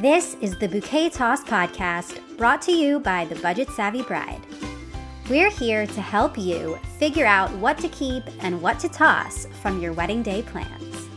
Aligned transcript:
This 0.00 0.36
is 0.40 0.56
the 0.56 0.68
Bouquet 0.68 1.10
Toss 1.10 1.42
podcast 1.42 2.20
brought 2.36 2.62
to 2.62 2.70
you 2.70 3.00
by 3.00 3.24
the 3.24 3.34
Budget 3.34 3.68
Savvy 3.70 4.02
Bride. 4.02 4.40
We're 5.28 5.50
here 5.50 5.88
to 5.88 6.00
help 6.00 6.38
you 6.38 6.78
figure 7.00 7.26
out 7.26 7.50
what 7.56 7.78
to 7.78 7.88
keep 7.88 8.22
and 8.38 8.62
what 8.62 8.78
to 8.78 8.88
toss 8.88 9.48
from 9.60 9.82
your 9.82 9.92
wedding 9.92 10.22
day 10.22 10.42
plans. 10.42 11.08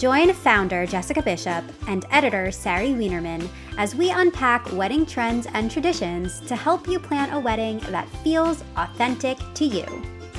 Join 0.00 0.32
founder 0.32 0.84
Jessica 0.84 1.22
Bishop 1.22 1.64
and 1.86 2.04
editor 2.10 2.50
Sari 2.50 2.88
Wienerman 2.88 3.48
as 3.78 3.94
we 3.94 4.10
unpack 4.10 4.72
wedding 4.72 5.06
trends 5.06 5.46
and 5.54 5.70
traditions 5.70 6.40
to 6.48 6.56
help 6.56 6.88
you 6.88 6.98
plan 6.98 7.30
a 7.30 7.38
wedding 7.38 7.78
that 7.90 8.08
feels 8.24 8.64
authentic 8.78 9.38
to 9.54 9.64
you. 9.64 9.86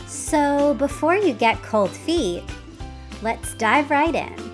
So, 0.05 0.73
before 0.73 1.15
you 1.15 1.31
get 1.31 1.63
cold 1.63 1.91
feet, 1.91 2.43
let's 3.21 3.53
dive 3.53 3.89
right 3.89 4.13
in. 4.13 4.52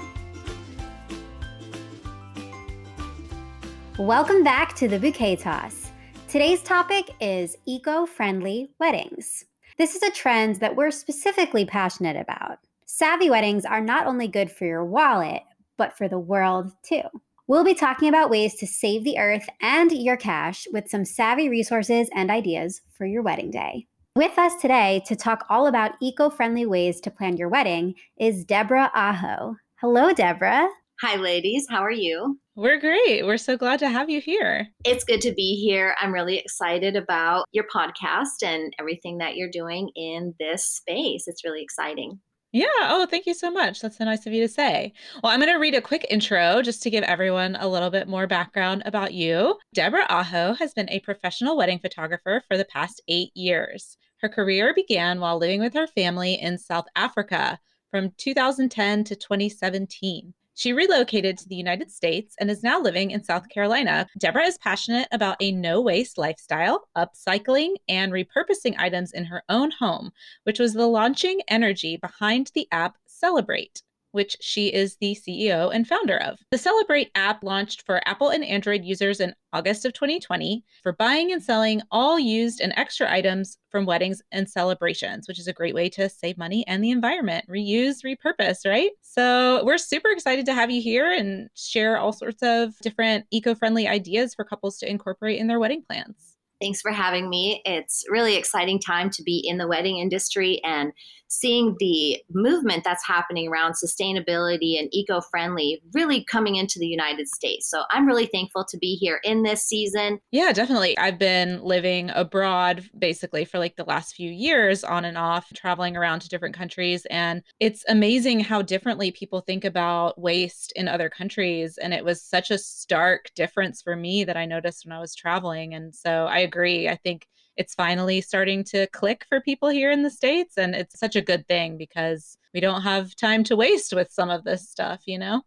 Welcome 3.99 4.45
back 4.45 4.77
to 4.77 4.87
the 4.87 4.97
Bouquet 4.97 5.35
Toss. 5.35 5.91
Today's 6.29 6.63
topic 6.63 7.11
is 7.19 7.57
eco 7.65 8.05
friendly 8.05 8.71
weddings. 8.79 9.43
This 9.77 9.93
is 9.93 10.03
a 10.03 10.11
trend 10.11 10.55
that 10.61 10.73
we're 10.73 10.89
specifically 10.89 11.65
passionate 11.65 12.15
about. 12.15 12.59
Savvy 12.85 13.29
weddings 13.29 13.65
are 13.65 13.81
not 13.81 14.07
only 14.07 14.29
good 14.29 14.49
for 14.49 14.63
your 14.63 14.85
wallet, 14.85 15.41
but 15.75 15.97
for 15.97 16.07
the 16.07 16.17
world 16.17 16.71
too. 16.81 17.01
We'll 17.47 17.65
be 17.65 17.73
talking 17.73 18.07
about 18.07 18.29
ways 18.29 18.55
to 18.59 18.67
save 18.67 19.03
the 19.03 19.19
earth 19.19 19.49
and 19.61 19.91
your 19.91 20.15
cash 20.15 20.65
with 20.71 20.89
some 20.89 21.03
savvy 21.03 21.49
resources 21.49 22.09
and 22.15 22.31
ideas 22.31 22.79
for 22.93 23.05
your 23.05 23.21
wedding 23.21 23.51
day. 23.51 23.85
With 24.15 24.39
us 24.39 24.53
today 24.61 25.03
to 25.07 25.15
talk 25.17 25.45
all 25.49 25.67
about 25.67 25.95
eco 26.01 26.29
friendly 26.29 26.65
ways 26.65 27.01
to 27.01 27.11
plan 27.11 27.35
your 27.35 27.49
wedding 27.49 27.95
is 28.17 28.45
Debra 28.45 28.91
Aho. 28.95 29.57
Hello, 29.81 30.13
Debra. 30.13 30.69
Hi, 31.01 31.15
ladies. 31.15 31.65
How 31.69 31.81
are 31.81 31.91
you? 31.91 32.39
We're 32.59 32.77
great. 32.77 33.25
We're 33.25 33.37
so 33.37 33.55
glad 33.55 33.79
to 33.79 33.87
have 33.87 34.09
you 34.09 34.19
here. 34.19 34.67
It's 34.83 35.05
good 35.05 35.21
to 35.21 35.31
be 35.31 35.55
here. 35.55 35.95
I'm 36.01 36.11
really 36.11 36.37
excited 36.37 36.97
about 36.97 37.45
your 37.53 37.63
podcast 37.73 38.43
and 38.43 38.73
everything 38.77 39.19
that 39.19 39.37
you're 39.37 39.49
doing 39.49 39.89
in 39.95 40.33
this 40.41 40.65
space. 40.65 41.23
It's 41.25 41.45
really 41.45 41.63
exciting. 41.63 42.19
Yeah. 42.51 42.65
Oh, 42.81 43.07
thank 43.09 43.25
you 43.27 43.33
so 43.33 43.49
much. 43.49 43.79
That's 43.79 43.97
so 43.97 44.03
nice 44.03 44.27
of 44.27 44.33
you 44.33 44.45
to 44.45 44.53
say. 44.53 44.91
Well, 45.23 45.31
I'm 45.31 45.39
going 45.39 45.49
to 45.49 45.57
read 45.57 45.73
a 45.73 45.79
quick 45.79 46.05
intro 46.09 46.61
just 46.61 46.83
to 46.83 46.89
give 46.89 47.05
everyone 47.05 47.55
a 47.61 47.67
little 47.69 47.89
bit 47.89 48.09
more 48.09 48.27
background 48.27 48.83
about 48.85 49.13
you. 49.13 49.57
Debra 49.73 50.05
Aho 50.09 50.53
has 50.55 50.73
been 50.73 50.89
a 50.89 50.99
professional 50.99 51.55
wedding 51.55 51.79
photographer 51.79 52.43
for 52.45 52.57
the 52.57 52.65
past 52.65 53.01
eight 53.07 53.31
years. 53.35 53.95
Her 54.19 54.27
career 54.27 54.73
began 54.73 55.21
while 55.21 55.37
living 55.37 55.61
with 55.61 55.75
her 55.75 55.87
family 55.87 56.33
in 56.33 56.57
South 56.57 56.87
Africa 56.97 57.57
from 57.89 58.11
2010 58.17 59.05
to 59.05 59.15
2017. 59.15 60.33
She 60.59 60.73
relocated 60.73 61.37
to 61.37 61.47
the 61.47 61.55
United 61.55 61.89
States 61.89 62.35
and 62.37 62.51
is 62.51 62.63
now 62.63 62.81
living 62.81 63.11
in 63.11 63.23
South 63.23 63.47
Carolina. 63.47 64.09
Debra 64.17 64.43
is 64.43 64.57
passionate 64.57 65.07
about 65.09 65.37
a 65.39 65.53
no 65.53 65.79
waste 65.79 66.17
lifestyle, 66.17 66.89
upcycling, 66.97 67.75
and 67.87 68.11
repurposing 68.11 68.75
items 68.77 69.13
in 69.13 69.23
her 69.23 69.41
own 69.47 69.71
home, 69.71 70.11
which 70.43 70.59
was 70.59 70.73
the 70.73 70.85
launching 70.85 71.39
energy 71.47 71.95
behind 71.95 72.51
the 72.53 72.67
app 72.73 72.97
Sellebrate 73.07 73.83
which 74.11 74.37
she 74.41 74.67
is 74.67 74.97
the 74.97 75.15
CEO 75.15 75.73
and 75.73 75.87
founder 75.87 76.17
of. 76.17 76.39
The 76.51 76.57
Sellebrate 76.57 77.11
app 77.15 77.43
launched 77.43 77.83
for 77.85 78.01
Apple 78.07 78.29
and 78.29 78.43
Android 78.43 78.83
users 78.83 79.19
in 79.19 79.33
August 79.53 79.85
of 79.85 79.93
2020 79.93 80.63
for 80.83 80.93
buying 80.93 81.31
and 81.31 81.41
selling 81.41 81.81
all 81.91 82.19
used 82.19 82.61
and 82.61 82.73
extra 82.75 83.11
items 83.11 83.57
from 83.69 83.85
weddings 83.85 84.21
and 84.31 84.49
celebrations, 84.49 85.27
which 85.27 85.39
is 85.39 85.47
a 85.47 85.53
great 85.53 85.75
way 85.75 85.89
to 85.89 86.09
save 86.09 86.37
money 86.37 86.65
and 86.67 86.83
the 86.83 86.91
environment. 86.91 87.45
Reuse, 87.49 88.03
repurpose, 88.03 88.65
right? 88.65 88.91
So 89.01 89.63
we're 89.63 89.77
super 89.77 90.09
excited 90.09 90.45
to 90.45 90.53
have 90.53 90.71
you 90.71 90.81
here 90.81 91.11
and 91.11 91.49
share 91.55 91.97
all 91.97 92.13
sorts 92.13 92.41
of 92.41 92.77
different 92.81 93.25
eco 93.31 93.55
friendly 93.55 93.87
ideas 93.87 94.33
for 94.35 94.43
couples 94.43 94.77
to 94.79 94.89
incorporate 94.89 95.39
in 95.39 95.47
their 95.47 95.59
wedding 95.59 95.83
plans. 95.87 96.35
Thanks 96.61 96.81
for 96.81 96.91
having 96.91 97.29
me. 97.29 97.61
It's 97.63 98.03
really 98.09 98.35
exciting 98.35 98.79
time 98.79 99.09
to 99.11 99.23
be 99.23 99.41
in 99.45 99.57
the 99.57 99.67
wedding 99.67 99.97
industry 99.97 100.59
and 100.65 100.91
seeing 101.29 101.75
the 101.79 102.21
movement 102.31 102.83
that's 102.83 103.05
happening 103.05 103.47
around 103.47 103.73
sustainability 103.73 104.79
and 104.79 104.89
eco 104.91 105.21
friendly 105.21 105.81
really 105.93 106.23
coming 106.23 106.55
into 106.55 106.79
the 106.79 106.87
United 106.87 107.27
States. 107.27 107.69
So 107.69 107.83
I'm 107.91 108.05
really 108.05 108.25
thankful 108.25 108.65
to 108.65 108.77
be 108.77 108.95
here 108.95 109.19
in 109.23 109.43
this 109.43 109.63
season. 109.63 110.19
Yeah, 110.31 110.51
definitely. 110.51 110.97
I've 110.97 111.19
been 111.19 111.61
living 111.63 112.09
abroad 112.13 112.83
basically 112.97 113.45
for 113.45 113.59
like 113.59 113.75
the 113.75 113.85
last 113.85 114.15
few 114.15 114.29
years 114.29 114.83
on 114.83 115.05
and 115.05 115.17
off, 115.17 115.51
traveling 115.53 115.95
around 115.95 116.21
to 116.21 116.29
different 116.29 116.55
countries. 116.55 117.05
And 117.09 117.43
it's 117.59 117.85
amazing 117.87 118.39
how 118.39 118.61
differently 118.61 119.11
people 119.11 119.41
think 119.41 119.63
about 119.63 120.19
waste 120.19 120.73
in 120.75 120.87
other 120.87 121.09
countries. 121.09 121.77
And 121.77 121.93
it 121.93 122.03
was 122.03 122.21
such 122.21 122.51
a 122.51 122.57
stark 122.57 123.31
difference 123.35 123.81
for 123.81 123.95
me 123.95 124.23
that 124.23 124.37
I 124.37 124.45
noticed 124.45 124.85
when 124.85 124.93
I 124.93 124.99
was 124.99 125.15
traveling. 125.15 125.73
And 125.73 125.93
so 125.93 126.25
I 126.25 126.39
agree. 126.39 126.89
I 126.89 126.95
think 126.95 127.27
it's 127.59 127.75
finally 127.75 128.21
starting 128.21 128.63
to 128.63 128.87
click 128.87 129.25
for 129.27 129.41
people 129.41 129.67
here 129.67 129.91
in 129.91 130.01
the 130.01 130.09
States. 130.09 130.57
And 130.57 130.73
it's 130.73 130.97
such 130.97 131.17
a 131.17 131.21
good 131.21 131.45
thing 131.45 131.77
because 131.77 132.37
we 132.53 132.61
don't 132.61 132.83
have 132.83 133.13
time 133.17 133.43
to 133.43 133.57
waste 133.57 133.93
with 133.93 134.09
some 134.11 134.29
of 134.29 134.45
this 134.45 134.69
stuff, 134.69 135.01
you 135.05 135.19
know? 135.19 135.41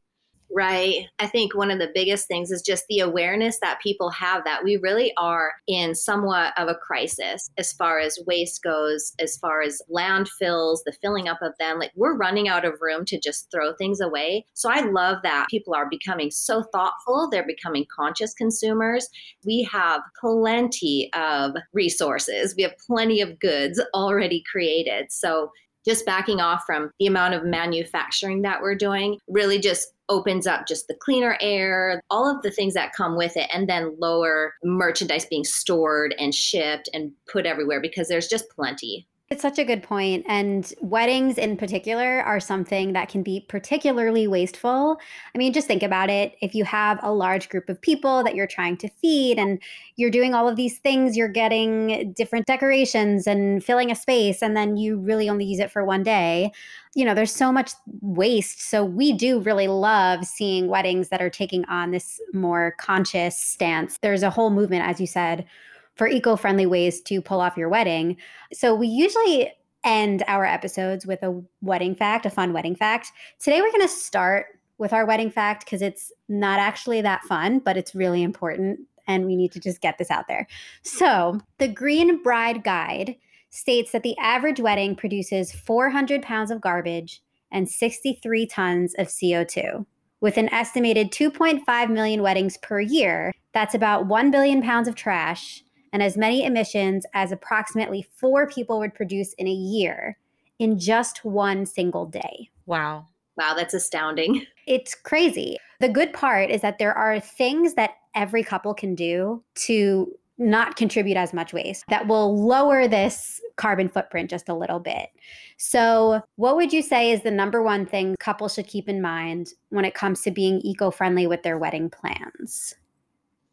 Right. 0.54 1.06
I 1.18 1.26
think 1.28 1.54
one 1.54 1.70
of 1.70 1.78
the 1.78 1.90
biggest 1.94 2.28
things 2.28 2.50
is 2.50 2.60
just 2.60 2.84
the 2.88 3.00
awareness 3.00 3.58
that 3.62 3.80
people 3.80 4.10
have 4.10 4.44
that 4.44 4.62
we 4.62 4.76
really 4.76 5.12
are 5.16 5.52
in 5.66 5.94
somewhat 5.94 6.52
of 6.58 6.68
a 6.68 6.74
crisis 6.74 7.50
as 7.56 7.72
far 7.72 7.98
as 7.98 8.18
waste 8.26 8.62
goes, 8.62 9.12
as 9.18 9.38
far 9.38 9.62
as 9.62 9.80
landfills, 9.91 10.80
the 10.84 10.92
filling 11.00 11.26
up 11.26 11.38
of 11.41 11.54
them. 11.58 11.78
Like 11.78 11.92
we're 11.96 12.16
running 12.16 12.48
out 12.48 12.66
of 12.66 12.74
room 12.82 13.06
to 13.06 13.18
just 13.18 13.50
throw 13.50 13.72
things 13.72 14.00
away. 14.00 14.44
So 14.52 14.70
I 14.70 14.82
love 14.82 15.18
that 15.22 15.46
people 15.48 15.74
are 15.74 15.88
becoming 15.88 16.30
so 16.30 16.64
thoughtful. 16.70 17.30
They're 17.30 17.46
becoming 17.46 17.86
conscious 17.94 18.34
consumers. 18.34 19.08
We 19.46 19.66
have 19.72 20.02
plenty 20.20 21.10
of 21.14 21.52
resources, 21.72 22.54
we 22.56 22.62
have 22.64 22.74
plenty 22.86 23.22
of 23.22 23.38
goods 23.38 23.80
already 23.94 24.42
created. 24.50 25.06
So 25.10 25.50
just 25.84 26.06
backing 26.06 26.41
off 26.41 26.62
from 26.64 26.91
the 26.98 27.06
amount 27.06 27.34
of 27.34 27.44
manufacturing 27.44 28.42
that 28.42 28.60
we're 28.62 28.76
doing 28.76 29.18
really 29.28 29.58
just 29.58 29.88
opens 30.12 30.46
up 30.46 30.66
just 30.66 30.88
the 30.88 30.94
cleaner 30.94 31.38
air, 31.40 32.02
all 32.10 32.28
of 32.28 32.42
the 32.42 32.50
things 32.50 32.74
that 32.74 32.92
come 32.92 33.16
with 33.16 33.36
it, 33.36 33.48
and 33.52 33.68
then 33.68 33.96
lower 33.98 34.54
merchandise 34.62 35.24
being 35.24 35.44
stored 35.44 36.14
and 36.18 36.34
shipped 36.34 36.88
and 36.92 37.12
put 37.30 37.46
everywhere 37.46 37.80
because 37.80 38.08
there's 38.08 38.28
just 38.28 38.48
plenty. 38.50 39.08
It's 39.31 39.41
such 39.41 39.59
a 39.59 39.65
good 39.65 39.83
point. 39.83 40.27
And 40.28 40.71
weddings 40.83 41.38
in 41.38 41.56
particular 41.56 42.21
are 42.21 42.38
something 42.38 42.93
that 42.93 43.09
can 43.09 43.22
be 43.22 43.47
particularly 43.49 44.28
wasteful. 44.28 45.00
I 45.34 45.38
mean, 45.38 45.55
just 45.55 45.66
think 45.66 45.83
about 45.83 46.10
it. 46.10 46.37
If 46.43 46.55
you 46.55 46.65
have 46.65 46.99
a 47.03 47.15
large 47.15 47.49
group 47.49 47.71
of 47.71 47.81
people 47.81 48.22
that 48.25 48.34
you're 48.34 48.47
trying 48.47 48.77
to 48.77 48.91
feed 49.00 49.38
and 49.38 49.59
you're 49.97 50.10
doing 50.10 50.34
all 50.34 50.50
of 50.50 50.56
these 50.56 50.81
things, 50.81 51.16
you're 51.16 51.28
getting 51.28 52.12
different 52.12 52.47
decorations 52.47 53.27
and 53.27 53.65
filling 53.65 53.91
a 53.91 53.97
space, 53.97 54.43
and 54.43 54.55
then 54.55 54.77
you 54.77 54.99
really 54.99 55.31
only 55.31 55.47
use 55.47 55.60
it 55.60 55.71
for 55.71 55.83
one 55.83 56.03
day. 56.03 56.53
You 56.94 57.06
know, 57.06 57.15
there's 57.15 57.34
so 57.34 57.50
much 57.50 57.72
waste. 58.03 58.69
So 58.69 58.84
we 58.84 59.15
do 59.15 59.41
really 59.41 59.66
love 59.66 60.27
seeing 60.27 60.69
weddings 60.69 61.09
that 61.09 61.22
are 61.22 61.31
taking 61.31 61.65
on 61.66 61.91
this 61.91 62.21
more 62.34 62.75
conscious 62.78 63.39
stance. 63.39 63.97
There's 64.03 64.22
a 64.22 64.28
whole 64.28 64.50
movement, 64.50 64.87
as 64.87 65.00
you 65.00 65.06
said 65.06 65.47
for 65.94 66.08
eco 66.08 66.36
friendly 66.36 66.66
ways 66.66 67.00
to 67.03 67.20
pull 67.20 67.41
off 67.41 67.56
your 67.56 67.69
wedding. 67.69 68.16
So 68.53 68.75
we 68.75 68.86
usually 68.86 69.53
end 69.84 70.22
our 70.28 70.44
episodes 70.44 71.06
with 71.06 71.22
a 71.22 71.42
wedding 71.60 71.94
fact, 71.94 72.26
a 72.26 72.30
fun 72.30 72.53
wedding 72.53 72.76
fact. 72.76 73.12
Today 73.41 73.60
we're 73.60 73.72
going 73.72 73.82
to 73.82 73.88
start 73.88 74.47
with 74.78 74.92
our 74.92 75.04
wedding 75.04 75.30
fact 75.30 75.64
because 75.64 75.82
it's 75.82 76.12
not 76.28 76.58
actually 76.58 77.00
that 77.03 77.22
fun, 77.25 77.58
but 77.58 77.76
it's 77.76 77.94
really 77.94 78.22
important 78.22 78.80
and 79.06 79.26
we 79.26 79.36
need 79.36 79.53
to 79.53 79.60
just 79.60 79.80
get 79.80 79.98
this 79.98 80.10
out 80.10 80.28
there. 80.28 80.47
So, 80.82 81.41
the 81.58 81.69
Green 81.69 82.22
Bride 82.22 82.62
Guide 82.62 83.16
states 83.50 83.92
that 83.92 84.03
the 84.03 84.16
average 84.19 84.60
wedding 84.60 84.94
produces 84.97 85.53
400 85.53 86.22
pounds 86.22 86.50
of 86.50 86.60
garbage 86.60 87.20
and 87.50 87.69
63 87.69 88.47
tons 88.47 88.94
of 88.98 89.09
CO2. 89.09 89.84
With 90.21 90.36
an 90.36 90.48
estimated 90.54 91.10
2.5 91.10 91.91
million 91.91 92.22
weddings 92.22 92.56
per 92.59 92.80
year, 92.80 93.33
that's 93.53 93.74
about 93.74 94.06
1 94.06 94.30
billion 94.30 94.62
pounds 94.62 94.89
of 94.89 94.94
trash 94.94 95.62
and 95.92 96.03
as 96.03 96.16
many 96.16 96.44
emissions 96.44 97.06
as 97.15 97.33
approximately 97.33 98.06
four 98.16 98.47
people 98.47 98.78
would 98.78 98.94
produce 98.94 99.33
in 99.34 99.47
a 99.47 99.53
year 99.53 100.16
in 100.59 100.78
just 100.78 101.24
one 101.24 101.66
single 101.66 102.06
day. 102.06 102.50
Wow. 102.66 103.06
Wow, 103.36 103.54
that's 103.54 103.74
astounding. 103.74 104.47
It's 104.68 104.94
crazy. 104.94 105.59
The 105.80 105.89
good 105.89 106.12
part 106.12 106.48
is 106.48 106.60
that 106.60 106.78
there 106.78 106.97
are 106.97 107.18
things 107.18 107.74
that 107.74 107.97
every 108.15 108.44
couple 108.44 108.72
can 108.74 108.94
do 108.94 109.42
to 109.56 110.16
not 110.39 110.77
contribute 110.77 111.16
as 111.16 111.33
much 111.33 111.53
waste 111.53 111.84
that 111.89 112.06
will 112.06 112.47
lower 112.47 112.86
this 112.86 113.41
carbon 113.56 113.89
footprint 113.89 114.30
just 114.30 114.48
a 114.48 114.54
little 114.54 114.78
bit. 114.78 115.09
So, 115.56 116.21
what 116.36 116.54
would 116.54 116.72
you 116.72 116.80
say 116.80 117.10
is 117.10 117.22
the 117.22 117.30
number 117.33 117.60
one 117.60 117.84
thing 117.84 118.15
couples 118.21 118.54
should 118.54 118.68
keep 118.68 118.89
in 118.89 119.03
mind 119.03 119.48
when 119.71 119.84
it 119.84 119.94
comes 119.94 120.22
to 120.22 120.30
being 120.30 120.60
eco 120.62 120.92
friendly 120.92 121.27
with 121.27 121.42
their 121.42 121.59
wedding 121.59 121.91
plans? 121.91 122.77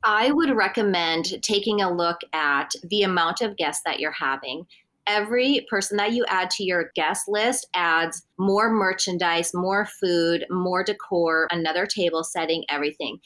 I 0.04 0.32
would 0.32 0.56
recommend 0.56 1.42
taking 1.42 1.82
a 1.82 1.92
look 1.92 2.22
at 2.32 2.72
the 2.84 3.04
amount 3.04 3.42
of 3.42 3.58
guests 3.58 3.82
that 3.86 4.00
you're 4.00 4.12
having. 4.12 4.66
Every 5.08 5.66
person 5.70 5.98
that 5.98 6.14
you 6.14 6.24
add 6.30 6.50
to 6.52 6.64
your 6.64 6.92
guest 6.96 7.28
list 7.28 7.68
adds 7.74 8.26
more 8.38 8.72
merchandise, 8.72 9.54
more 9.54 9.86
food, 9.86 10.46
more 10.50 10.84
decor, 10.84 11.48
another 11.52 11.86
table 11.86 12.24
setting, 12.24 12.64
everything. 12.70 13.20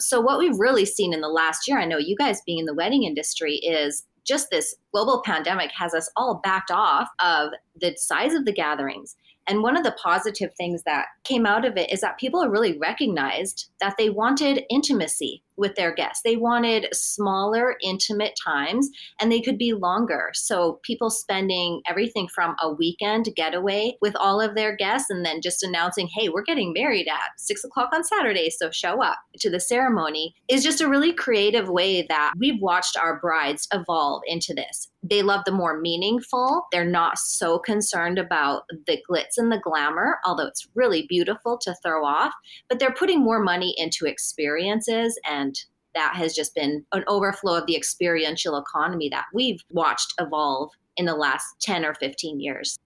So, 0.00 0.20
what 0.20 0.38
we've 0.38 0.58
really 0.58 0.84
seen 0.84 1.12
in 1.12 1.20
the 1.20 1.28
last 1.28 1.66
year, 1.66 1.78
I 1.78 1.84
know 1.84 1.98
you 1.98 2.16
guys 2.16 2.42
being 2.42 2.58
in 2.58 2.66
the 2.66 2.74
wedding 2.74 3.04
industry, 3.04 3.56
is 3.56 4.06
just 4.24 4.50
this 4.50 4.76
global 4.92 5.22
pandemic 5.24 5.70
has 5.76 5.94
us 5.94 6.10
all 6.16 6.40
backed 6.44 6.70
off 6.70 7.08
of 7.18 7.50
the 7.80 7.94
size 7.96 8.34
of 8.34 8.44
the 8.44 8.52
gatherings. 8.52 9.16
And 9.46 9.62
one 9.62 9.76
of 9.76 9.82
the 9.82 9.96
positive 10.00 10.54
things 10.54 10.82
that 10.84 11.06
came 11.24 11.46
out 11.46 11.64
of 11.64 11.76
it 11.76 11.92
is 11.92 12.02
that 12.02 12.18
people 12.18 12.46
really 12.48 12.78
recognized 12.78 13.70
that 13.80 13.96
they 13.98 14.10
wanted 14.10 14.62
intimacy 14.70 15.42
with 15.60 15.76
their 15.76 15.94
guests. 15.94 16.22
They 16.24 16.36
wanted 16.36 16.88
smaller, 16.92 17.76
intimate 17.82 18.34
times, 18.42 18.90
and 19.20 19.30
they 19.30 19.40
could 19.40 19.58
be 19.58 19.74
longer. 19.74 20.30
So, 20.34 20.80
people 20.82 21.10
spending 21.10 21.82
everything 21.88 22.26
from 22.34 22.56
a 22.60 22.72
weekend 22.72 23.28
getaway 23.36 23.96
with 24.00 24.16
all 24.16 24.40
of 24.40 24.56
their 24.56 24.74
guests 24.74 25.10
and 25.10 25.24
then 25.24 25.40
just 25.40 25.62
announcing, 25.62 26.08
hey, 26.16 26.28
we're 26.28 26.42
getting 26.42 26.72
married 26.72 27.06
at 27.06 27.38
six 27.38 27.62
o'clock 27.62 27.90
on 27.92 28.02
Saturday, 28.02 28.50
so 28.50 28.70
show 28.70 29.02
up 29.02 29.18
to 29.38 29.50
the 29.50 29.60
ceremony 29.60 30.34
is 30.48 30.64
just 30.64 30.80
a 30.80 30.88
really 30.88 31.12
creative 31.12 31.68
way 31.68 32.02
that 32.02 32.32
we've 32.36 32.60
watched 32.60 32.96
our 32.96 33.20
brides 33.20 33.68
evolve 33.72 34.22
into 34.26 34.54
this. 34.54 34.88
They 35.02 35.22
love 35.22 35.42
the 35.46 35.52
more 35.52 35.80
meaningful. 35.80 36.66
They're 36.72 36.84
not 36.84 37.18
so 37.18 37.58
concerned 37.58 38.18
about 38.18 38.64
the 38.86 39.00
glitz 39.08 39.38
and 39.38 39.50
the 39.50 39.58
glamour, 39.58 40.18
although 40.26 40.46
it's 40.46 40.68
really 40.74 41.06
beautiful 41.08 41.58
to 41.58 41.74
throw 41.82 42.04
off, 42.04 42.32
but 42.68 42.78
they're 42.78 42.92
putting 42.92 43.20
more 43.20 43.42
money 43.42 43.74
into 43.78 44.06
experiences 44.06 45.18
and 45.26 45.49
that 45.94 46.14
has 46.14 46.34
just 46.34 46.54
been 46.54 46.84
an 46.92 47.04
overflow 47.08 47.56
of 47.56 47.66
the 47.66 47.76
experiential 47.76 48.56
economy 48.56 49.08
that 49.08 49.26
we've 49.34 49.62
watched 49.70 50.14
evolve 50.20 50.70
in 50.96 51.06
the 51.06 51.14
last 51.14 51.46
10 51.60 51.84
or 51.84 51.94
15 51.94 52.40
years. 52.40 52.78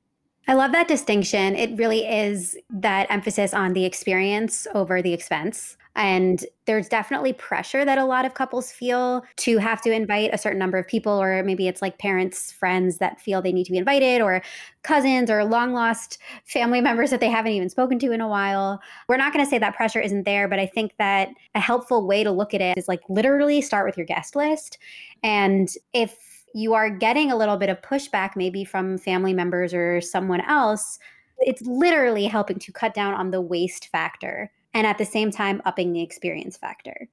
I 0.46 0.54
love 0.54 0.72
that 0.72 0.88
distinction. 0.88 1.56
It 1.56 1.76
really 1.78 2.06
is 2.06 2.56
that 2.70 3.06
emphasis 3.10 3.54
on 3.54 3.72
the 3.72 3.84
experience 3.84 4.66
over 4.74 5.00
the 5.00 5.14
expense. 5.14 5.76
And 5.96 6.44
there's 6.66 6.88
definitely 6.88 7.32
pressure 7.34 7.84
that 7.84 7.98
a 7.98 8.04
lot 8.04 8.24
of 8.24 8.34
couples 8.34 8.72
feel 8.72 9.22
to 9.36 9.58
have 9.58 9.80
to 9.82 9.92
invite 9.92 10.30
a 10.32 10.38
certain 10.38 10.58
number 10.58 10.76
of 10.76 10.88
people, 10.88 11.12
or 11.12 11.44
maybe 11.44 11.68
it's 11.68 11.80
like 11.80 11.98
parents, 11.98 12.50
friends 12.50 12.98
that 12.98 13.20
feel 13.20 13.40
they 13.40 13.52
need 13.52 13.64
to 13.66 13.72
be 13.72 13.78
invited, 13.78 14.20
or 14.20 14.42
cousins 14.82 15.30
or 15.30 15.44
long 15.44 15.72
lost 15.72 16.18
family 16.46 16.80
members 16.80 17.10
that 17.10 17.20
they 17.20 17.30
haven't 17.30 17.52
even 17.52 17.70
spoken 17.70 18.00
to 18.00 18.10
in 18.10 18.20
a 18.20 18.28
while. 18.28 18.80
We're 19.08 19.18
not 19.18 19.32
going 19.32 19.44
to 19.44 19.48
say 19.48 19.58
that 19.58 19.76
pressure 19.76 20.00
isn't 20.00 20.24
there, 20.24 20.48
but 20.48 20.58
I 20.58 20.66
think 20.66 20.94
that 20.98 21.28
a 21.54 21.60
helpful 21.60 22.06
way 22.06 22.24
to 22.24 22.32
look 22.32 22.54
at 22.54 22.60
it 22.60 22.76
is 22.76 22.88
like 22.88 23.02
literally 23.08 23.60
start 23.60 23.86
with 23.86 23.96
your 23.96 24.06
guest 24.06 24.34
list. 24.34 24.78
And 25.22 25.68
if 25.92 26.33
you 26.54 26.72
are 26.72 26.88
getting 26.88 27.30
a 27.30 27.36
little 27.36 27.56
bit 27.56 27.68
of 27.68 27.82
pushback, 27.82 28.36
maybe 28.36 28.64
from 28.64 28.96
family 28.96 29.34
members 29.34 29.74
or 29.74 30.00
someone 30.00 30.40
else, 30.42 30.98
it's 31.38 31.62
literally 31.62 32.26
helping 32.26 32.58
to 32.60 32.72
cut 32.72 32.94
down 32.94 33.12
on 33.12 33.32
the 33.32 33.40
waste 33.40 33.88
factor 33.88 34.50
and 34.72 34.86
at 34.86 34.96
the 34.96 35.04
same 35.04 35.30
time 35.30 35.60
upping 35.64 35.92
the 35.92 36.02
experience 36.02 36.56
factor. 36.56 37.08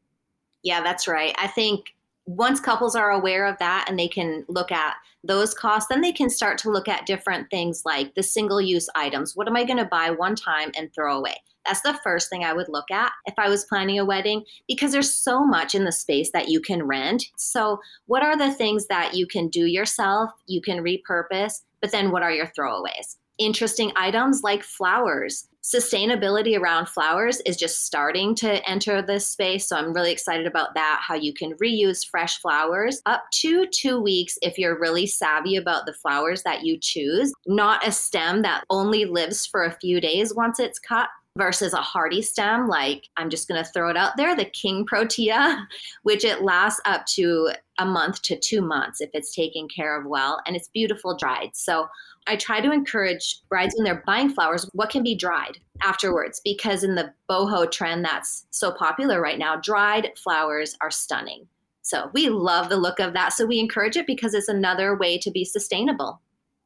Yeah, 0.63 0.81
that's 0.81 1.07
right. 1.07 1.35
I 1.39 1.47
think 1.47 1.95
once 2.27 2.59
couples 2.59 2.95
are 2.95 3.11
aware 3.11 3.47
of 3.47 3.57
that 3.57 3.85
and 3.87 3.97
they 3.97 4.07
can 4.07 4.45
look 4.47 4.71
at 4.71 4.93
those 5.23 5.55
costs, 5.55 5.89
then 5.89 6.01
they 6.01 6.11
can 6.11 6.29
start 6.29 6.59
to 6.59 6.69
look 6.69 6.87
at 6.87 7.07
different 7.07 7.49
things 7.49 7.81
like 7.83 8.13
the 8.13 8.23
single 8.23 8.61
use 8.61 8.87
items. 8.95 9.35
What 9.35 9.47
am 9.47 9.55
I 9.55 9.63
going 9.63 9.77
to 9.77 9.85
buy 9.85 10.11
one 10.11 10.35
time 10.35 10.71
and 10.77 10.93
throw 10.93 11.17
away? 11.17 11.35
That's 11.65 11.81
the 11.81 11.99
first 12.03 12.29
thing 12.29 12.43
I 12.43 12.53
would 12.53 12.69
look 12.69 12.89
at 12.91 13.11
if 13.25 13.33
I 13.37 13.49
was 13.49 13.65
planning 13.65 13.99
a 13.99 14.05
wedding 14.05 14.43
because 14.67 14.91
there's 14.91 15.15
so 15.15 15.43
much 15.43 15.75
in 15.75 15.85
the 15.85 15.91
space 15.91 16.31
that 16.31 16.49
you 16.49 16.59
can 16.61 16.83
rent. 16.83 17.25
So, 17.37 17.79
what 18.07 18.23
are 18.23 18.37
the 18.37 18.53
things 18.53 18.87
that 18.87 19.13
you 19.15 19.27
can 19.27 19.47
do 19.47 19.65
yourself, 19.65 20.31
you 20.47 20.61
can 20.61 20.83
repurpose, 20.83 21.61
but 21.81 21.91
then 21.91 22.11
what 22.11 22.23
are 22.23 22.31
your 22.31 22.47
throwaways? 22.47 23.17
Interesting 23.37 23.91
items 23.95 24.43
like 24.43 24.63
flowers 24.63 25.47
sustainability 25.63 26.59
around 26.59 26.87
flowers 26.87 27.39
is 27.41 27.55
just 27.55 27.85
starting 27.85 28.33
to 28.33 28.67
enter 28.69 29.01
this 29.01 29.27
space. 29.27 29.67
So 29.67 29.77
I'm 29.77 29.93
really 29.93 30.11
excited 30.11 30.47
about 30.47 30.73
that. 30.73 31.01
How 31.07 31.15
you 31.15 31.33
can 31.33 31.53
reuse 31.55 32.05
fresh 32.05 32.39
flowers 32.39 33.01
up 33.05 33.23
to 33.33 33.67
two 33.67 33.99
weeks 33.99 34.39
if 34.41 34.57
you're 34.57 34.79
really 34.79 35.05
savvy 35.05 35.55
about 35.55 35.85
the 35.85 35.93
flowers 35.93 36.43
that 36.43 36.65
you 36.65 36.77
choose, 36.79 37.31
not 37.45 37.87
a 37.87 37.91
stem 37.91 38.41
that 38.41 38.63
only 38.69 39.05
lives 39.05 39.45
for 39.45 39.63
a 39.63 39.77
few 39.79 40.01
days 40.01 40.33
once 40.33 40.59
it's 40.59 40.79
cut. 40.79 41.09
Versus 41.37 41.73
a 41.73 41.77
hardy 41.77 42.21
stem, 42.21 42.67
like 42.67 43.07
I'm 43.15 43.29
just 43.29 43.47
gonna 43.47 43.63
throw 43.63 43.89
it 43.89 43.95
out 43.95 44.17
there, 44.17 44.35
the 44.35 44.45
king 44.45 44.85
protea, 44.85 45.67
which 46.03 46.25
it 46.25 46.41
lasts 46.41 46.81
up 46.85 47.05
to 47.07 47.51
a 47.77 47.85
month 47.85 48.21
to 48.23 48.37
two 48.37 48.61
months 48.61 48.99
if 48.99 49.09
it's 49.13 49.33
taken 49.33 49.67
care 49.69 49.99
of 49.99 50.05
well, 50.05 50.41
and 50.45 50.55
it's 50.55 50.67
beautiful 50.67 51.15
dried. 51.15 51.51
So 51.53 51.87
I 52.27 52.35
try 52.35 52.61
to 52.61 52.71
encourage 52.71 53.39
brides 53.49 53.73
when 53.75 53.85
they're 53.85 54.03
buying 54.05 54.29
flowers, 54.29 54.69
what 54.73 54.89
can 54.89 55.03
be 55.03 55.15
dried 55.15 55.57
afterwards? 55.81 56.41
Because 56.43 56.83
in 56.83 56.95
the 56.95 57.13
boho 57.29 57.69
trend 57.69 58.05
that's 58.05 58.45
so 58.51 58.71
popular 58.71 59.21
right 59.21 59.39
now, 59.39 59.55
dried 59.55 60.11
flowers 60.17 60.75
are 60.81 60.91
stunning. 60.91 61.47
So 61.81 62.11
we 62.13 62.29
love 62.29 62.69
the 62.69 62.77
look 62.77 62.99
of 62.99 63.13
that. 63.13 63.33
So 63.33 63.45
we 63.45 63.59
encourage 63.59 63.97
it 63.97 64.05
because 64.05 64.33
it's 64.33 64.47
another 64.47 64.95
way 64.95 65.17
to 65.17 65.31
be 65.31 65.43
sustainable. 65.43 66.21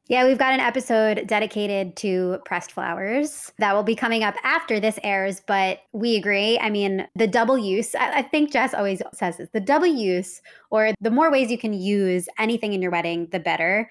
Yeah, 0.08 0.24
we've 0.24 0.38
got 0.38 0.52
an 0.52 0.60
episode 0.60 1.26
dedicated 1.26 1.96
to 1.96 2.38
pressed 2.44 2.70
flowers 2.70 3.52
that 3.58 3.74
will 3.74 3.82
be 3.82 3.96
coming 3.96 4.22
up 4.22 4.36
after 4.44 4.78
this 4.78 5.00
airs, 5.02 5.42
but 5.48 5.80
we 5.92 6.14
agree. 6.14 6.60
I 6.60 6.70
mean, 6.70 7.08
the 7.16 7.26
double 7.26 7.58
use, 7.58 7.92
I, 7.96 8.18
I, 8.18 8.22
think 8.22 8.52
Jess 8.52 8.72
always 8.72 9.02
says 9.12 9.38
this 9.38 9.48
the 9.52 9.58
double 9.58 9.88
use, 9.88 10.42
or 10.70 10.92
the 11.00 11.10
more 11.10 11.32
ways 11.32 11.50
you 11.50 11.58
can 11.58 11.72
use 11.72 12.28
anything 12.38 12.72
in 12.72 12.82
your 12.82 12.92
wedding, 12.92 13.26
the 13.32 13.40
better 13.40 13.90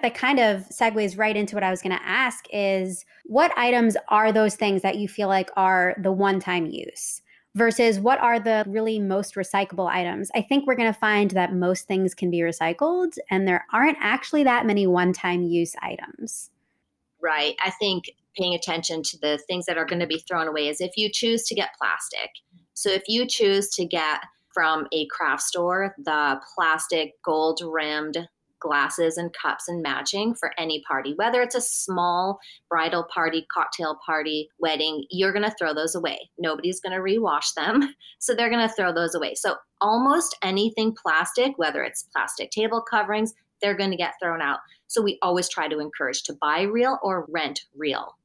that 0.00 0.14
kind 0.14 0.38
of 0.38 0.60
segues 0.68 1.18
right 1.18 1.36
into 1.36 1.56
what 1.56 1.64
I 1.64 1.70
was 1.70 1.82
going 1.82 1.96
to 1.96 2.06
ask 2.06 2.44
is 2.52 3.04
what 3.24 3.50
items 3.58 3.96
are 4.08 4.30
those 4.30 4.54
things 4.54 4.82
that 4.82 4.98
you 4.98 5.08
feel 5.08 5.26
like 5.26 5.50
are 5.56 5.96
the 6.00 6.12
one 6.12 6.38
time 6.38 6.66
use 6.66 7.20
versus 7.58 8.00
what 8.00 8.20
are 8.20 8.38
the 8.38 8.64
really 8.66 8.98
most 8.98 9.34
recyclable 9.34 9.88
items? 9.88 10.30
I 10.34 10.40
think 10.40 10.66
we're 10.66 10.76
going 10.76 10.92
to 10.92 10.98
find 10.98 11.32
that 11.32 11.52
most 11.52 11.86
things 11.86 12.14
can 12.14 12.30
be 12.30 12.38
recycled 12.38 13.18
and 13.30 13.46
there 13.46 13.66
aren't 13.72 13.98
actually 14.00 14.44
that 14.44 14.64
many 14.64 14.86
one 14.86 15.12
time 15.12 15.42
use 15.42 15.74
items. 15.82 16.50
Right. 17.20 17.56
I 17.62 17.70
think 17.70 18.04
paying 18.38 18.54
attention 18.54 19.02
to 19.02 19.18
the 19.18 19.38
things 19.48 19.66
that 19.66 19.76
are 19.76 19.84
going 19.84 20.00
to 20.00 20.06
be 20.06 20.22
thrown 20.28 20.46
away 20.46 20.68
is 20.68 20.80
if 20.80 20.92
you 20.96 21.10
choose 21.12 21.42
to 21.44 21.54
get 21.54 21.70
plastic. 21.78 22.30
So 22.74 22.90
if 22.90 23.02
you 23.08 23.26
choose 23.26 23.68
to 23.70 23.84
get 23.84 24.20
from 24.54 24.86
a 24.92 25.06
craft 25.08 25.42
store 25.42 25.94
the 25.98 26.40
plastic 26.54 27.12
gold 27.24 27.60
rimmed 27.62 28.16
glasses 28.60 29.16
and 29.16 29.32
cups 29.32 29.68
and 29.68 29.82
matching 29.82 30.34
for 30.34 30.52
any 30.58 30.82
party, 30.86 31.14
whether 31.16 31.42
it's 31.42 31.54
a 31.54 31.60
small 31.60 32.38
bridal 32.68 33.06
party, 33.12 33.46
cocktail 33.52 33.98
party, 34.04 34.48
wedding, 34.58 35.04
you're 35.10 35.32
going 35.32 35.44
to 35.44 35.54
throw 35.58 35.74
those 35.74 35.94
away. 35.94 36.30
Nobody's 36.38 36.80
going 36.80 36.94
to 36.94 37.02
rewash 37.02 37.54
them. 37.54 37.94
So 38.20 38.34
they're 38.34 38.50
going 38.50 38.66
to 38.66 38.74
throw 38.74 38.92
those 38.92 39.14
away. 39.14 39.34
So 39.36 39.54
almost 39.80 40.36
anything 40.42 40.92
plastic, 41.00 41.56
whether 41.56 41.84
it's 41.84 42.02
plastic 42.12 42.50
table 42.50 42.82
coverings, 42.82 43.32
they're 43.62 43.76
going 43.76 43.92
to 43.92 43.96
get 43.96 44.14
thrown 44.20 44.42
out. 44.42 44.58
So 44.88 45.00
we 45.00 45.18
always 45.22 45.48
try 45.48 45.68
to 45.68 45.78
encourage 45.78 46.24
to 46.24 46.34
buy 46.40 46.62
real 46.62 46.98
or 47.02 47.26
rent 47.28 47.60
real. 47.76 48.16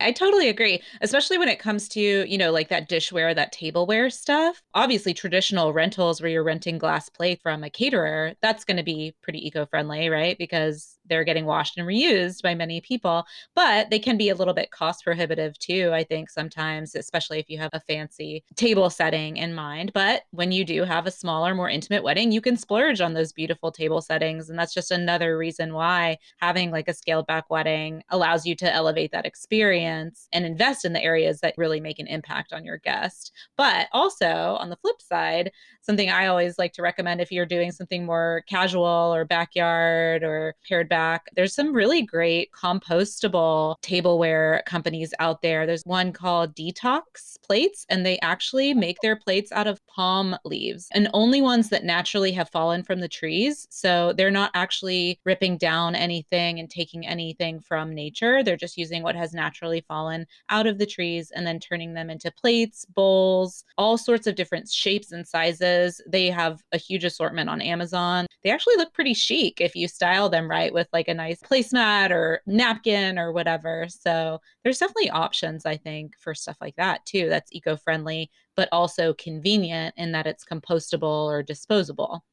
I 0.00 0.10
totally 0.10 0.48
agree, 0.48 0.82
especially 1.00 1.38
when 1.38 1.48
it 1.48 1.60
comes 1.60 1.88
to, 1.90 2.00
you 2.00 2.36
know, 2.36 2.50
like 2.50 2.68
that 2.68 2.90
dishware, 2.90 3.34
that 3.34 3.52
tableware 3.52 4.10
stuff. 4.10 4.60
Obviously, 4.74 5.14
traditional 5.14 5.72
rentals 5.72 6.20
where 6.20 6.28
you're 6.30 6.42
renting 6.42 6.78
glass 6.78 7.08
plate 7.08 7.40
from 7.40 7.62
a 7.62 7.70
caterer, 7.70 8.34
that's 8.42 8.64
going 8.64 8.76
to 8.76 8.82
be 8.82 9.14
pretty 9.22 9.46
eco 9.46 9.64
friendly, 9.64 10.08
right? 10.08 10.36
Because 10.36 10.98
they're 11.06 11.22
getting 11.22 11.44
washed 11.44 11.78
and 11.78 11.86
reused 11.86 12.42
by 12.42 12.54
many 12.54 12.80
people, 12.80 13.24
but 13.54 13.88
they 13.90 13.98
can 13.98 14.16
be 14.16 14.30
a 14.30 14.34
little 14.34 14.54
bit 14.54 14.70
cost 14.72 15.04
prohibitive 15.04 15.56
too, 15.58 15.90
I 15.92 16.02
think 16.02 16.28
sometimes, 16.28 16.94
especially 16.94 17.38
if 17.38 17.48
you 17.48 17.58
have 17.58 17.70
a 17.72 17.80
fancy 17.80 18.42
table 18.56 18.90
setting 18.90 19.36
in 19.36 19.54
mind. 19.54 19.92
But 19.92 20.22
when 20.32 20.50
you 20.50 20.64
do 20.64 20.82
have 20.84 21.06
a 21.06 21.10
smaller, 21.10 21.54
more 21.54 21.68
intimate 21.68 22.02
wedding, 22.02 22.32
you 22.32 22.40
can 22.40 22.56
splurge 22.56 23.00
on 23.00 23.12
those 23.14 23.32
beautiful 23.32 23.70
table 23.70 24.00
settings. 24.00 24.48
And 24.50 24.58
that's 24.58 24.74
just 24.74 24.90
another 24.90 25.36
reason 25.38 25.72
why 25.74 26.18
having 26.38 26.70
like 26.70 26.88
a 26.88 26.94
scaled 26.94 27.26
back 27.26 27.48
wedding 27.50 28.02
allows 28.08 28.44
you 28.46 28.56
to 28.56 28.72
elevate 28.72 29.12
that 29.12 29.26
experience 29.26 29.83
and 29.84 30.12
invest 30.32 30.84
in 30.84 30.92
the 30.92 31.02
areas 31.02 31.40
that 31.40 31.54
really 31.56 31.80
make 31.80 31.98
an 31.98 32.06
impact 32.06 32.52
on 32.52 32.64
your 32.64 32.78
guest. 32.78 33.32
But 33.56 33.88
also 33.92 34.56
on 34.60 34.70
the 34.70 34.76
flip 34.76 35.00
side, 35.00 35.52
something 35.82 36.10
I 36.10 36.26
always 36.26 36.58
like 36.58 36.72
to 36.74 36.82
recommend 36.82 37.20
if 37.20 37.30
you're 37.30 37.46
doing 37.46 37.72
something 37.72 38.06
more 38.06 38.42
casual 38.48 38.84
or 39.14 39.24
backyard 39.24 40.22
or 40.22 40.54
pared 40.66 40.88
back. 40.88 41.28
There's 41.36 41.54
some 41.54 41.72
really 41.72 42.02
great 42.02 42.50
compostable 42.52 43.76
tableware 43.82 44.62
companies 44.66 45.12
out 45.18 45.42
there. 45.42 45.66
There's 45.66 45.82
one 45.84 46.12
called 46.12 46.54
Detox 46.54 47.38
Plates, 47.42 47.84
and 47.88 48.04
they 48.06 48.18
actually 48.20 48.72
make 48.72 48.96
their 49.02 49.16
plates 49.16 49.52
out 49.52 49.66
of 49.66 49.86
palm 49.86 50.36
leaves 50.44 50.88
and 50.92 51.08
only 51.12 51.42
ones 51.42 51.68
that 51.68 51.84
naturally 51.84 52.32
have 52.32 52.48
fallen 52.48 52.82
from 52.82 53.00
the 53.00 53.08
trees. 53.08 53.66
So 53.70 54.12
they're 54.16 54.30
not 54.30 54.50
actually 54.54 55.20
ripping 55.24 55.58
down 55.58 55.94
anything 55.94 56.58
and 56.58 56.70
taking 56.70 57.06
anything 57.06 57.60
from 57.60 57.94
nature. 57.94 58.42
They're 58.42 58.56
just 58.56 58.78
using 58.78 59.02
what 59.02 59.16
has 59.16 59.34
naturally 59.34 59.73
fallen 59.80 60.26
out 60.48 60.66
of 60.66 60.78
the 60.78 60.86
trees 60.86 61.30
and 61.30 61.46
then 61.46 61.60
turning 61.60 61.94
them 61.94 62.10
into 62.10 62.30
plates, 62.32 62.84
bowls, 62.84 63.64
all 63.78 63.98
sorts 63.98 64.26
of 64.26 64.34
different 64.34 64.68
shapes 64.70 65.12
and 65.12 65.26
sizes. 65.26 66.00
They 66.06 66.30
have 66.30 66.60
a 66.72 66.78
huge 66.78 67.04
assortment 67.04 67.50
on 67.50 67.60
Amazon. 67.60 68.26
They 68.42 68.50
actually 68.50 68.76
look 68.76 68.92
pretty 68.92 69.14
chic 69.14 69.60
if 69.60 69.74
you 69.74 69.88
style 69.88 70.28
them 70.28 70.50
right 70.50 70.72
with 70.72 70.88
like 70.92 71.08
a 71.08 71.14
nice 71.14 71.40
placemat 71.40 72.10
or 72.10 72.42
napkin 72.46 73.18
or 73.18 73.32
whatever. 73.32 73.86
So 73.88 74.40
there's 74.62 74.78
definitely 74.78 75.10
options, 75.10 75.66
I 75.66 75.76
think, 75.76 76.16
for 76.18 76.34
stuff 76.34 76.56
like 76.60 76.76
that 76.76 77.04
too. 77.06 77.28
That's 77.28 77.52
eco 77.52 77.76
friendly, 77.76 78.30
but 78.56 78.68
also 78.72 79.14
convenient 79.14 79.94
in 79.96 80.12
that 80.12 80.26
it's 80.26 80.44
compostable 80.44 81.26
or 81.26 81.42
disposable. 81.42 82.24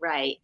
Right. 0.00 0.38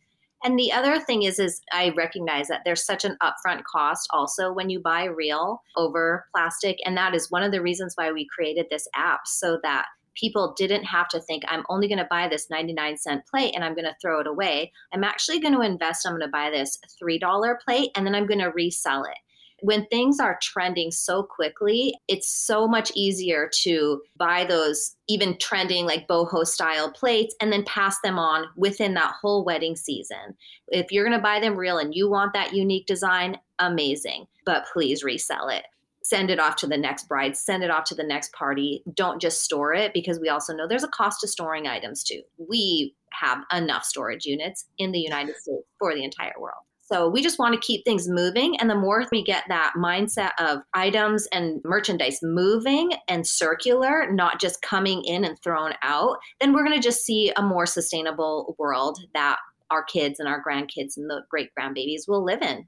And 0.44 0.58
the 0.58 0.72
other 0.72 1.00
thing 1.00 1.24
is 1.24 1.38
is 1.38 1.60
I 1.72 1.92
recognize 1.96 2.48
that 2.48 2.62
there's 2.64 2.84
such 2.84 3.04
an 3.04 3.16
upfront 3.22 3.64
cost 3.64 4.08
also 4.12 4.52
when 4.52 4.70
you 4.70 4.80
buy 4.80 5.04
real 5.04 5.62
over 5.76 6.26
plastic 6.34 6.78
and 6.84 6.96
that 6.96 7.14
is 7.14 7.30
one 7.30 7.42
of 7.42 7.52
the 7.52 7.62
reasons 7.62 7.94
why 7.96 8.12
we 8.12 8.28
created 8.34 8.66
this 8.70 8.86
app 8.94 9.20
so 9.26 9.58
that 9.62 9.86
people 10.14 10.54
didn't 10.56 10.84
have 10.84 11.08
to 11.08 11.20
think 11.20 11.44
I'm 11.46 11.64
only 11.68 11.88
going 11.88 11.98
to 11.98 12.08
buy 12.10 12.28
this 12.28 12.50
99 12.50 12.96
cent 12.98 13.26
plate 13.26 13.52
and 13.54 13.64
I'm 13.64 13.74
going 13.74 13.84
to 13.84 13.96
throw 14.00 14.20
it 14.20 14.26
away. 14.26 14.72
I'm 14.92 15.04
actually 15.04 15.40
going 15.40 15.54
to 15.54 15.60
invest 15.60 16.06
I'm 16.06 16.12
going 16.12 16.22
to 16.22 16.28
buy 16.28 16.50
this 16.50 16.78
$3 17.02 17.60
plate 17.60 17.90
and 17.94 18.06
then 18.06 18.14
I'm 18.14 18.26
going 18.26 18.40
to 18.40 18.50
resell 18.50 19.04
it 19.04 19.18
when 19.60 19.86
things 19.86 20.20
are 20.20 20.38
trending 20.42 20.90
so 20.90 21.22
quickly, 21.22 21.94
it's 22.06 22.28
so 22.28 22.68
much 22.68 22.92
easier 22.94 23.50
to 23.62 24.02
buy 24.16 24.44
those 24.44 24.96
even 25.08 25.36
trending 25.38 25.86
like 25.86 26.06
boho 26.06 26.46
style 26.46 26.92
plates 26.92 27.34
and 27.40 27.52
then 27.52 27.64
pass 27.64 28.00
them 28.02 28.18
on 28.18 28.46
within 28.56 28.94
that 28.94 29.14
whole 29.20 29.44
wedding 29.44 29.74
season. 29.74 30.36
If 30.68 30.92
you're 30.92 31.04
going 31.04 31.16
to 31.16 31.22
buy 31.22 31.40
them 31.40 31.56
real 31.56 31.78
and 31.78 31.94
you 31.94 32.08
want 32.08 32.32
that 32.34 32.54
unique 32.54 32.86
design, 32.86 33.38
amazing, 33.58 34.26
but 34.44 34.66
please 34.72 35.02
resell 35.02 35.48
it. 35.48 35.64
Send 36.04 36.30
it 36.30 36.38
off 36.38 36.56
to 36.56 36.66
the 36.66 36.78
next 36.78 37.08
bride, 37.08 37.36
send 37.36 37.62
it 37.62 37.70
off 37.70 37.84
to 37.84 37.94
the 37.94 38.04
next 38.04 38.32
party. 38.32 38.82
Don't 38.94 39.20
just 39.20 39.42
store 39.42 39.74
it 39.74 39.92
because 39.92 40.18
we 40.20 40.28
also 40.28 40.54
know 40.54 40.66
there's 40.66 40.84
a 40.84 40.88
cost 40.88 41.20
to 41.20 41.28
storing 41.28 41.66
items 41.66 42.02
too. 42.02 42.22
We 42.48 42.94
have 43.12 43.44
enough 43.52 43.84
storage 43.84 44.24
units 44.24 44.66
in 44.78 44.92
the 44.92 45.00
United 45.00 45.36
States 45.36 45.66
for 45.78 45.94
the 45.94 46.04
entire 46.04 46.32
world. 46.38 46.62
So 46.90 47.06
we 47.06 47.22
just 47.22 47.38
want 47.38 47.54
to 47.54 47.60
keep 47.60 47.84
things 47.84 48.08
moving. 48.08 48.58
And 48.58 48.70
the 48.70 48.74
more 48.74 49.04
we 49.12 49.22
get 49.22 49.44
that 49.48 49.74
mindset 49.76 50.30
of 50.38 50.62
items 50.72 51.28
and 51.32 51.60
merchandise 51.62 52.20
moving 52.22 52.92
and 53.08 53.26
circular, 53.26 54.10
not 54.10 54.40
just 54.40 54.62
coming 54.62 55.04
in 55.04 55.22
and 55.22 55.38
thrown 55.42 55.74
out, 55.82 56.16
then 56.40 56.54
we're 56.54 56.64
going 56.64 56.80
to 56.80 56.82
just 56.82 57.04
see 57.04 57.30
a 57.36 57.42
more 57.42 57.66
sustainable 57.66 58.56
world 58.58 58.98
that 59.12 59.36
our 59.70 59.84
kids 59.84 60.18
and 60.18 60.26
our 60.26 60.42
grandkids 60.42 60.96
and 60.96 61.10
the 61.10 61.20
great 61.30 61.50
grandbabies 61.58 62.08
will 62.08 62.24
live 62.24 62.40
in. 62.40 62.66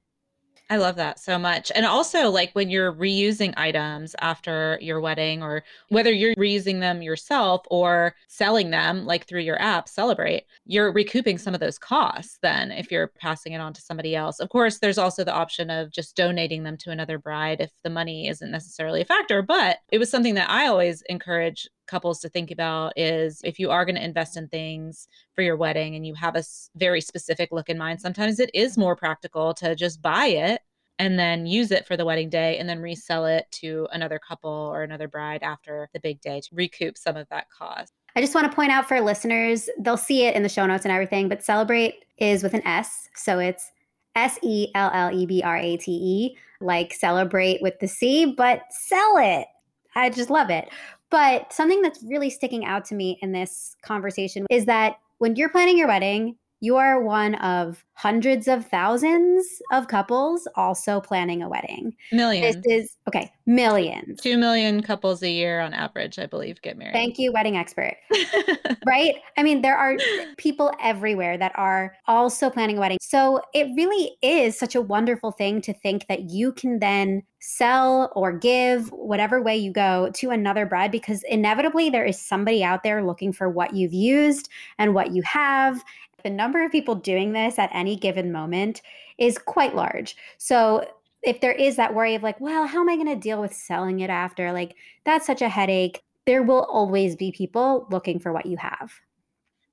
I 0.70 0.76
love 0.76 0.94
that 0.96 1.18
so 1.18 1.36
much. 1.36 1.72
And 1.74 1.84
also, 1.84 2.30
like 2.30 2.52
when 2.52 2.70
you're 2.70 2.92
reusing 2.92 3.52
items 3.56 4.14
after 4.20 4.78
your 4.80 5.00
wedding, 5.00 5.42
or 5.42 5.64
whether 5.88 6.12
you're 6.12 6.36
reusing 6.36 6.78
them 6.78 7.02
yourself 7.02 7.62
or 7.72 8.14
selling 8.28 8.70
them, 8.70 9.04
like 9.04 9.26
through 9.26 9.40
your 9.40 9.60
app, 9.60 9.88
Sellebrate, 9.88 10.42
you're 10.66 10.92
recouping 10.92 11.38
some 11.38 11.54
of 11.54 11.60
those 11.60 11.76
costs 11.76 12.38
then 12.40 12.70
if 12.70 12.92
you're 12.92 13.08
passing 13.08 13.52
it 13.52 13.60
on 13.60 13.72
to 13.72 13.80
somebody 13.80 14.14
else. 14.14 14.38
Of 14.38 14.48
course, 14.48 14.78
there's 14.78 14.98
also 14.98 15.24
the 15.24 15.34
option 15.34 15.70
of 15.70 15.90
just 15.90 16.14
donating 16.14 16.62
them 16.62 16.76
to 16.78 16.90
another 16.92 17.18
bride 17.18 17.60
if 17.60 17.72
the 17.82 17.90
money 17.90 18.28
isn't 18.28 18.50
necessarily 18.52 19.00
a 19.00 19.04
factor. 19.04 19.42
But 19.42 19.78
it 19.90 19.98
was 19.98 20.08
something 20.08 20.36
that 20.36 20.50
I 20.50 20.68
always 20.68 21.02
encourage 21.08 21.68
couples 21.90 22.20
to 22.20 22.28
think 22.28 22.50
about 22.50 22.92
is 22.96 23.40
if 23.44 23.58
you 23.58 23.70
are 23.70 23.84
going 23.84 23.96
to 23.96 24.04
invest 24.04 24.36
in 24.36 24.48
things 24.48 25.08
for 25.34 25.42
your 25.42 25.56
wedding 25.56 25.96
and 25.96 26.06
you 26.06 26.14
have 26.14 26.36
a 26.36 26.44
very 26.76 27.00
specific 27.00 27.50
look 27.52 27.68
in 27.68 27.76
mind, 27.76 28.00
sometimes 28.00 28.40
it 28.40 28.50
is 28.54 28.78
more 28.78 28.96
practical 28.96 29.52
to 29.54 29.74
just 29.74 30.00
buy 30.00 30.26
it 30.26 30.62
and 31.00 31.18
then 31.18 31.46
use 31.46 31.70
it 31.70 31.86
for 31.86 31.96
the 31.96 32.04
wedding 32.04 32.28
day 32.28 32.58
and 32.58 32.68
then 32.68 32.80
resell 32.80 33.24
it 33.26 33.46
to 33.50 33.88
another 33.92 34.18
couple 34.18 34.50
or 34.50 34.82
another 34.82 35.08
bride 35.08 35.42
after 35.42 35.88
the 35.92 36.00
big 36.00 36.20
day 36.20 36.40
to 36.40 36.48
recoup 36.52 36.96
some 36.96 37.16
of 37.16 37.26
that 37.30 37.50
cost. 37.50 37.92
I 38.14 38.20
just 38.20 38.34
want 38.34 38.50
to 38.50 38.54
point 38.54 38.70
out 38.70 38.86
for 38.86 39.00
listeners, 39.00 39.68
they'll 39.78 39.96
see 39.96 40.26
it 40.26 40.34
in 40.34 40.42
the 40.42 40.48
show 40.48 40.66
notes 40.66 40.84
and 40.84 40.92
everything, 40.92 41.28
but 41.28 41.40
Sellebrate 41.40 41.94
is 42.18 42.42
with 42.42 42.54
an 42.54 42.66
S. 42.66 43.08
So 43.16 43.38
it's 43.38 43.70
S 44.14 44.38
E 44.42 44.68
L 44.74 44.90
L 44.92 45.10
E 45.16 45.26
B 45.26 45.42
R 45.42 45.56
A 45.56 45.76
T 45.76 45.92
E, 45.92 46.36
like 46.60 46.92
celebrate 46.92 47.62
with 47.62 47.78
the 47.80 47.88
C, 47.88 48.34
but 48.36 48.62
sell 48.70 49.16
it. 49.18 49.46
I 49.94 50.10
just 50.10 50.30
love 50.30 50.50
it. 50.50 50.68
But 51.10 51.52
something 51.52 51.82
that's 51.82 52.02
really 52.04 52.30
sticking 52.30 52.64
out 52.64 52.84
to 52.86 52.94
me 52.94 53.18
in 53.20 53.32
this 53.32 53.76
conversation 53.82 54.46
is 54.50 54.66
that 54.66 54.96
when 55.18 55.36
you're 55.36 55.48
planning 55.48 55.76
your 55.76 55.88
wedding, 55.88 56.36
you 56.60 56.76
are 56.76 57.02
one 57.02 57.34
of 57.36 57.84
hundreds 57.94 58.48
of 58.48 58.66
thousands 58.66 59.60
of 59.72 59.88
couples 59.88 60.46
also 60.54 61.00
planning 61.00 61.42
a 61.42 61.48
wedding. 61.48 61.94
Millions. 62.12 62.56
This 62.56 62.82
is 62.82 62.96
okay, 63.08 63.32
millions. 63.46 64.20
Two 64.20 64.38
million 64.38 64.82
couples 64.82 65.22
a 65.22 65.30
year 65.30 65.60
on 65.60 65.74
average, 65.74 66.18
I 66.18 66.26
believe, 66.26 66.60
get 66.62 66.78
married. 66.78 66.94
Thank 66.94 67.18
you, 67.18 67.32
wedding 67.32 67.56
expert. 67.56 67.96
right? 68.86 69.14
I 69.36 69.42
mean, 69.42 69.62
there 69.62 69.76
are 69.76 69.96
people 70.36 70.72
everywhere 70.82 71.36
that 71.38 71.52
are 71.56 71.96
also 72.06 72.50
planning 72.50 72.76
a 72.76 72.80
wedding. 72.80 72.98
So 73.00 73.40
it 73.54 73.68
really 73.76 74.12
is 74.22 74.58
such 74.58 74.74
a 74.74 74.80
wonderful 74.80 75.32
thing 75.32 75.60
to 75.62 75.72
think 75.72 76.06
that 76.08 76.30
you 76.30 76.52
can 76.52 76.78
then 76.78 77.22
sell 77.40 78.12
or 78.14 78.32
give 78.32 78.90
whatever 78.92 79.42
way 79.42 79.56
you 79.56 79.72
go 79.72 80.10
to 80.14 80.30
another 80.30 80.66
bride 80.66 80.92
because 80.92 81.22
inevitably 81.22 81.88
there 81.88 82.04
is 82.04 82.20
somebody 82.20 82.62
out 82.62 82.82
there 82.82 83.02
looking 83.02 83.32
for 83.32 83.48
what 83.48 83.74
you've 83.74 83.94
used 83.94 84.50
and 84.78 84.94
what 84.94 85.12
you 85.12 85.22
have 85.22 85.82
the 86.22 86.30
number 86.30 86.64
of 86.64 86.72
people 86.72 86.94
doing 86.94 87.32
this 87.32 87.58
at 87.58 87.70
any 87.72 87.96
given 87.96 88.32
moment 88.32 88.82
is 89.18 89.38
quite 89.38 89.74
large. 89.74 90.16
So 90.38 90.86
if 91.22 91.40
there 91.40 91.52
is 91.52 91.76
that 91.76 91.94
worry 91.94 92.14
of 92.14 92.22
like, 92.22 92.40
well, 92.40 92.66
how 92.66 92.80
am 92.80 92.88
I 92.88 92.96
going 92.96 93.08
to 93.08 93.16
deal 93.16 93.40
with 93.40 93.52
selling 93.52 94.00
it 94.00 94.10
after? 94.10 94.52
Like, 94.52 94.74
that's 95.04 95.26
such 95.26 95.42
a 95.42 95.48
headache. 95.48 96.02
There 96.26 96.42
will 96.42 96.64
always 96.64 97.16
be 97.16 97.32
people 97.32 97.86
looking 97.90 98.18
for 98.18 98.32
what 98.32 98.46
you 98.46 98.56
have. 98.56 98.92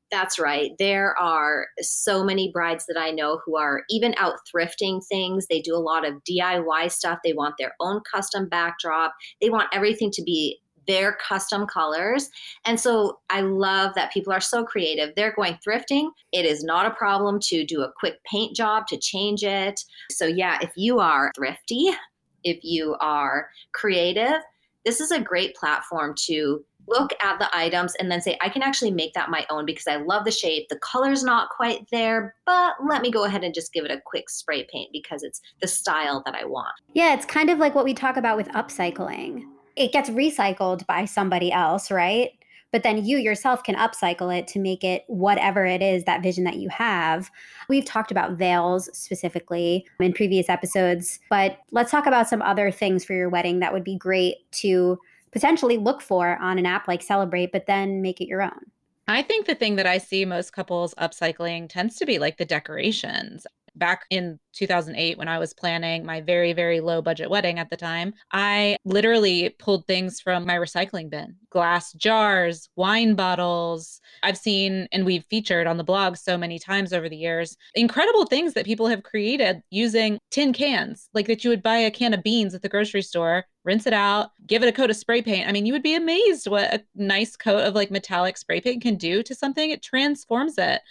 That's 0.10 0.40
right. 0.40 0.72
There 0.80 1.18
are 1.20 1.68
so 1.82 2.24
many 2.24 2.50
brides 2.52 2.86
that 2.88 2.98
I 2.98 3.12
know 3.12 3.42
who 3.46 3.58
are 3.58 3.84
even 3.90 4.16
out 4.18 4.36
thrifting 4.54 5.06
things. 5.06 5.48
They 5.48 5.60
do 5.60 5.76
a 5.76 5.80
lot 5.80 6.08
of 6.08 6.24
DIY 6.24 6.92
stuff. 6.92 7.20
They 7.24 7.34
want 7.34 7.56
their 7.60 7.74
own 7.82 8.02
custom 8.10 8.48
backdrop. 8.48 9.14
They 9.42 9.50
want 9.50 9.68
everything 9.74 10.12
to 10.12 10.24
be 10.24 10.62
their 10.88 11.14
custom 11.14 11.68
colors. 11.68 12.30
And 12.66 12.80
so 12.80 13.20
I 13.30 13.42
love 13.42 13.94
that 13.96 14.12
people 14.12 14.34
are 14.34 14.42
so 14.42 14.64
creative. 14.64 15.14
They're 15.16 15.34
going 15.34 15.58
thrifting. 15.66 16.10
It 16.32 16.46
is 16.46 16.64
not 16.64 16.86
a 16.86 16.96
problem 16.96 17.40
to 17.42 17.66
do 17.66 17.82
a 17.82 17.92
quick 17.92 18.24
paint 18.24 18.56
job 18.56 18.88
to 18.88 18.98
change 18.98 19.44
it. 19.44 19.80
So, 20.10 20.26
yeah, 20.26 20.58
if 20.62 20.72
you 20.76 21.00
are 21.00 21.32
thrifty, 21.36 21.90
if 22.44 22.64
you 22.64 22.96
are 23.00 23.50
creative, 23.74 24.42
this 24.86 25.02
is 25.02 25.12
a 25.12 25.20
great 25.20 25.56
platform 25.56 26.16
to 26.26 26.64
look 26.88 27.12
at 27.22 27.38
the 27.40 27.54
items 27.56 27.94
and 27.96 28.10
then 28.10 28.22
say, 28.22 28.38
I 28.42 28.48
can 28.48 28.64
actually 28.64 28.92
make 28.92 29.14
that 29.14 29.30
my 29.30 29.46
own 29.50 29.66
because 29.66 29.88
I 29.88 29.98
love 29.98 30.24
the 30.24 30.32
shape. 30.32 30.70
The 30.70 30.80
color's 30.80 31.24
not 31.24 31.50
quite 31.50 31.86
there, 31.92 32.34
but 32.46 32.76
let 32.88 33.02
me 33.02 33.12
go 33.12 33.26
ahead 33.26 33.44
and 33.44 33.54
just 33.54 33.74
give 33.74 33.84
it 33.84 33.92
a 33.92 34.02
quick 34.06 34.30
spray 34.30 34.66
paint 34.72 34.92
because 34.94 35.24
it's 35.24 35.42
the 35.60 35.68
style 35.68 36.24
that 36.26 36.36
I 36.36 36.46
want. 36.46 36.74
Yeah, 36.94 37.14
it's 37.14 37.26
kind 37.26 37.50
of 37.50 37.60
like 37.60 37.76
what 37.76 37.84
we 37.84 37.94
talk 37.94 38.16
about 38.16 38.38
with 38.38 38.48
upcycling 38.50 39.44
it 39.78 39.92
gets 39.92 40.10
recycled 40.10 40.86
by 40.88 41.06
somebody 41.06 41.52
else, 41.52 41.92
right? 41.92 42.32
But 42.74 42.84
then 42.84 43.06
you 43.06 43.18
yourself 43.18 43.64
can 43.64 43.76
upcycle 43.76 44.36
it 44.38 44.48
to 44.50 44.60
make 44.60 44.84
it 44.84 45.04
whatever 45.08 45.66
it 45.66 45.82
is 45.82 46.04
that 46.04 46.22
vision 46.22 46.44
that 46.44 46.58
you 46.58 46.68
have. 46.70 47.30
We've 47.70 47.86
talked 47.86 48.12
about 48.12 48.34
veils 48.34 48.90
specifically 48.98 49.86
in 50.00 50.12
previous 50.12 50.50
episodes, 50.50 51.20
but 51.30 51.60
let's 51.72 51.92
talk 51.92 52.06
about 52.06 52.28
some 52.28 52.42
other 52.42 52.72
things 52.72 53.06
for 53.06 53.14
your 53.14 53.30
wedding 53.30 53.60
that 53.60 53.72
would 53.72 53.86
be 53.86 53.96
great 53.96 54.52
to 54.54 55.00
potentially 55.32 55.78
look 55.78 56.02
for 56.02 56.38
on 56.38 56.58
an 56.58 56.66
app 56.66 56.88
like 56.88 57.06
Sellebrate, 57.06 57.52
but 57.52 57.68
then 57.68 58.02
make 58.02 58.20
it 58.20 58.28
your 58.28 58.42
own. 58.42 58.72
I 59.08 59.22
think 59.22 59.46
the 59.46 59.56
thing 59.56 59.78
that 59.78 59.88
I 59.88 60.00
see 60.00 60.26
most 60.26 60.52
couples 60.52 60.94
upcycling 60.96 61.70
tends 61.70 61.96
to 61.98 62.06
be 62.06 62.20
like 62.20 62.38
the 62.38 62.46
decorations 62.46 63.48
back 63.78 64.06
in 64.10 64.40
2008 64.54 65.18
when 65.18 65.28
I 65.28 65.38
was 65.38 65.54
planning 65.54 66.06
my 66.06 66.22
very, 66.22 66.54
very 66.54 66.80
low 66.80 67.02
budget 67.02 67.30
wedding 67.30 67.60
at 67.60 67.70
the 67.70 67.78
time, 67.78 68.14
I 68.32 68.78
literally 68.86 69.50
pulled 69.60 69.86
things 69.88 70.20
from 70.20 70.46
my 70.46 70.56
recycling 70.56 71.10
bin 71.10 71.36
glass 71.50 71.94
jars, 71.94 72.70
wine 72.76 73.16
bottles. 73.16 74.02
I've 74.22 74.38
seen 74.38 74.88
and 74.92 75.06
we've 75.06 75.26
featured 75.26 75.66
on 75.66 75.78
the 75.78 75.84
blog 75.84 76.18
so 76.18 76.38
many 76.38 76.60
times 76.60 76.94
over 76.94 77.08
the 77.10 77.18
years 77.18 77.56
incredible 77.74 78.26
things 78.26 78.54
that 78.54 78.66
people 78.66 78.88
have 78.88 79.04
created 79.04 79.62
using 79.70 80.20
tin 80.32 80.54
cans, 80.54 81.10
like 81.14 81.28
that 81.28 81.44
you 81.44 81.50
would 81.50 81.64
buy 81.64 81.78
a 81.78 81.92
can 81.92 82.14
of 82.14 82.24
beans 82.24 82.54
at 82.54 82.62
the 82.62 82.70
grocery 82.70 83.02
store 83.02 83.46
rinse 83.64 83.86
it 83.86 83.94
out, 83.94 84.32
give 84.48 84.64
it 84.64 84.70
a 84.70 84.72
coat 84.72 84.90
of 84.90 84.96
spray 84.96 85.22
paint. 85.22 85.48
I 85.48 85.52
mean, 85.52 85.66
you 85.66 85.74
would 85.74 85.84
be 85.84 85.96
amazed 85.96 86.48
what 86.48 86.74
a 86.74 86.84
nice 86.96 87.36
coat 87.36 87.60
of 87.60 87.76
like 87.76 87.92
metallic 87.92 88.38
spray 88.38 88.62
paint 88.62 88.82
can 88.82 88.96
do 88.96 89.22
to 89.24 89.36
something. 89.36 89.70
It 89.70 89.84
transforms 89.84 90.58
it 90.58 90.82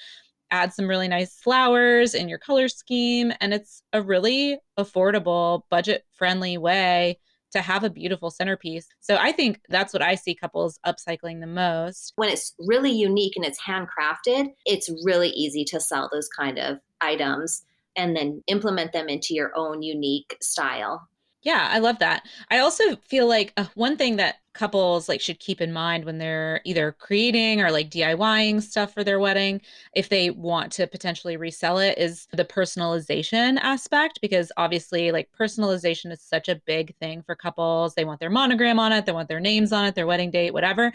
add 0.51 0.73
some 0.73 0.89
really 0.89 1.09
nice 1.09 1.35
flowers 1.35 2.15
in 2.15 2.29
your 2.29 2.39
color 2.39 2.69
scheme. 2.69 3.33
And 3.41 3.53
it's 3.53 3.83
a 3.93 4.03
really 4.03 4.59
affordable, 4.79 5.63
budget 5.71 6.05
friendly 6.13 6.59
way 6.59 7.19
to 7.53 7.61
have 7.61 7.85
a 7.85 7.91
beautiful 7.91 8.31
centerpiece. 8.31 8.87
So 9.01 9.17
I 9.17 9.33
think 9.33 9.61
that's 9.69 9.93
what 9.93 10.03
I 10.03 10.15
see 10.15 10.35
couples 10.35 10.79
upcycling 10.87 11.41
the 11.41 11.47
most. 11.47 12.13
When 12.17 12.29
it's 12.29 12.55
really 12.59 12.93
unique 12.93 13.35
and 13.37 13.45
it's 13.45 13.61
handcrafted, 13.63 14.49
it's 14.65 14.91
really 15.05 15.31
easy 15.31 15.65
to 15.67 15.81
sell 15.81 16.09
those 16.13 16.29
kind 16.29 16.59
of 16.59 16.79
items 17.01 17.63
and 17.97 18.15
then 18.15 18.43
implement 18.47 18.93
them 18.93 19.09
into 19.09 19.35
your 19.35 19.53
own 19.57 19.83
unique 19.83 20.37
style. 20.43 21.09
Yeah, 21.43 21.69
I 21.71 21.79
love 21.79 22.01
that. 22.01 22.25
I 22.51 22.59
also 22.59 22.97
feel 22.97 23.29
like 23.29 23.53
uh, 23.57 23.67
one 23.75 23.97
thing 23.97 24.17
that 24.17 24.37
couples 24.57 25.09
like 25.09 25.21
should 25.21 25.39
keep 25.39 25.61
in 25.61 25.73
mind 25.73 26.05
when 26.05 26.19
they're 26.19 26.61
either 26.65 26.93
creating 26.93 27.61
or 27.61 27.71
like 27.71 27.91
DIYing 27.91 28.63
stuff 28.63 28.93
for 28.93 29.05
their 29.05 29.21
wedding 29.21 29.61
if 29.95 30.09
they 30.09 30.31
want 30.31 30.73
to 30.73 30.87
potentially 30.87 31.37
resell 31.37 31.79
it 31.79 31.97
is 31.99 32.27
the 32.33 32.45
personalization 32.45 33.59
aspect 33.61 34.19
because 34.21 34.51
obviously 34.57 35.13
like 35.13 35.29
personalization 35.39 36.11
is 36.11 36.21
such 36.21 36.49
a 36.49 36.61
big 36.67 36.97
thing 36.97 37.23
for 37.23 37.35
couples. 37.35 37.95
They 37.95 38.05
want 38.05 38.21
their 38.21 38.31
monogram 38.31 38.79
on 38.79 38.93
it, 38.93 39.07
they 39.07 39.13
want 39.13 39.29
their 39.29 39.41
names 39.41 39.73
on 39.73 39.85
it, 39.85 39.95
their 39.95 40.07
wedding 40.07 40.31
date, 40.31 40.53
whatever 40.53 40.93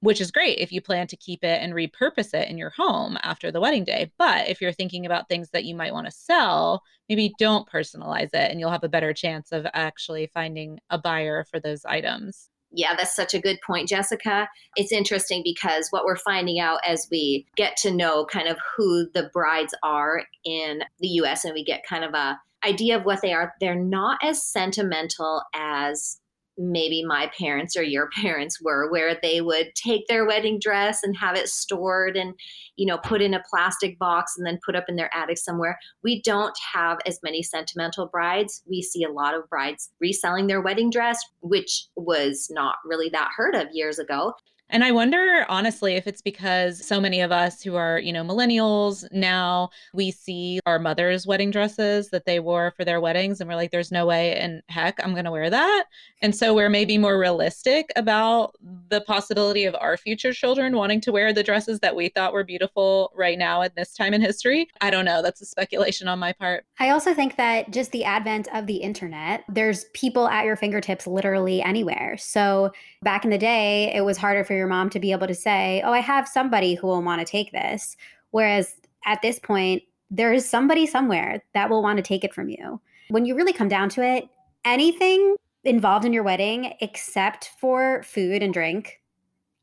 which 0.00 0.20
is 0.20 0.30
great 0.30 0.58
if 0.58 0.70
you 0.70 0.80
plan 0.80 1.06
to 1.08 1.16
keep 1.16 1.42
it 1.42 1.60
and 1.60 1.72
repurpose 1.72 2.32
it 2.32 2.48
in 2.48 2.56
your 2.56 2.70
home 2.70 3.18
after 3.22 3.50
the 3.50 3.60
wedding 3.60 3.84
day. 3.84 4.12
But 4.18 4.48
if 4.48 4.60
you're 4.60 4.72
thinking 4.72 5.06
about 5.06 5.28
things 5.28 5.50
that 5.50 5.64
you 5.64 5.74
might 5.74 5.92
want 5.92 6.06
to 6.06 6.12
sell, 6.12 6.82
maybe 7.08 7.34
don't 7.38 7.68
personalize 7.68 8.32
it 8.32 8.50
and 8.50 8.60
you'll 8.60 8.70
have 8.70 8.84
a 8.84 8.88
better 8.88 9.12
chance 9.12 9.50
of 9.50 9.66
actually 9.74 10.28
finding 10.32 10.78
a 10.90 10.98
buyer 10.98 11.44
for 11.44 11.58
those 11.58 11.84
items. 11.84 12.48
Yeah, 12.70 12.94
that's 12.96 13.16
such 13.16 13.34
a 13.34 13.40
good 13.40 13.58
point, 13.66 13.88
Jessica. 13.88 14.48
It's 14.76 14.92
interesting 14.92 15.42
because 15.42 15.88
what 15.90 16.04
we're 16.04 16.16
finding 16.16 16.60
out 16.60 16.80
as 16.86 17.08
we 17.10 17.46
get 17.56 17.76
to 17.78 17.90
know 17.90 18.26
kind 18.26 18.48
of 18.48 18.58
who 18.76 19.08
the 19.14 19.30
brides 19.32 19.74
are 19.82 20.22
in 20.44 20.82
the 21.00 21.08
US 21.08 21.44
and 21.44 21.54
we 21.54 21.64
get 21.64 21.86
kind 21.88 22.04
of 22.04 22.14
a 22.14 22.38
idea 22.64 22.96
of 22.96 23.04
what 23.04 23.22
they 23.22 23.32
are, 23.32 23.54
they're 23.60 23.74
not 23.74 24.18
as 24.22 24.42
sentimental 24.42 25.42
as 25.54 26.18
maybe 26.58 27.04
my 27.04 27.30
parents 27.38 27.76
or 27.76 27.82
your 27.82 28.08
parents 28.20 28.60
were 28.60 28.90
where 28.90 29.16
they 29.22 29.40
would 29.40 29.74
take 29.74 30.06
their 30.08 30.26
wedding 30.26 30.58
dress 30.58 31.02
and 31.02 31.16
have 31.16 31.36
it 31.36 31.48
stored 31.48 32.16
and 32.16 32.34
you 32.76 32.86
know 32.86 32.98
put 32.98 33.22
in 33.22 33.34
a 33.34 33.42
plastic 33.48 33.98
box 33.98 34.34
and 34.36 34.46
then 34.46 34.58
put 34.64 34.76
up 34.76 34.84
in 34.88 34.96
their 34.96 35.14
attic 35.14 35.38
somewhere. 35.38 35.78
We 36.02 36.22
don't 36.22 36.56
have 36.72 36.98
as 37.06 37.20
many 37.22 37.42
sentimental 37.42 38.06
brides. 38.06 38.62
We 38.68 38.82
see 38.82 39.04
a 39.04 39.10
lot 39.10 39.34
of 39.34 39.48
brides 39.48 39.90
reselling 40.00 40.46
their 40.46 40.60
wedding 40.60 40.90
dress 40.90 41.18
which 41.40 41.86
was 41.96 42.48
not 42.50 42.76
really 42.84 43.08
that 43.10 43.30
heard 43.36 43.54
of 43.54 43.68
years 43.72 43.98
ago 43.98 44.34
and 44.70 44.84
I 44.84 44.92
wonder, 44.92 45.46
honestly, 45.48 45.94
if 45.94 46.06
it's 46.06 46.22
because 46.22 46.86
so 46.86 47.00
many 47.00 47.20
of 47.20 47.32
us 47.32 47.62
who 47.62 47.76
are, 47.76 47.98
you 47.98 48.12
know, 48.12 48.24
millennials 48.24 49.04
now, 49.12 49.70
we 49.92 50.10
see 50.10 50.60
our 50.66 50.78
mothers' 50.78 51.26
wedding 51.26 51.50
dresses 51.50 52.10
that 52.10 52.24
they 52.26 52.40
wore 52.40 52.72
for 52.76 52.84
their 52.84 53.00
weddings, 53.00 53.40
and 53.40 53.48
we're 53.48 53.56
like, 53.56 53.70
there's 53.70 53.92
no 53.92 54.06
way 54.06 54.38
in 54.38 54.62
heck 54.68 54.98
I'm 55.02 55.12
going 55.12 55.24
to 55.24 55.30
wear 55.30 55.50
that. 55.50 55.84
And 56.20 56.34
so 56.34 56.54
we're 56.54 56.68
maybe 56.68 56.98
more 56.98 57.18
realistic 57.18 57.90
about 57.96 58.54
the 58.88 59.00
possibility 59.02 59.64
of 59.64 59.76
our 59.80 59.96
future 59.96 60.32
children 60.32 60.76
wanting 60.76 61.00
to 61.02 61.12
wear 61.12 61.32
the 61.32 61.42
dresses 61.42 61.80
that 61.80 61.94
we 61.94 62.08
thought 62.08 62.32
were 62.32 62.44
beautiful 62.44 63.12
right 63.14 63.38
now 63.38 63.62
at 63.62 63.76
this 63.76 63.94
time 63.94 64.14
in 64.14 64.20
history. 64.20 64.68
I 64.80 64.90
don't 64.90 65.04
know. 65.04 65.22
That's 65.22 65.40
a 65.40 65.46
speculation 65.46 66.08
on 66.08 66.18
my 66.18 66.32
part. 66.32 66.64
I 66.78 66.90
also 66.90 67.14
think 67.14 67.36
that 67.36 67.70
just 67.70 67.92
the 67.92 68.04
advent 68.04 68.48
of 68.52 68.66
the 68.66 68.76
internet, 68.76 69.44
there's 69.48 69.84
people 69.94 70.28
at 70.28 70.44
your 70.44 70.56
fingertips 70.56 71.06
literally 71.06 71.62
anywhere. 71.62 72.16
So 72.18 72.72
back 73.02 73.24
in 73.24 73.30
the 73.30 73.38
day, 73.38 73.92
it 73.94 74.04
was 74.04 74.16
harder 74.16 74.44
for 74.44 74.54
your 74.54 74.66
mom 74.66 74.90
to 74.90 75.00
be 75.00 75.12
able 75.12 75.26
to 75.26 75.34
say, 75.34 75.82
Oh, 75.84 75.92
I 75.92 76.00
have 76.00 76.28
somebody 76.28 76.74
who 76.74 76.86
will 76.86 77.02
want 77.02 77.20
to 77.20 77.30
take 77.30 77.52
this. 77.52 77.96
Whereas 78.30 78.74
at 79.06 79.22
this 79.22 79.38
point, 79.38 79.82
there 80.10 80.32
is 80.32 80.48
somebody 80.48 80.86
somewhere 80.86 81.42
that 81.54 81.70
will 81.70 81.82
want 81.82 81.98
to 81.98 82.02
take 82.02 82.24
it 82.24 82.34
from 82.34 82.48
you. 82.48 82.80
When 83.10 83.24
you 83.24 83.34
really 83.34 83.52
come 83.52 83.68
down 83.68 83.88
to 83.90 84.02
it, 84.02 84.28
anything 84.64 85.36
involved 85.64 86.04
in 86.04 86.12
your 86.12 86.22
wedding, 86.22 86.72
except 86.80 87.50
for 87.60 88.02
food 88.04 88.42
and 88.42 88.52
drink, 88.52 89.00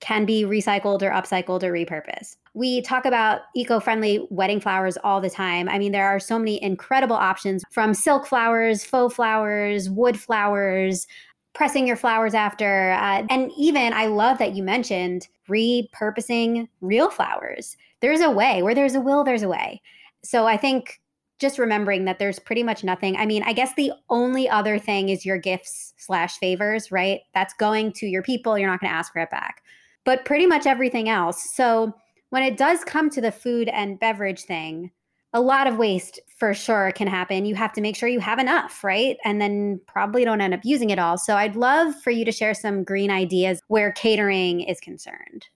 can 0.01 0.25
be 0.25 0.43
recycled 0.43 1.01
or 1.01 1.09
upcycled 1.09 1.63
or 1.63 1.71
repurposed. 1.71 2.35
We 2.53 2.81
talk 2.81 3.05
about 3.05 3.41
eco 3.55 3.79
friendly 3.79 4.27
wedding 4.29 4.59
flowers 4.59 4.97
all 5.03 5.19
the 5.19 5.29
time. 5.29 5.67
I 5.67 5.79
mean, 5.79 5.91
there 5.91 6.07
are 6.07 6.19
so 6.19 6.37
many 6.37 6.61
incredible 6.61 7.15
options 7.15 7.63
from 7.71 7.93
silk 7.93 8.27
flowers, 8.27 8.83
faux 8.83 9.15
flowers, 9.15 9.89
wood 9.89 10.19
flowers, 10.19 11.07
pressing 11.55 11.87
your 11.87 11.95
flowers 11.95 12.33
after. 12.35 12.91
Uh, 12.91 13.25
and 13.29 13.51
even 13.57 13.93
I 13.93 14.05
love 14.05 14.37
that 14.37 14.53
you 14.55 14.61
mentioned 14.61 15.27
repurposing 15.49 16.67
real 16.81 17.09
flowers. 17.09 17.77
There's 18.01 18.21
a 18.21 18.29
way 18.29 18.61
where 18.61 18.75
there's 18.75 18.93
a 18.93 19.01
will, 19.01 19.23
there's 19.23 19.43
a 19.43 19.49
way. 19.49 19.81
So 20.23 20.45
I 20.45 20.57
think 20.57 20.99
just 21.39 21.57
remembering 21.59 22.05
that 22.05 22.19
there's 22.19 22.39
pretty 22.39 22.63
much 22.63 22.83
nothing. 22.83 23.17
I 23.17 23.25
mean, 23.25 23.43
I 23.43 23.53
guess 23.53 23.73
the 23.75 23.91
only 24.09 24.47
other 24.47 24.77
thing 24.77 25.09
is 25.09 25.25
your 25.25 25.37
gifts 25.37 25.93
slash 25.97 26.37
favors, 26.37 26.91
right? 26.91 27.21
That's 27.33 27.53
going 27.53 27.93
to 27.93 28.05
your 28.05 28.23
people. 28.23 28.57
You're 28.57 28.69
not 28.69 28.79
going 28.79 28.91
to 28.91 28.97
ask 28.97 29.11
for 29.11 29.21
it 29.21 29.31
back. 29.31 29.61
But 30.03 30.25
pretty 30.25 30.45
much 30.45 30.65
everything 30.65 31.09
else. 31.09 31.51
So 31.51 31.93
when 32.29 32.43
it 32.43 32.57
does 32.57 32.83
come 32.83 33.09
to 33.09 33.21
the 33.21 33.31
food 33.31 33.69
and 33.69 33.99
beverage 33.99 34.43
thing, 34.43 34.91
a 35.35 35.41
lot 35.41 35.67
of 35.67 35.77
waste 35.77 36.17
for 36.37 36.53
sure 36.53 36.93
can 36.93 37.07
happen. 37.07 37.45
You 37.45 37.55
have 37.55 37.73
to 37.73 37.81
make 37.81 37.97
sure 37.97 38.07
you 38.07 38.21
have 38.21 38.39
enough, 38.39 38.85
right? 38.85 39.17
And 39.25 39.41
then 39.41 39.81
probably 39.85 40.23
don't 40.23 40.39
end 40.39 40.53
up 40.53 40.61
using 40.63 40.91
it 40.91 40.97
all. 40.97 41.17
So 41.17 41.35
I'd 41.35 41.57
love 41.57 41.93
for 42.01 42.09
you 42.09 42.23
to 42.23 42.31
share 42.31 42.53
some 42.53 42.85
green 42.85 43.11
ideas 43.11 43.59
where 43.67 43.91
catering 43.91 44.61
is 44.61 44.79
concerned. 44.79 45.47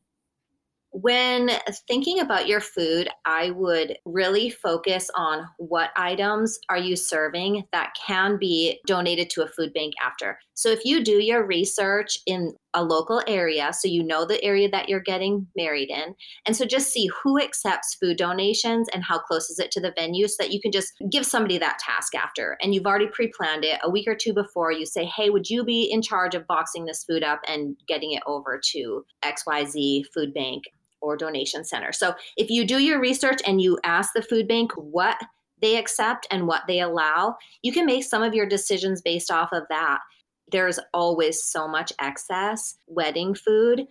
When 0.92 1.52
thinking 1.88 2.20
about 2.20 2.46
your 2.46 2.60
food, 2.60 3.08
I 3.26 3.52
would 3.52 3.98
really 4.04 4.50
focus 4.50 5.10
on 5.15 5.46
what 5.60 5.92
items 5.96 6.60
are 6.68 6.78
you 6.78 6.98
serving 6.98 7.63
that 7.72 7.94
can 8.06 8.38
be 8.38 8.82
donated 8.86 9.30
to 9.30 9.44
a 9.44 9.48
food 9.48 9.72
bank 9.74 9.94
after. 10.04 10.38
So 10.60 10.67
if 10.67 10.84
you 10.84 11.02
do 11.02 11.24
your 11.24 11.45
research 11.45 12.19
in 12.26 12.54
a 12.74 12.84
local 12.84 13.22
area, 13.28 13.72
so 13.72 13.88
you 13.88 14.04
know 14.04 14.26
the 14.26 14.43
area 14.43 14.69
that 14.72 14.89
you're 14.89 15.00
getting 15.00 15.48
married 15.56 15.89
in, 15.89 16.13
and 16.45 16.54
so 16.54 16.65
just 16.65 16.91
see 16.91 17.08
who 17.24 17.39
accepts 17.39 17.95
food 17.95 18.17
donations 18.17 18.89
and 18.93 19.02
how 19.02 19.19
close 19.19 19.50
is 19.50 19.58
it 19.60 19.72
to 19.72 19.80
the 19.80 19.93
venue 19.98 20.28
so 20.28 20.43
that 20.43 20.52
you 20.52 20.60
can 20.60 20.74
just 20.74 20.91
give 21.10 21.26
somebody 21.26 21.58
that 21.60 21.80
task 21.80 22.13
after. 22.13 22.58
And 22.62 22.76
you've 22.76 22.86
already 22.86 23.08
pre 23.08 23.32
planned 23.32 23.63
it 23.63 23.80
a 23.84 23.89
week 23.89 24.06
or 24.06 24.15
two 24.15 24.34
before. 24.34 24.74
You 24.74 24.86
say, 24.86 25.06
hey, 25.06 25.30
would 25.30 25.50
you 25.50 25.63
be 25.63 25.84
in 25.84 26.02
charge 26.02 26.36
of 26.36 26.45
boxing 26.45 26.84
this 26.84 27.06
food 27.06 27.24
up 27.24 27.39
and 27.48 27.78
getting 27.88 28.12
it 28.12 28.24
over 28.28 28.60
to 28.74 29.06
XYZ 29.24 30.04
food 30.13 30.34
bank? 30.34 30.65
or 31.02 31.15
donation 31.15 31.63
center. 31.63 31.93
So 31.93 32.13
if 32.36 32.50
you 32.50 32.65
do 32.65 32.80
your 32.80 33.00
research 33.00 33.39
and 33.48 33.62
you 33.62 33.80
ask 33.86 34.12
the 34.13 34.22
food 34.22 34.50
bank 34.50 34.74
what 34.76 35.15
they 35.62 35.78
accept 35.78 36.28
and 36.30 36.45
what 36.45 36.63
they 36.67 36.82
allow, 36.82 37.38
you 37.62 37.72
can 37.72 37.86
make 37.86 38.04
some 38.04 38.22
of 38.22 38.34
your 38.34 38.45
decisions 38.45 39.02
based 39.02 39.32
off 39.32 39.54
of 39.54 39.63
that. 39.69 40.00
There's 40.51 40.79
always 40.93 41.43
so 41.43 41.67
much 41.67 41.93
excess 41.99 42.75
wedding 42.88 43.35
food. 43.35 43.88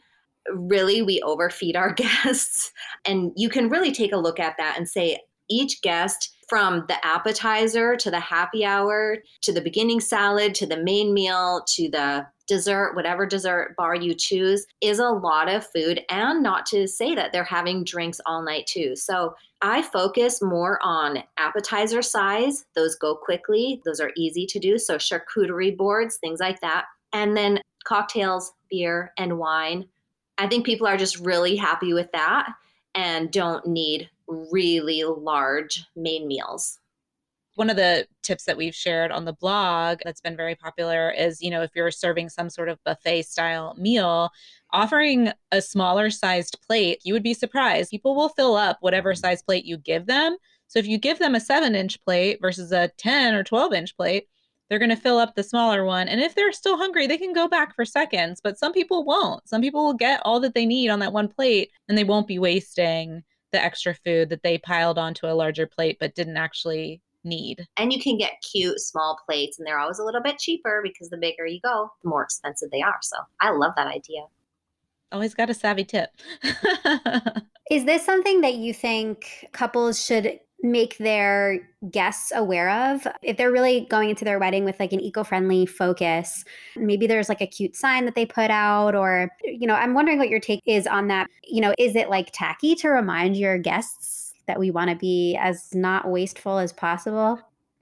Really, 0.52 1.02
we 1.02 1.20
overfeed 1.22 1.76
our 1.76 1.92
guests. 1.94 2.72
And 3.04 3.32
you 3.36 3.48
can 3.48 3.68
really 3.68 3.92
take 3.92 4.12
a 4.12 4.18
look 4.18 4.40
at 4.40 4.56
that 4.58 4.76
and 4.76 4.88
say, 4.88 5.20
each 5.50 5.80
guest 5.82 6.36
from 6.48 6.84
the 6.88 7.06
appetizer 7.06 7.96
to 7.96 8.10
the 8.10 8.20
happy 8.20 8.64
hour 8.64 9.18
to 9.42 9.52
the 9.52 9.60
beginning 9.60 10.00
salad 10.00 10.54
to 10.54 10.66
the 10.66 10.82
main 10.82 11.12
meal 11.12 11.62
to 11.66 11.90
the 11.90 12.26
dessert, 12.48 12.96
whatever 12.96 13.26
dessert 13.26 13.76
bar 13.76 13.94
you 13.94 14.14
choose, 14.14 14.66
is 14.80 14.98
a 14.98 15.11
lot 15.11 15.48
of 15.48 15.66
food. 15.66 16.00
And 16.11 16.42
not 16.42 16.66
to 16.66 16.88
say 16.88 17.14
that 17.14 17.30
they're 17.30 17.44
having 17.44 17.84
drinks 17.84 18.20
all 18.26 18.42
night 18.42 18.66
too. 18.66 18.96
So 18.96 19.37
I 19.62 19.82
focus 19.82 20.42
more 20.42 20.80
on 20.82 21.22
appetizer 21.37 22.02
size. 22.02 22.64
Those 22.74 22.96
go 22.96 23.14
quickly, 23.14 23.80
those 23.84 24.00
are 24.00 24.12
easy 24.16 24.46
to 24.46 24.58
do. 24.58 24.78
So 24.78 24.96
charcuterie 24.96 25.76
boards, 25.76 26.16
things 26.16 26.40
like 26.40 26.61
that. 26.61 26.87
And 27.12 27.37
then 27.37 27.61
cocktails, 27.84 28.52
beer, 28.68 29.12
and 29.16 29.38
wine. 29.38 29.87
I 30.38 30.46
think 30.46 30.66
people 30.66 30.87
are 30.87 30.96
just 30.96 31.18
really 31.18 31.56
happy 31.56 31.92
with 31.92 32.11
that 32.12 32.48
and 32.94 33.30
don't 33.30 33.66
need 33.66 34.08
really 34.26 35.04
large 35.04 35.84
main 35.96 36.26
meals 36.26 36.78
one 37.58 37.70
of 37.70 37.76
the 37.76 38.06
tips 38.22 38.44
that 38.44 38.56
we've 38.56 38.74
shared 38.74 39.10
on 39.10 39.24
the 39.24 39.32
blog 39.32 39.98
that's 40.04 40.20
been 40.20 40.36
very 40.36 40.54
popular 40.54 41.10
is 41.10 41.42
you 41.42 41.50
know 41.50 41.60
if 41.60 41.70
you're 41.74 41.90
serving 41.90 42.28
some 42.28 42.48
sort 42.48 42.68
of 42.68 42.78
buffet 42.84 43.22
style 43.22 43.74
meal 43.76 44.30
offering 44.72 45.32
a 45.50 45.60
smaller 45.60 46.08
sized 46.08 46.56
plate 46.64 47.00
you 47.04 47.12
would 47.12 47.22
be 47.22 47.34
surprised. 47.34 47.90
People 47.90 48.14
will 48.14 48.28
fill 48.28 48.54
up 48.54 48.78
whatever 48.80 49.12
size 49.12 49.42
plate 49.42 49.64
you 49.64 49.76
give 49.76 50.06
them. 50.06 50.36
So 50.68 50.78
if 50.78 50.86
you 50.86 50.98
give 50.98 51.18
them 51.18 51.34
a 51.34 51.40
7 51.40 51.74
inch 51.74 52.00
plate 52.04 52.38
versus 52.40 52.70
a 52.70 52.88
10 52.96 53.34
or 53.34 53.42
12 53.42 53.72
inch 53.72 53.96
plate 53.96 54.28
they're 54.68 54.78
going 54.78 54.90
to 54.90 54.96
fill 54.96 55.16
up 55.18 55.34
the 55.34 55.42
smaller 55.42 55.82
one. 55.84 56.08
And 56.08 56.20
if 56.20 56.34
they're 56.34 56.52
still 56.52 56.76
hungry 56.76 57.08
they 57.08 57.18
can 57.18 57.32
go 57.32 57.48
back 57.48 57.74
for 57.74 57.84
seconds 57.84 58.40
but 58.40 58.56
some 58.56 58.72
people 58.72 59.04
won't. 59.04 59.48
Some 59.48 59.62
people 59.62 59.84
will 59.84 59.94
get 59.94 60.22
all 60.24 60.38
that 60.40 60.54
they 60.54 60.66
need 60.66 60.90
on 60.90 61.00
that 61.00 61.12
one 61.12 61.26
plate 61.26 61.72
and 61.88 61.98
they 61.98 62.04
won't 62.04 62.28
be 62.28 62.38
wasting 62.38 63.24
the 63.50 63.60
extra 63.60 63.94
food 63.94 64.28
that 64.28 64.44
they 64.44 64.58
piled 64.58 64.98
onto 64.98 65.26
a 65.26 65.34
larger 65.34 65.66
plate 65.66 65.96
but 65.98 66.14
didn't 66.14 66.36
actually 66.36 67.00
need. 67.24 67.66
And 67.76 67.92
you 67.92 68.00
can 68.00 68.16
get 68.16 68.42
cute 68.50 68.81
small 68.81 69.18
plates, 69.26 69.59
and 69.59 69.66
they're 69.66 69.78
always 69.78 69.98
a 69.98 70.04
little 70.04 70.22
bit 70.22 70.38
cheaper 70.38 70.81
because 70.83 71.11
the 71.11 71.16
bigger 71.16 71.46
you 71.46 71.61
go, 71.62 71.90
the 72.02 72.09
more 72.09 72.22
expensive 72.22 72.70
they 72.70 72.83
are. 72.83 72.98
So 73.02 73.16
I 73.40 73.50
love 73.50 73.72
that 73.76 73.88
idea. 73.88 74.22
Always 75.11 75.35
got 75.35 75.50
a 75.50 75.54
savvy 75.54 75.85
tip. 75.85 76.11
Is 77.70 77.85
this 77.85 78.04
something 78.04 78.40
that 78.42 78.54
you 78.54 78.72
think 78.72 79.46
couples 79.52 80.04
should 80.04 80.40
make 80.62 80.98
their 80.98 81.61
guests 81.90 82.33
aware 82.35 82.92
of 82.92 83.07
if 83.22 83.37
they're 83.37 83.52
really 83.52 83.87
going 83.88 84.11
into 84.11 84.24
their 84.24 84.40
wedding 84.40 84.64
with 84.64 84.78
like 84.81 84.92
an 84.92 85.00
eco-friendly 85.00 85.64
focus 85.64 86.44
maybe 86.74 87.07
there's 87.07 87.28
like 87.28 87.40
a 87.40 87.46
cute 87.46 87.76
sign 87.76 88.04
that 88.04 88.16
they 88.16 88.26
put 88.26 88.50
out 88.50 88.96
or 88.96 89.31
you 89.44 89.68
know 89.68 89.74
i'm 89.74 89.94
wondering 89.94 90.18
what 90.18 90.28
your 90.28 90.40
take 90.40 90.61
is 90.66 90.85
on 90.85 91.07
that 91.07 91.28
you 91.44 91.61
know 91.61 91.72
is 91.78 91.94
it 91.94 92.11
like 92.11 92.31
tacky 92.33 92.74
to 92.74 92.88
remind 92.88 93.37
your 93.37 93.57
guests 93.57 94.27
that 94.48 94.58
we 94.58 94.72
want 94.72 94.90
to 94.90 94.96
be 94.96 95.38
as 95.40 95.72
not 95.72 96.11
wasteful 96.11 96.58
as 96.58 96.72
possible? 96.72 97.38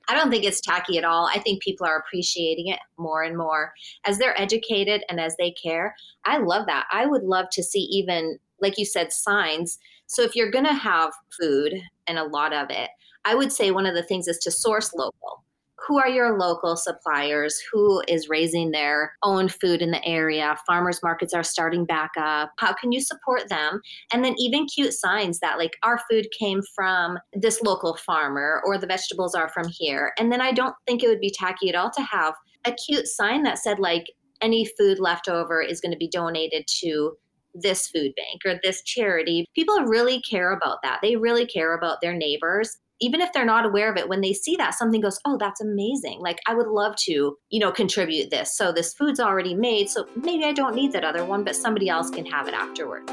I 0.09 0.14
don't 0.14 0.31
think 0.31 0.44
it's 0.44 0.61
tacky 0.61 0.98
at 0.98 1.05
all. 1.05 1.29
I 1.35 1.38
think 1.40 1.62
people 1.62 1.87
are 1.87 1.98
appreciating 1.98 2.68
it 2.68 2.79
more 2.98 3.22
and 3.22 3.37
more 3.37 3.72
as 4.05 4.18
they're 4.18 4.40
educated 4.40 5.02
and 5.09 5.18
as 5.18 5.35
they 5.37 5.50
care. 5.50 5.96
I 6.24 6.38
love 6.38 6.66
that. 6.66 6.87
I 6.92 7.07
would 7.07 7.24
love 7.24 7.46
to 7.52 7.62
see 7.62 7.81
even, 7.81 8.38
like 8.61 8.79
you 8.79 8.85
said, 8.85 9.12
signs. 9.12 9.79
So 10.07 10.22
if 10.22 10.37
you're 10.37 10.50
going 10.50 10.66
to 10.66 10.74
have 10.74 11.12
food 11.40 11.74
and 12.07 12.18
a 12.18 12.24
lot 12.24 12.52
of 12.52 12.70
it, 12.70 12.90
I 13.24 13.35
would 13.35 13.52
say 13.52 13.72
one 13.72 13.87
of 13.87 13.94
the 13.94 14.05
things 14.05 14.29
is 14.29 14.38
to 14.38 14.52
source 14.52 14.94
local 14.94 15.42
who 15.87 15.99
are 15.99 16.09
your 16.09 16.38
local 16.38 16.77
suppliers? 16.77 17.59
Who 17.72 18.03
is 18.09 18.29
raising 18.29 18.70
their 18.70 19.12
own 19.22 19.49
food 19.49 19.83
in 19.83 19.90
the 19.90 20.05
area? 20.05 20.57
Farmers 20.66 21.01
markets 21.03 21.33
are 21.33 21.44
starting 21.44 21.85
back 21.85 22.11
up. 22.18 22.51
How 22.59 22.72
can 22.75 22.92
you 22.92 23.01
support 23.01 23.49
them? 23.49 23.81
And 24.12 24.25
then 24.25 24.35
even 24.38 24.66
cute 24.66 24.92
signs 24.92 25.38
that 25.40 25.59
like 25.59 25.77
our 25.83 26.01
food 26.11 26.27
came 26.38 26.61
from 26.75 27.18
this 27.33 27.62
local 27.62 27.96
farmer 27.96 28.62
or 28.66 28.79
the 28.79 28.87
vegetables 28.87 29.35
are 29.35 29.49
from 29.49 29.68
here. 29.68 30.12
And 30.18 30.33
then 30.33 30.40
I 30.40 30.53
don't 30.53 30.75
think 30.87 31.03
it 31.03 31.09
would 31.09 31.20
be 31.20 31.33
tacky 31.37 31.68
at 31.68 31.77
all 31.77 31.90
to 31.90 32.03
have 32.03 32.35
a 32.64 32.72
cute 32.72 33.07
sign 33.07 33.44
that 33.44 33.59
said 33.59 33.79
like 33.79 34.07
any 34.42 34.68
food 34.79 34.99
left 34.99 35.29
over 35.29 35.62
is 35.62 35.81
going 35.81 35.92
to 35.92 35.99
be 35.99 36.09
donated 36.09 36.66
to 36.81 37.16
this 37.55 37.87
food 37.88 38.12
bank 38.16 38.42
or 38.44 38.61
this 38.62 38.83
charity. 38.83 39.46
People 39.55 39.81
really 39.85 40.20
care 40.20 40.53
about 40.53 40.79
that. 40.83 40.99
They 41.01 41.16
really 41.16 41.46
care 41.46 41.75
about 41.75 42.01
their 42.03 42.14
neighbors 42.14 42.77
even 43.00 43.20
if 43.20 43.32
they're 43.32 43.44
not 43.44 43.66
aware 43.66 43.90
of 43.90 43.96
it 43.96 44.09
when 44.09 44.20
they 44.20 44.32
see 44.32 44.56
that 44.56 44.74
something 44.74 45.00
goes 45.00 45.18
oh 45.24 45.37
that's 45.38 45.61
amazing. 45.61 46.20
Like 46.20 46.38
i 46.46 46.54
would 46.54 46.68
love 46.68 46.94
to 47.06 47.37
you 47.50 47.61
know 47.61 47.72
contribute 47.72 48.30
this. 48.30 48.56
So 48.56 48.72
this 48.72 48.94
food's 48.94 49.20
already 49.20 49.54
made 49.54 49.88
so 49.88 50.06
maybe 50.16 50.44
i 50.44 50.52
don't 50.52 50.74
need 50.74 50.92
that 50.92 51.04
other 51.04 51.24
one 51.24 51.44
but 51.44 51.56
somebody 51.56 51.88
else 51.88 52.11
can 52.11 52.26
have 52.26 52.48
it 52.48 52.54
afterward 52.54 53.09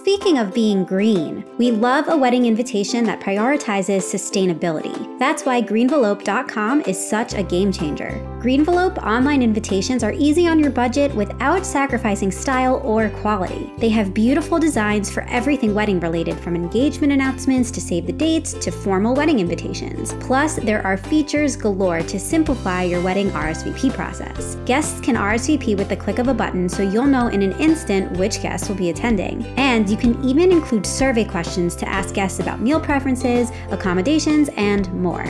Speaking 0.00 0.38
of 0.38 0.54
being 0.54 0.86
green, 0.86 1.44
we 1.58 1.70
love 1.70 2.08
a 2.08 2.16
wedding 2.16 2.46
invitation 2.46 3.04
that 3.04 3.20
prioritizes 3.20 4.00
sustainability. 4.00 5.18
That's 5.18 5.44
why 5.44 5.60
greenvelope.com 5.60 6.84
is 6.86 6.98
such 6.98 7.34
a 7.34 7.42
game 7.42 7.70
changer. 7.70 8.26
Greenvelope 8.40 8.96
online 9.02 9.42
invitations 9.42 10.02
are 10.02 10.14
easy 10.14 10.48
on 10.48 10.58
your 10.58 10.70
budget 10.70 11.14
without 11.14 11.66
sacrificing 11.66 12.32
style 12.32 12.80
or 12.82 13.10
quality. 13.10 13.70
They 13.76 13.90
have 13.90 14.14
beautiful 14.14 14.58
designs 14.58 15.10
for 15.10 15.24
everything 15.24 15.74
wedding 15.74 16.00
related, 16.00 16.40
from 16.40 16.56
engagement 16.56 17.12
announcements 17.12 17.70
to 17.72 17.82
save 17.82 18.06
the 18.06 18.12
dates 18.14 18.54
to 18.54 18.70
formal 18.70 19.14
wedding 19.14 19.38
invitations. 19.38 20.14
Plus, 20.14 20.56
there 20.56 20.82
are 20.86 20.96
features 20.96 21.56
galore 21.56 22.00
to 22.00 22.18
simplify 22.18 22.84
your 22.84 23.02
wedding 23.02 23.28
RSVP 23.32 23.92
process. 23.92 24.54
Guests 24.64 24.98
can 25.02 25.16
RSVP 25.16 25.76
with 25.76 25.90
the 25.90 25.96
click 25.96 26.18
of 26.18 26.28
a 26.28 26.34
button 26.34 26.70
so 26.70 26.82
you'll 26.82 27.04
know 27.04 27.26
in 27.26 27.42
an 27.42 27.52
instant 27.60 28.10
which 28.12 28.40
guests 28.40 28.66
will 28.66 28.76
be 28.76 28.88
attending. 28.88 29.44
And 29.58 29.89
you 29.90 29.96
can 29.96 30.22
even 30.24 30.52
include 30.52 30.86
survey 30.86 31.24
questions 31.24 31.74
to 31.76 31.88
ask 31.88 32.14
guests 32.14 32.40
about 32.40 32.60
meal 32.60 32.80
preferences, 32.80 33.50
accommodations, 33.70 34.48
and 34.56 34.92
more. 34.94 35.24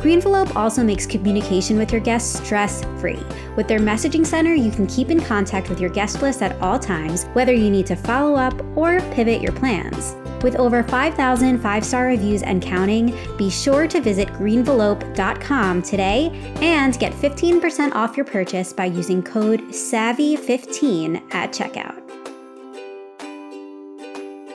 Greenvelope 0.00 0.54
also 0.54 0.84
makes 0.84 1.06
communication 1.06 1.78
with 1.78 1.90
your 1.90 2.00
guests 2.00 2.38
stress 2.38 2.84
free. 3.00 3.20
With 3.56 3.66
their 3.66 3.80
messaging 3.80 4.24
center, 4.24 4.54
you 4.54 4.70
can 4.70 4.86
keep 4.86 5.10
in 5.10 5.20
contact 5.20 5.68
with 5.68 5.80
your 5.80 5.90
guest 5.90 6.22
list 6.22 6.42
at 6.42 6.60
all 6.60 6.78
times, 6.78 7.24
whether 7.32 7.52
you 7.52 7.70
need 7.70 7.86
to 7.86 7.96
follow 7.96 8.36
up 8.36 8.54
or 8.76 9.00
pivot 9.12 9.42
your 9.42 9.52
plans. 9.52 10.14
With 10.42 10.56
over 10.56 10.82
5,000 10.82 11.58
five 11.58 11.84
star 11.84 12.06
reviews 12.06 12.42
and 12.42 12.62
counting, 12.62 13.18
be 13.36 13.50
sure 13.50 13.88
to 13.88 14.00
visit 14.00 14.28
greenvelope.com 14.34 15.82
today 15.82 16.30
and 16.60 16.98
get 16.98 17.12
15% 17.12 17.92
off 17.92 18.16
your 18.16 18.26
purchase 18.26 18.72
by 18.72 18.84
using 18.84 19.22
code 19.22 19.60
SAVVY15 19.70 21.34
at 21.34 21.52
checkout. 21.52 22.25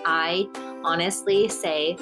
I 0.05 0.47
honestly 0.83 1.47
say 1.49 1.95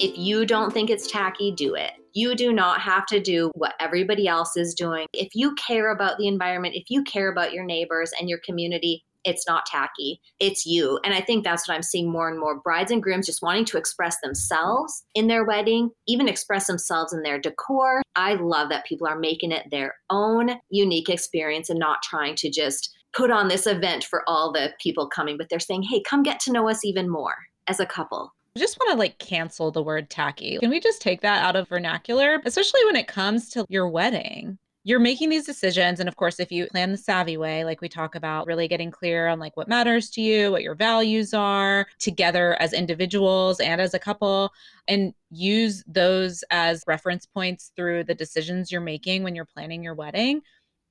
if 0.00 0.18
you 0.18 0.44
don't 0.44 0.72
think 0.72 0.90
it's 0.90 1.10
tacky, 1.10 1.52
do 1.52 1.74
it. 1.74 1.92
You 2.12 2.34
do 2.34 2.52
not 2.52 2.80
have 2.80 3.06
to 3.06 3.20
do 3.20 3.50
what 3.54 3.74
everybody 3.80 4.26
else 4.26 4.56
is 4.56 4.74
doing. 4.74 5.06
If 5.12 5.28
you 5.34 5.54
care 5.54 5.92
about 5.92 6.18
the 6.18 6.26
environment, 6.26 6.74
if 6.74 6.90
you 6.90 7.02
care 7.04 7.30
about 7.30 7.52
your 7.52 7.64
neighbors 7.64 8.12
and 8.18 8.28
your 8.28 8.40
community, 8.44 9.04
it's 9.24 9.46
not 9.46 9.66
tacky. 9.66 10.20
It's 10.40 10.66
you. 10.66 10.98
And 11.04 11.14
I 11.14 11.20
think 11.20 11.44
that's 11.44 11.68
what 11.68 11.74
I'm 11.74 11.82
seeing 11.82 12.10
more 12.10 12.28
and 12.28 12.38
more 12.38 12.60
brides 12.60 12.90
and 12.90 13.02
grooms 13.02 13.26
just 13.26 13.42
wanting 13.42 13.64
to 13.66 13.78
express 13.78 14.16
themselves 14.20 15.04
in 15.14 15.28
their 15.28 15.44
wedding, 15.44 15.90
even 16.08 16.28
express 16.28 16.66
themselves 16.66 17.12
in 17.12 17.22
their 17.22 17.38
decor. 17.38 18.02
I 18.16 18.34
love 18.34 18.68
that 18.70 18.84
people 18.84 19.06
are 19.06 19.18
making 19.18 19.52
it 19.52 19.66
their 19.70 19.94
own 20.10 20.56
unique 20.70 21.08
experience 21.08 21.70
and 21.70 21.78
not 21.78 22.02
trying 22.02 22.34
to 22.36 22.50
just 22.50 22.92
put 23.14 23.30
on 23.30 23.48
this 23.48 23.66
event 23.66 24.04
for 24.04 24.22
all 24.26 24.52
the 24.52 24.72
people 24.80 25.06
coming, 25.06 25.36
but 25.36 25.48
they're 25.48 25.60
saying, 25.60 25.82
hey, 25.82 26.02
come 26.02 26.22
get 26.22 26.40
to 26.40 26.52
know 26.52 26.68
us 26.68 26.84
even 26.84 27.08
more 27.08 27.34
as 27.68 27.80
a 27.80 27.86
couple. 27.86 28.32
I 28.56 28.58
just 28.58 28.78
want 28.78 28.92
to 28.92 28.98
like 28.98 29.18
cancel 29.18 29.70
the 29.70 29.82
word 29.82 30.10
tacky. 30.10 30.58
Can 30.58 30.70
we 30.70 30.80
just 30.80 31.00
take 31.00 31.22
that 31.22 31.42
out 31.42 31.56
of 31.56 31.68
vernacular, 31.68 32.40
especially 32.44 32.84
when 32.84 32.96
it 32.96 33.08
comes 33.08 33.48
to 33.50 33.64
your 33.68 33.88
wedding? 33.88 34.58
You're 34.84 34.98
making 34.98 35.30
these 35.30 35.46
decisions. 35.46 36.00
And 36.00 36.08
of 36.08 36.16
course, 36.16 36.40
if 36.40 36.50
you 36.50 36.66
plan 36.66 36.90
the 36.90 36.98
savvy 36.98 37.36
way, 37.36 37.64
like 37.64 37.80
we 37.80 37.88
talk 37.88 38.16
about, 38.16 38.48
really 38.48 38.66
getting 38.66 38.90
clear 38.90 39.28
on 39.28 39.38
like 39.38 39.56
what 39.56 39.68
matters 39.68 40.10
to 40.10 40.20
you, 40.20 40.50
what 40.50 40.62
your 40.62 40.74
values 40.74 41.32
are 41.32 41.86
together 42.00 42.60
as 42.60 42.72
individuals 42.72 43.60
and 43.60 43.80
as 43.80 43.94
a 43.94 43.98
couple, 43.98 44.52
and 44.88 45.14
use 45.30 45.84
those 45.86 46.42
as 46.50 46.82
reference 46.86 47.26
points 47.26 47.70
through 47.76 48.04
the 48.04 48.14
decisions 48.14 48.72
you're 48.72 48.80
making 48.80 49.22
when 49.22 49.36
you're 49.36 49.44
planning 49.44 49.84
your 49.84 49.94
wedding 49.94 50.42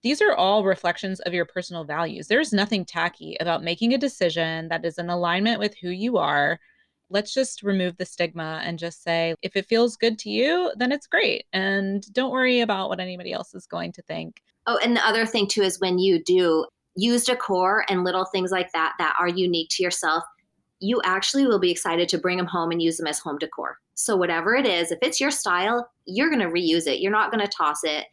these 0.04 0.22
are 0.22 0.34
all 0.34 0.64
reflections 0.64 1.20
of 1.22 1.34
your 1.34 1.46
personal 1.46 1.84
values. 1.84 2.28
There's 2.28 2.54
nothing 2.54 2.86
tacky 2.86 3.38
about 3.40 3.64
making 3.64 3.94
a 3.94 4.00
decision 4.00 4.68
that 4.70 4.86
is 4.86 4.98
in 4.98 5.10
alignment 5.10 5.60
with 5.60 5.76
who 5.78 5.90
you 5.90 6.18
are. 6.18 6.60
Let's 7.10 7.34
just 7.34 7.62
remove 7.62 7.98
the 7.98 8.06
stigma 8.06 8.62
and 8.64 8.80
just 8.80 9.04
say, 9.04 9.36
if 9.42 9.56
it 9.56 9.68
feels 9.68 9.98
good 9.98 10.18
to 10.20 10.30
you, 10.30 10.72
then 10.78 10.92
it's 10.92 11.08
great. 11.08 11.46
And 11.54 12.02
don't 12.14 12.32
worry 12.32 12.62
about 12.62 12.90
what 12.90 13.00
anybody 13.00 13.34
else 13.34 13.54
is 13.54 13.68
going 13.68 13.92
to 13.94 14.02
think. 14.02 14.42
Oh, 14.66 14.80
and 14.84 14.96
the 14.96 15.06
other 15.06 15.26
thing 15.26 15.48
too 15.48 15.62
is 15.62 15.80
when 15.80 16.00
you 16.00 16.24
do 16.24 16.66
use 16.96 17.26
decor 17.26 17.86
and 17.90 18.04
little 18.04 18.26
things 18.26 18.52
like 18.52 18.72
that 18.72 18.94
that 18.98 19.16
are 19.20 19.28
unique 19.28 19.70
to 19.72 19.84
yourself, 19.84 20.24
you 20.80 21.02
actually 21.06 21.46
will 21.46 21.60
be 21.60 21.72
excited 21.72 22.10
to 22.10 22.18
bring 22.18 22.38
them 22.38 22.48
home 22.48 22.72
and 22.72 22.82
use 22.82 22.98
them 22.98 23.08
as 23.08 23.20
home 23.20 23.38
decor. 23.38 23.78
So, 23.94 24.16
whatever 24.16 24.56
it 24.56 24.66
is, 24.66 24.92
if 24.92 24.98
it's 25.02 25.20
your 25.20 25.30
style, 25.30 25.88
you're 26.06 26.30
going 26.30 26.42
to 26.42 26.48
reuse 26.48 26.88
it. 26.88 27.02
You're 27.02 27.12
not 27.12 27.32
going 27.32 27.46
to 27.46 27.52
toss 27.56 27.84
it 27.84 28.08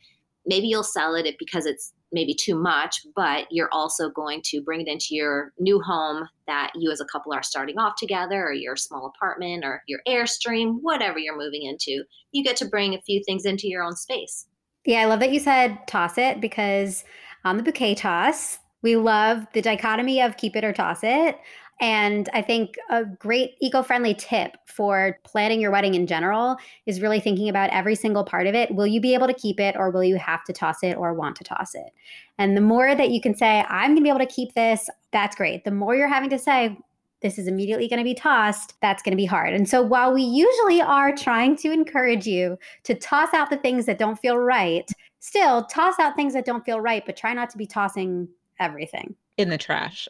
maybe 0.46 0.66
you'll 0.66 0.82
sell 0.82 1.14
it 1.14 1.34
because 1.38 1.66
it's 1.66 1.92
maybe 2.10 2.34
too 2.34 2.54
much, 2.54 3.00
but 3.14 3.46
you're 3.50 3.68
also 3.70 4.08
going 4.08 4.40
to 4.42 4.62
bring 4.62 4.80
it 4.80 4.88
into 4.88 5.08
your 5.10 5.52
new 5.58 5.80
home 5.80 6.26
that 6.46 6.72
you 6.74 6.90
as 6.90 7.00
a 7.00 7.04
couple 7.04 7.32
are 7.34 7.42
starting 7.42 7.78
off 7.78 7.94
together, 7.98 8.46
or 8.46 8.52
your 8.52 8.76
small 8.76 9.12
apartment, 9.14 9.64
or 9.64 9.82
your 9.86 10.00
Airstream, 10.08 10.78
whatever 10.80 11.18
you're 11.18 11.36
moving 11.36 11.62
into. 11.62 12.04
You 12.32 12.42
get 12.42 12.56
to 12.56 12.66
bring 12.66 12.94
a 12.94 13.02
few 13.02 13.22
things 13.24 13.44
into 13.44 13.68
your 13.68 13.82
own 13.82 13.94
space. 13.94 14.46
Yeah, 14.86 15.00
I 15.00 15.04
love 15.04 15.20
that 15.20 15.32
you 15.32 15.40
said 15.40 15.86
toss 15.86 16.16
it 16.16 16.40
because 16.40 17.04
on 17.44 17.58
the 17.58 17.62
bouquet 17.62 17.94
toss, 17.94 18.58
we 18.82 18.96
love 18.96 19.46
the 19.52 19.60
dichotomy 19.60 20.22
of 20.22 20.36
keep 20.36 20.56
it 20.56 20.64
or 20.64 20.72
toss 20.72 21.00
it. 21.02 21.38
And 21.80 22.28
I 22.32 22.42
think 22.42 22.76
a 22.90 23.04
great 23.04 23.54
eco 23.60 23.82
friendly 23.82 24.14
tip 24.14 24.56
for 24.66 25.18
planning 25.24 25.60
your 25.60 25.70
wedding 25.70 25.94
in 25.94 26.06
general 26.06 26.56
is 26.86 27.00
really 27.00 27.20
thinking 27.20 27.48
about 27.48 27.70
every 27.70 27.94
single 27.94 28.24
part 28.24 28.48
of 28.48 28.54
it. 28.54 28.74
Will 28.74 28.86
you 28.86 29.00
be 29.00 29.14
able 29.14 29.28
to 29.28 29.34
keep 29.34 29.60
it 29.60 29.76
or 29.76 29.90
will 29.90 30.02
you 30.02 30.16
have 30.16 30.42
to 30.44 30.52
toss 30.52 30.82
it 30.82 30.96
or 30.96 31.14
want 31.14 31.36
to 31.36 31.44
toss 31.44 31.74
it? 31.74 31.92
And 32.36 32.56
the 32.56 32.60
more 32.60 32.94
that 32.94 33.10
you 33.10 33.20
can 33.20 33.34
say, 33.34 33.64
I'm 33.68 33.90
going 33.90 33.98
to 33.98 34.02
be 34.02 34.08
able 34.08 34.18
to 34.18 34.26
keep 34.26 34.54
this, 34.54 34.90
that's 35.12 35.36
great. 35.36 35.64
The 35.64 35.70
more 35.70 35.94
you're 35.94 36.08
having 36.08 36.30
to 36.30 36.38
say, 36.38 36.76
this 37.20 37.38
is 37.38 37.46
immediately 37.46 37.88
going 37.88 37.98
to 37.98 38.04
be 38.04 38.14
tossed, 38.14 38.74
that's 38.80 39.02
going 39.02 39.12
to 39.12 39.16
be 39.16 39.24
hard. 39.24 39.54
And 39.54 39.68
so 39.68 39.82
while 39.82 40.12
we 40.12 40.22
usually 40.22 40.80
are 40.80 41.14
trying 41.14 41.56
to 41.56 41.72
encourage 41.72 42.26
you 42.26 42.58
to 42.84 42.94
toss 42.94 43.34
out 43.34 43.50
the 43.50 43.56
things 43.56 43.86
that 43.86 43.98
don't 43.98 44.18
feel 44.18 44.38
right, 44.38 44.88
still 45.20 45.64
toss 45.64 45.98
out 46.00 46.16
things 46.16 46.32
that 46.34 46.44
don't 46.44 46.64
feel 46.64 46.80
right, 46.80 47.04
but 47.04 47.16
try 47.16 47.34
not 47.34 47.50
to 47.50 47.58
be 47.58 47.66
tossing 47.66 48.28
everything 48.60 49.14
in 49.38 49.48
the 49.48 49.56
trash. 49.56 50.08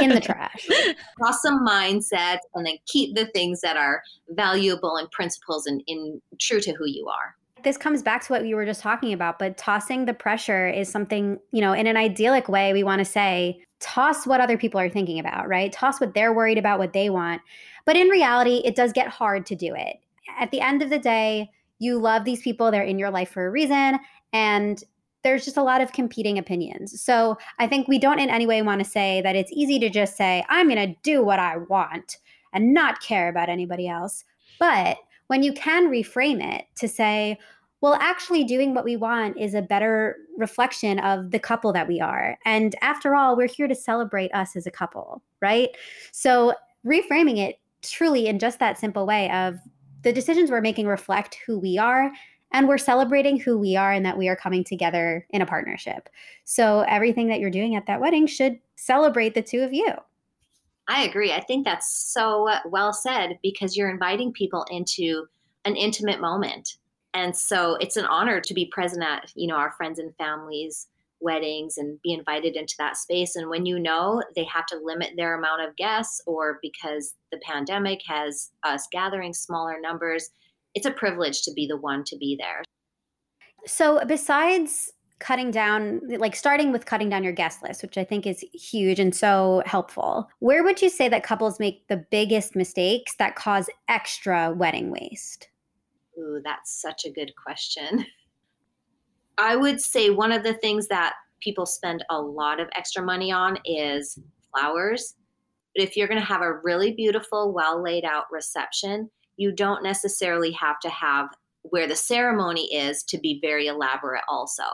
in 0.00 0.10
the 0.10 0.20
trash. 0.28 0.66
Awesome 1.22 1.64
mindset 1.64 2.38
and 2.54 2.66
then 2.66 2.78
keep 2.86 3.14
the 3.14 3.26
things 3.26 3.60
that 3.60 3.76
are 3.76 4.02
valuable 4.30 4.96
and 4.96 5.08
principles 5.10 5.66
and 5.66 5.82
in 5.86 6.20
true 6.40 6.60
to 6.60 6.72
who 6.72 6.86
you 6.86 7.06
are. 7.06 7.36
This 7.62 7.76
comes 7.76 8.02
back 8.02 8.24
to 8.26 8.32
what 8.32 8.42
we 8.42 8.54
were 8.54 8.64
just 8.64 8.80
talking 8.80 9.12
about, 9.12 9.38
but 9.38 9.56
tossing 9.56 10.06
the 10.06 10.14
pressure 10.14 10.68
is 10.68 10.88
something, 10.88 11.38
you 11.52 11.60
know, 11.60 11.72
in 11.72 11.86
an 11.86 11.96
idyllic 11.96 12.48
way, 12.48 12.72
we 12.72 12.82
want 12.82 12.98
to 12.98 13.04
say, 13.04 13.62
toss 13.78 14.26
what 14.26 14.40
other 14.40 14.58
people 14.58 14.80
are 14.80 14.88
thinking 14.88 15.20
about, 15.20 15.48
right? 15.48 15.70
Toss 15.72 16.00
what 16.00 16.14
they're 16.14 16.32
worried 16.32 16.58
about, 16.58 16.80
what 16.80 16.92
they 16.92 17.08
want. 17.08 17.40
But 17.84 17.96
in 17.96 18.08
reality, 18.08 18.62
it 18.64 18.74
does 18.74 18.92
get 18.92 19.08
hard 19.08 19.46
to 19.46 19.54
do 19.54 19.74
it. 19.76 19.96
At 20.40 20.50
the 20.50 20.60
end 20.60 20.82
of 20.82 20.90
the 20.90 20.98
day, 20.98 21.50
you 21.78 21.98
love 21.98 22.24
these 22.24 22.42
people, 22.42 22.70
they're 22.70 22.82
in 22.82 22.98
your 22.98 23.10
life 23.10 23.30
for 23.30 23.46
a 23.46 23.50
reason. 23.50 23.98
And 24.32 24.82
there's 25.22 25.44
just 25.44 25.56
a 25.56 25.62
lot 25.62 25.80
of 25.80 25.92
competing 25.92 26.38
opinions. 26.38 27.00
So 27.00 27.38
I 27.58 27.66
think 27.66 27.88
we 27.88 27.98
don't 27.98 28.18
in 28.18 28.30
any 28.30 28.46
way 28.46 28.60
want 28.62 28.82
to 28.82 28.88
say 28.88 29.20
that 29.22 29.36
it's 29.36 29.52
easy 29.52 29.78
to 29.78 29.88
just 29.88 30.16
say, 30.16 30.44
I'm 30.48 30.68
going 30.68 30.88
to 30.88 31.00
do 31.02 31.22
what 31.22 31.38
I 31.38 31.58
want 31.58 32.18
and 32.52 32.74
not 32.74 33.00
care 33.00 33.28
about 33.28 33.48
anybody 33.48 33.88
else. 33.88 34.24
But 34.58 34.98
when 35.28 35.42
you 35.42 35.52
can 35.52 35.88
reframe 35.88 36.42
it 36.42 36.66
to 36.76 36.88
say, 36.88 37.38
well, 37.80 37.94
actually, 37.94 38.44
doing 38.44 38.74
what 38.74 38.84
we 38.84 38.94
want 38.94 39.36
is 39.36 39.54
a 39.54 39.62
better 39.62 40.16
reflection 40.38 41.00
of 41.00 41.32
the 41.32 41.40
couple 41.40 41.72
that 41.72 41.88
we 41.88 42.00
are. 42.00 42.38
And 42.44 42.76
after 42.80 43.16
all, 43.16 43.36
we're 43.36 43.48
here 43.48 43.66
to 43.66 43.74
celebrate 43.74 44.32
us 44.32 44.54
as 44.54 44.68
a 44.68 44.70
couple, 44.70 45.20
right? 45.40 45.70
So 46.12 46.54
reframing 46.86 47.38
it 47.38 47.58
truly 47.82 48.28
in 48.28 48.38
just 48.38 48.60
that 48.60 48.78
simple 48.78 49.04
way 49.04 49.30
of 49.32 49.58
the 50.02 50.12
decisions 50.12 50.50
we're 50.50 50.60
making 50.60 50.86
reflect 50.86 51.38
who 51.44 51.58
we 51.58 51.76
are 51.76 52.12
and 52.52 52.68
we're 52.68 52.78
celebrating 52.78 53.38
who 53.38 53.58
we 53.58 53.76
are 53.76 53.92
and 53.92 54.04
that 54.04 54.18
we 54.18 54.28
are 54.28 54.36
coming 54.36 54.64
together 54.64 55.26
in 55.30 55.42
a 55.42 55.46
partnership. 55.46 56.08
So 56.44 56.80
everything 56.88 57.28
that 57.28 57.40
you're 57.40 57.50
doing 57.50 57.74
at 57.74 57.86
that 57.86 58.00
wedding 58.00 58.26
should 58.26 58.58
celebrate 58.76 59.34
the 59.34 59.42
two 59.42 59.62
of 59.62 59.72
you. 59.72 59.92
I 60.88 61.04
agree. 61.04 61.32
I 61.32 61.40
think 61.40 61.64
that's 61.64 61.92
so 62.12 62.48
well 62.66 62.92
said 62.92 63.38
because 63.42 63.76
you're 63.76 63.90
inviting 63.90 64.32
people 64.32 64.66
into 64.70 65.26
an 65.64 65.76
intimate 65.76 66.20
moment. 66.20 66.76
And 67.14 67.36
so 67.36 67.76
it's 67.76 67.96
an 67.96 68.06
honor 68.06 68.40
to 68.40 68.54
be 68.54 68.66
present 68.66 69.02
at, 69.02 69.30
you 69.34 69.46
know, 69.46 69.56
our 69.56 69.72
friends 69.72 69.98
and 69.98 70.14
families 70.16 70.88
weddings 71.22 71.78
and 71.78 72.00
be 72.02 72.12
invited 72.12 72.56
into 72.56 72.74
that 72.78 72.96
space 72.96 73.36
and 73.36 73.48
when 73.48 73.64
you 73.64 73.78
know 73.78 74.22
they 74.34 74.44
have 74.44 74.66
to 74.66 74.80
limit 74.82 75.12
their 75.16 75.38
amount 75.38 75.62
of 75.62 75.76
guests 75.76 76.20
or 76.26 76.58
because 76.60 77.14
the 77.30 77.38
pandemic 77.44 78.00
has 78.06 78.50
us 78.64 78.88
gathering 78.90 79.32
smaller 79.32 79.80
numbers 79.80 80.30
it's 80.74 80.86
a 80.86 80.90
privilege 80.90 81.42
to 81.42 81.52
be 81.52 81.66
the 81.66 81.76
one 81.76 82.04
to 82.04 82.16
be 82.16 82.36
there. 82.38 82.62
So, 83.66 84.04
besides 84.06 84.92
cutting 85.18 85.52
down, 85.52 86.00
like 86.18 86.34
starting 86.34 86.72
with 86.72 86.84
cutting 86.84 87.08
down 87.08 87.22
your 87.22 87.32
guest 87.32 87.62
list, 87.62 87.82
which 87.82 87.96
I 87.96 88.02
think 88.02 88.26
is 88.26 88.44
huge 88.52 88.98
and 88.98 89.14
so 89.14 89.62
helpful, 89.66 90.28
where 90.40 90.64
would 90.64 90.82
you 90.82 90.90
say 90.90 91.08
that 91.08 91.22
couples 91.22 91.60
make 91.60 91.86
the 91.86 92.04
biggest 92.10 92.56
mistakes 92.56 93.14
that 93.18 93.36
cause 93.36 93.70
extra 93.88 94.52
wedding 94.52 94.90
waste? 94.90 95.48
Ooh, 96.18 96.40
that's 96.44 96.82
such 96.82 97.04
a 97.04 97.10
good 97.10 97.32
question. 97.42 98.04
I 99.38 99.56
would 99.56 99.80
say 99.80 100.10
one 100.10 100.32
of 100.32 100.42
the 100.42 100.54
things 100.54 100.88
that 100.88 101.14
people 101.40 101.66
spend 101.66 102.04
a 102.10 102.20
lot 102.20 102.60
of 102.60 102.68
extra 102.74 103.02
money 103.02 103.32
on 103.32 103.58
is 103.64 104.18
flowers. 104.52 105.14
But 105.74 105.84
if 105.84 105.96
you're 105.96 106.08
going 106.08 106.20
to 106.20 106.26
have 106.26 106.42
a 106.42 106.58
really 106.62 106.92
beautiful, 106.92 107.52
well 107.52 107.82
laid 107.82 108.04
out 108.04 108.24
reception, 108.30 109.10
you 109.36 109.52
don't 109.52 109.82
necessarily 109.82 110.52
have 110.52 110.78
to 110.80 110.90
have 110.90 111.28
where 111.62 111.86
the 111.86 111.96
ceremony 111.96 112.74
is 112.74 113.02
to 113.04 113.18
be 113.18 113.38
very 113.40 113.66
elaborate 113.66 114.24
also. 114.28 114.64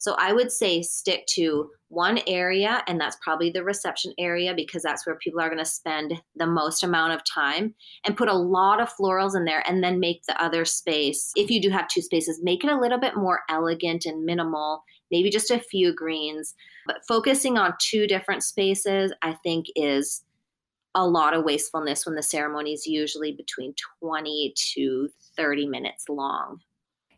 So 0.00 0.14
I 0.16 0.32
would 0.32 0.52
say 0.52 0.82
stick 0.82 1.26
to 1.30 1.70
one 1.88 2.20
area, 2.28 2.84
and 2.86 3.00
that's 3.00 3.16
probably 3.20 3.50
the 3.50 3.64
reception 3.64 4.12
area 4.16 4.54
because 4.54 4.82
that's 4.82 5.04
where 5.04 5.16
people 5.16 5.40
are 5.40 5.48
going 5.48 5.58
to 5.58 5.64
spend 5.64 6.14
the 6.36 6.46
most 6.46 6.84
amount 6.84 7.14
of 7.14 7.24
time, 7.24 7.74
and 8.06 8.16
put 8.16 8.28
a 8.28 8.34
lot 8.34 8.80
of 8.80 8.94
florals 8.94 9.34
in 9.34 9.44
there, 9.44 9.64
and 9.68 9.82
then 9.82 9.98
make 9.98 10.22
the 10.28 10.40
other 10.40 10.64
space, 10.64 11.32
if 11.34 11.50
you 11.50 11.60
do 11.60 11.70
have 11.70 11.88
two 11.88 12.00
spaces, 12.00 12.38
make 12.42 12.62
it 12.62 12.70
a 12.70 12.78
little 12.78 13.00
bit 13.00 13.16
more 13.16 13.40
elegant 13.50 14.06
and 14.06 14.24
minimal, 14.24 14.84
maybe 15.10 15.30
just 15.30 15.50
a 15.50 15.58
few 15.58 15.92
greens. 15.92 16.54
But 16.86 16.98
focusing 17.08 17.58
on 17.58 17.74
two 17.80 18.06
different 18.06 18.44
spaces, 18.44 19.12
I 19.22 19.32
think, 19.42 19.66
is 19.74 20.22
a 20.94 21.06
lot 21.06 21.34
of 21.34 21.44
wastefulness 21.44 22.06
when 22.06 22.14
the 22.14 22.22
ceremony 22.22 22.72
is 22.72 22.86
usually 22.86 23.32
between 23.32 23.74
20 24.00 24.54
to 24.74 25.08
30 25.36 25.66
minutes 25.66 26.08
long. 26.08 26.60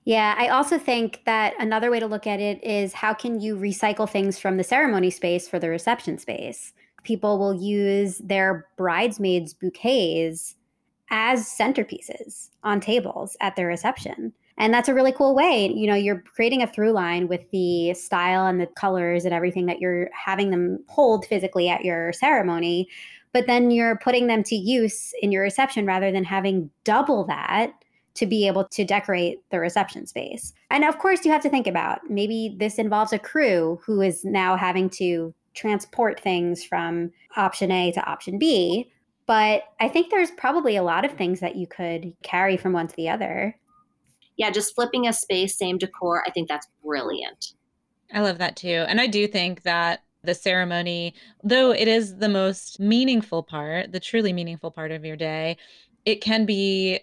Yeah, 0.04 0.34
I 0.38 0.48
also 0.48 0.78
think 0.78 1.22
that 1.26 1.54
another 1.58 1.90
way 1.90 2.00
to 2.00 2.06
look 2.06 2.26
at 2.26 2.40
it 2.40 2.62
is 2.64 2.92
how 2.92 3.14
can 3.14 3.40
you 3.40 3.56
recycle 3.56 4.08
things 4.08 4.38
from 4.38 4.56
the 4.56 4.64
ceremony 4.64 5.10
space 5.10 5.48
for 5.48 5.58
the 5.58 5.68
reception 5.68 6.18
space? 6.18 6.72
People 7.04 7.38
will 7.38 7.54
use 7.54 8.18
their 8.18 8.66
bridesmaids' 8.76 9.54
bouquets 9.54 10.56
as 11.10 11.46
centerpieces 11.46 12.50
on 12.62 12.80
tables 12.80 13.36
at 13.40 13.56
their 13.56 13.66
reception. 13.66 14.32
And 14.56 14.74
that's 14.74 14.88
a 14.88 14.94
really 14.94 15.12
cool 15.12 15.34
way. 15.34 15.72
You 15.74 15.86
know, 15.86 15.94
you're 15.94 16.22
creating 16.34 16.62
a 16.62 16.66
through 16.66 16.92
line 16.92 17.28
with 17.28 17.50
the 17.50 17.94
style 17.94 18.46
and 18.46 18.60
the 18.60 18.66
colors 18.66 19.24
and 19.24 19.32
everything 19.32 19.66
that 19.66 19.80
you're 19.80 20.10
having 20.12 20.50
them 20.50 20.84
hold 20.88 21.24
physically 21.24 21.68
at 21.68 21.84
your 21.84 22.12
ceremony 22.12 22.88
but 23.32 23.46
then 23.46 23.70
you're 23.70 23.96
putting 23.96 24.26
them 24.26 24.42
to 24.44 24.54
use 24.54 25.12
in 25.22 25.32
your 25.32 25.42
reception 25.42 25.86
rather 25.86 26.10
than 26.10 26.24
having 26.24 26.70
double 26.84 27.24
that 27.26 27.72
to 28.14 28.26
be 28.26 28.46
able 28.46 28.64
to 28.64 28.84
decorate 28.84 29.38
the 29.50 29.60
reception 29.60 30.06
space. 30.06 30.52
And 30.70 30.84
of 30.84 30.98
course, 30.98 31.24
you 31.24 31.30
have 31.30 31.42
to 31.42 31.48
think 31.48 31.66
about 31.66 32.00
maybe 32.10 32.56
this 32.58 32.78
involves 32.78 33.12
a 33.12 33.18
crew 33.18 33.80
who 33.84 34.00
is 34.00 34.24
now 34.24 34.56
having 34.56 34.90
to 34.90 35.32
transport 35.54 36.20
things 36.20 36.64
from 36.64 37.10
option 37.36 37.70
A 37.70 37.92
to 37.92 38.04
option 38.04 38.38
B. 38.38 38.90
But 39.26 39.62
I 39.78 39.88
think 39.88 40.10
there's 40.10 40.32
probably 40.32 40.76
a 40.76 40.82
lot 40.82 41.04
of 41.04 41.12
things 41.12 41.38
that 41.40 41.54
you 41.54 41.66
could 41.66 42.12
carry 42.22 42.56
from 42.56 42.72
one 42.72 42.88
to 42.88 42.96
the 42.96 43.08
other. 43.08 43.56
Yeah, 44.36 44.50
just 44.50 44.74
flipping 44.74 45.06
a 45.06 45.12
space, 45.12 45.56
same 45.56 45.78
decor, 45.78 46.24
I 46.26 46.30
think 46.30 46.48
that's 46.48 46.66
brilliant. 46.84 47.52
I 48.12 48.22
love 48.22 48.38
that 48.38 48.56
too. 48.56 48.84
And 48.88 49.00
I 49.00 49.06
do 49.06 49.28
think 49.28 49.62
that 49.62 50.02
the 50.22 50.34
ceremony, 50.34 51.14
though 51.42 51.72
it 51.72 51.88
is 51.88 52.16
the 52.16 52.28
most 52.28 52.80
meaningful 52.80 53.42
part, 53.42 53.92
the 53.92 54.00
truly 54.00 54.32
meaningful 54.32 54.70
part 54.70 54.90
of 54.90 55.04
your 55.04 55.16
day, 55.16 55.56
it 56.04 56.20
can 56.20 56.46
be 56.46 57.00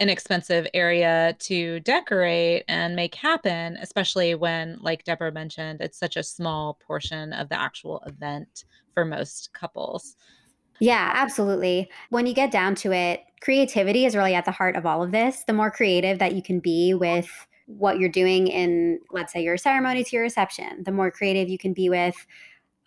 an 0.00 0.08
expensive 0.08 0.66
area 0.74 1.36
to 1.40 1.80
decorate 1.80 2.64
and 2.68 2.94
make 2.94 3.14
happen, 3.14 3.76
especially 3.80 4.34
when, 4.34 4.78
like 4.80 5.04
Debra 5.04 5.32
mentioned, 5.32 5.80
it's 5.80 5.98
such 5.98 6.16
a 6.16 6.22
small 6.22 6.78
portion 6.86 7.32
of 7.32 7.48
the 7.48 7.60
actual 7.60 8.02
event 8.06 8.64
for 8.94 9.04
most 9.04 9.52
couples. 9.52 10.16
Yeah, 10.80 11.10
absolutely. 11.14 11.90
When 12.10 12.26
you 12.26 12.34
get 12.34 12.52
down 12.52 12.76
to 12.76 12.92
it, 12.92 13.24
creativity 13.40 14.04
is 14.04 14.14
really 14.14 14.34
at 14.34 14.44
the 14.44 14.52
heart 14.52 14.76
of 14.76 14.86
all 14.86 15.02
of 15.02 15.10
this. 15.10 15.42
The 15.46 15.52
more 15.52 15.70
creative 15.70 16.20
that 16.20 16.34
you 16.34 16.42
can 16.42 16.60
be 16.60 16.94
with 16.94 17.28
what 17.66 17.98
you're 17.98 18.08
doing 18.08 18.46
in, 18.46 19.00
let's 19.10 19.32
say, 19.32 19.42
your 19.42 19.56
ceremony 19.56 20.04
to 20.04 20.16
your 20.16 20.22
reception, 20.22 20.84
the 20.84 20.92
more 20.92 21.10
creative 21.10 21.48
you 21.48 21.58
can 21.58 21.72
be 21.72 21.90
with 21.90 22.26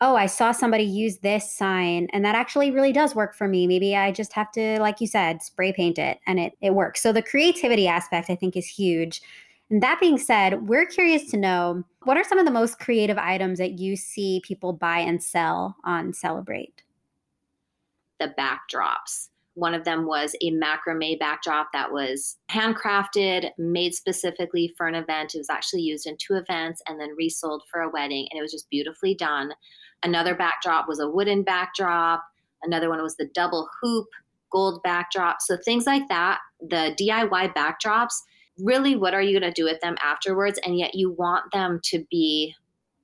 oh, 0.04 0.16
I 0.16 0.26
saw 0.26 0.52
somebody 0.52 0.84
use 0.84 1.20
this 1.20 1.50
sign 1.50 2.08
and 2.12 2.26
that 2.26 2.34
actually 2.34 2.72
really 2.72 2.92
does 2.92 3.14
work 3.14 3.36
for 3.36 3.48
me. 3.48 3.68
Maybe 3.68 3.96
I 3.96 4.12
just 4.12 4.34
have 4.34 4.52
to, 4.54 4.80
like 4.80 5.00
you 5.00 5.06
said, 5.06 5.44
spray 5.44 5.72
paint 5.72 6.00
it 6.00 6.20
and 6.26 6.40
it, 6.40 6.54
it 6.60 6.74
works. 6.74 7.02
So 7.04 7.14
the 7.14 7.22
creativity 7.22 7.88
aspect, 7.88 8.32
I 8.32 8.36
think, 8.36 8.58
is 8.58 8.68
huge. 8.68 9.22
And 9.70 9.82
that 9.84 10.00
being 10.02 10.18
said, 10.18 10.68
we're 10.68 10.88
curious 10.88 11.30
to 11.30 11.38
know 11.38 11.84
what 12.04 12.18
are 12.18 12.24
some 12.24 12.40
of 12.40 12.46
the 12.46 12.52
most 12.52 12.80
creative 12.80 13.20
items 13.20 13.60
that 13.60 13.78
you 13.78 13.96
see 13.96 14.42
people 14.44 14.74
buy 14.74 14.98
and 14.98 15.24
sell 15.24 15.78
on 15.86 16.14
Sellebrate? 16.14 16.82
The 18.20 18.34
backdrops. 18.38 19.30
One 19.54 19.74
of 19.74 19.84
them 19.84 20.06
was 20.06 20.36
a 20.42 20.52
macrame 20.52 21.20
backdrop 21.20 21.70
that 21.74 21.92
was 21.92 22.38
handcrafted, 22.50 23.52
made 23.58 23.94
specifically 23.94 24.74
for 24.78 24.88
an 24.88 24.96
event. 24.96 25.36
It 25.36 25.40
was 25.40 25.50
actually 25.50 25.82
used 25.82 26.08
in 26.08 26.18
two 26.18 26.36
events 26.36 26.82
and 26.88 27.00
then 27.00 27.16
resold 27.18 27.64
for 27.70 27.82
a 27.82 27.90
wedding, 27.90 28.28
and 28.32 28.40
it 28.40 28.42
was 28.42 28.52
just 28.52 28.70
beautifully 28.70 29.14
done. 29.14 29.52
Another 30.04 30.36
backdrop 30.36 30.88
was 30.88 31.00
a 31.00 31.10
wooden 31.10 31.44
backdrop. 31.44 32.24
Another 32.64 32.90
one 32.90 33.02
was 33.02 33.16
the 33.18 33.30
double 33.34 33.70
hoop 33.82 34.08
gold 34.52 34.82
backdrop. 34.84 35.42
So 35.42 35.58
things 35.58 35.86
like 35.86 36.08
that, 36.10 36.40
the 36.60 36.96
DIY 37.00 37.54
backdrops, 37.54 38.22
really 38.60 38.96
what 38.96 39.14
are 39.14 39.22
you 39.22 39.40
going 39.40 39.52
to 39.52 39.62
do 39.62 39.66
with 39.66 39.80
them 39.82 39.96
afterwards? 40.02 40.60
And 40.66 40.78
yet 40.78 40.94
you 40.94 41.12
want 41.12 41.52
them 41.52 41.80
to 41.86 42.06
be 42.12 42.56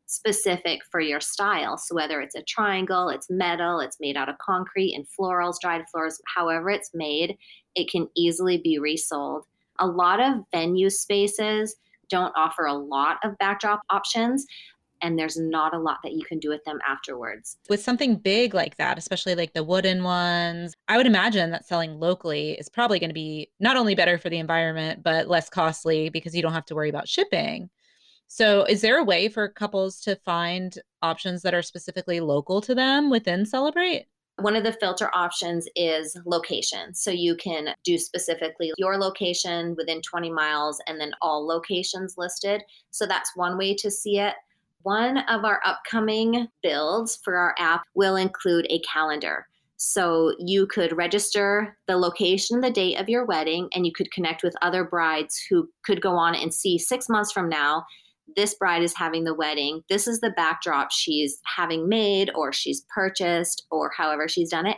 specific 0.07 0.81
for 0.89 0.99
your 0.99 1.19
style. 1.19 1.77
So 1.77 1.95
whether 1.95 2.21
it's 2.21 2.35
a 2.35 2.43
triangle, 2.43 3.09
it's 3.09 3.29
metal, 3.29 3.79
it's 3.79 3.99
made 3.99 4.17
out 4.17 4.29
of 4.29 4.37
concrete 4.37 4.93
and 4.95 5.05
florals, 5.07 5.59
dried 5.61 5.83
florals, 5.93 6.19
however 6.33 6.69
it's 6.69 6.91
made, 6.93 7.37
it 7.75 7.89
can 7.89 8.07
easily 8.15 8.57
be 8.57 8.79
resold. 8.79 9.45
A 9.79 9.87
lot 9.87 10.19
of 10.19 10.43
venue 10.51 10.89
spaces 10.89 11.75
don't 12.09 12.33
offer 12.37 12.65
a 12.65 12.73
lot 12.73 13.17
of 13.23 13.37
backdrop 13.37 13.81
options 13.89 14.45
and 15.01 15.17
there's 15.17 15.37
not 15.37 15.73
a 15.73 15.79
lot 15.79 15.97
that 16.03 16.13
you 16.13 16.23
can 16.23 16.39
do 16.39 16.49
with 16.49 16.63
them 16.65 16.79
afterwards. 16.87 17.57
With 17.69 17.81
something 17.81 18.15
big 18.15 18.53
like 18.53 18.77
that, 18.77 18.97
especially 18.97 19.35
like 19.35 19.53
the 19.53 19.63
wooden 19.63 20.03
ones, 20.03 20.75
I 20.87 20.97
would 20.97 21.07
imagine 21.07 21.51
that 21.51 21.67
selling 21.67 21.99
locally 21.99 22.51
is 22.51 22.69
probably 22.69 22.99
going 22.99 23.09
to 23.09 23.13
be 23.13 23.49
not 23.59 23.77
only 23.77 23.95
better 23.95 24.17
for 24.17 24.29
the 24.29 24.37
environment, 24.37 25.03
but 25.03 25.27
less 25.27 25.49
costly 25.49 26.09
because 26.09 26.35
you 26.35 26.41
don't 26.41 26.53
have 26.53 26.65
to 26.65 26.75
worry 26.75 26.89
about 26.89 27.07
shipping. 27.07 27.69
So, 28.27 28.65
is 28.65 28.81
there 28.81 28.99
a 28.99 29.05
way 29.05 29.29
for 29.29 29.47
couples 29.47 30.01
to 30.01 30.17
find 30.17 30.77
options 31.01 31.43
that 31.43 31.53
are 31.53 31.61
specifically 31.61 32.19
local 32.19 32.59
to 32.61 32.75
them 32.75 33.09
within 33.09 33.45
Sellebrate? 33.45 34.05
One 34.39 34.55
of 34.55 34.63
the 34.63 34.73
filter 34.73 35.09
options 35.15 35.67
is 35.75 36.15
location. 36.25 36.93
So 36.93 37.09
you 37.09 37.35
can 37.35 37.69
do 37.83 37.97
specifically 37.97 38.71
your 38.77 38.97
location 38.97 39.75
within 39.75 39.99
20 40.01 40.31
miles 40.31 40.79
and 40.85 41.01
then 41.01 41.11
all 41.23 41.47
locations 41.47 42.15
listed. 42.17 42.61
So 42.91 43.07
that's 43.07 43.35
one 43.35 43.57
way 43.57 43.73
to 43.75 43.89
see 43.89 44.19
it. 44.19 44.35
One 44.87 45.17
of 45.17 45.43
our 45.43 45.59
upcoming 45.65 46.47
builds 46.63 47.19
for 47.21 47.35
our 47.35 47.53
app 47.59 47.83
will 47.93 48.15
include 48.15 48.65
a 48.69 48.79
calendar. 48.89 49.45
So 49.75 50.33
you 50.39 50.65
could 50.65 50.95
register 50.95 51.77
the 51.87 51.97
location, 51.97 52.61
the 52.61 52.71
date 52.71 52.95
of 52.95 53.09
your 53.09 53.25
wedding, 53.25 53.67
and 53.75 53.85
you 53.85 53.91
could 53.91 54.09
connect 54.13 54.43
with 54.43 54.55
other 54.61 54.85
brides 54.85 55.45
who 55.49 55.69
could 55.83 55.99
go 55.99 56.11
on 56.13 56.35
and 56.35 56.53
see 56.53 56.77
six 56.77 57.09
months 57.09 57.33
from 57.33 57.49
now 57.49 57.83
this 58.35 58.53
bride 58.55 58.83
is 58.83 58.93
having 58.95 59.23
the 59.23 59.33
wedding. 59.33 59.83
This 59.89 60.07
is 60.07 60.19
the 60.19 60.31
backdrop 60.31 60.91
she's 60.91 61.39
having 61.55 61.87
made 61.87 62.29
or 62.35 62.51
she's 62.51 62.85
purchased 62.93 63.65
or 63.71 63.91
however 63.95 64.27
she's 64.27 64.51
done 64.51 64.67
it. 64.67 64.77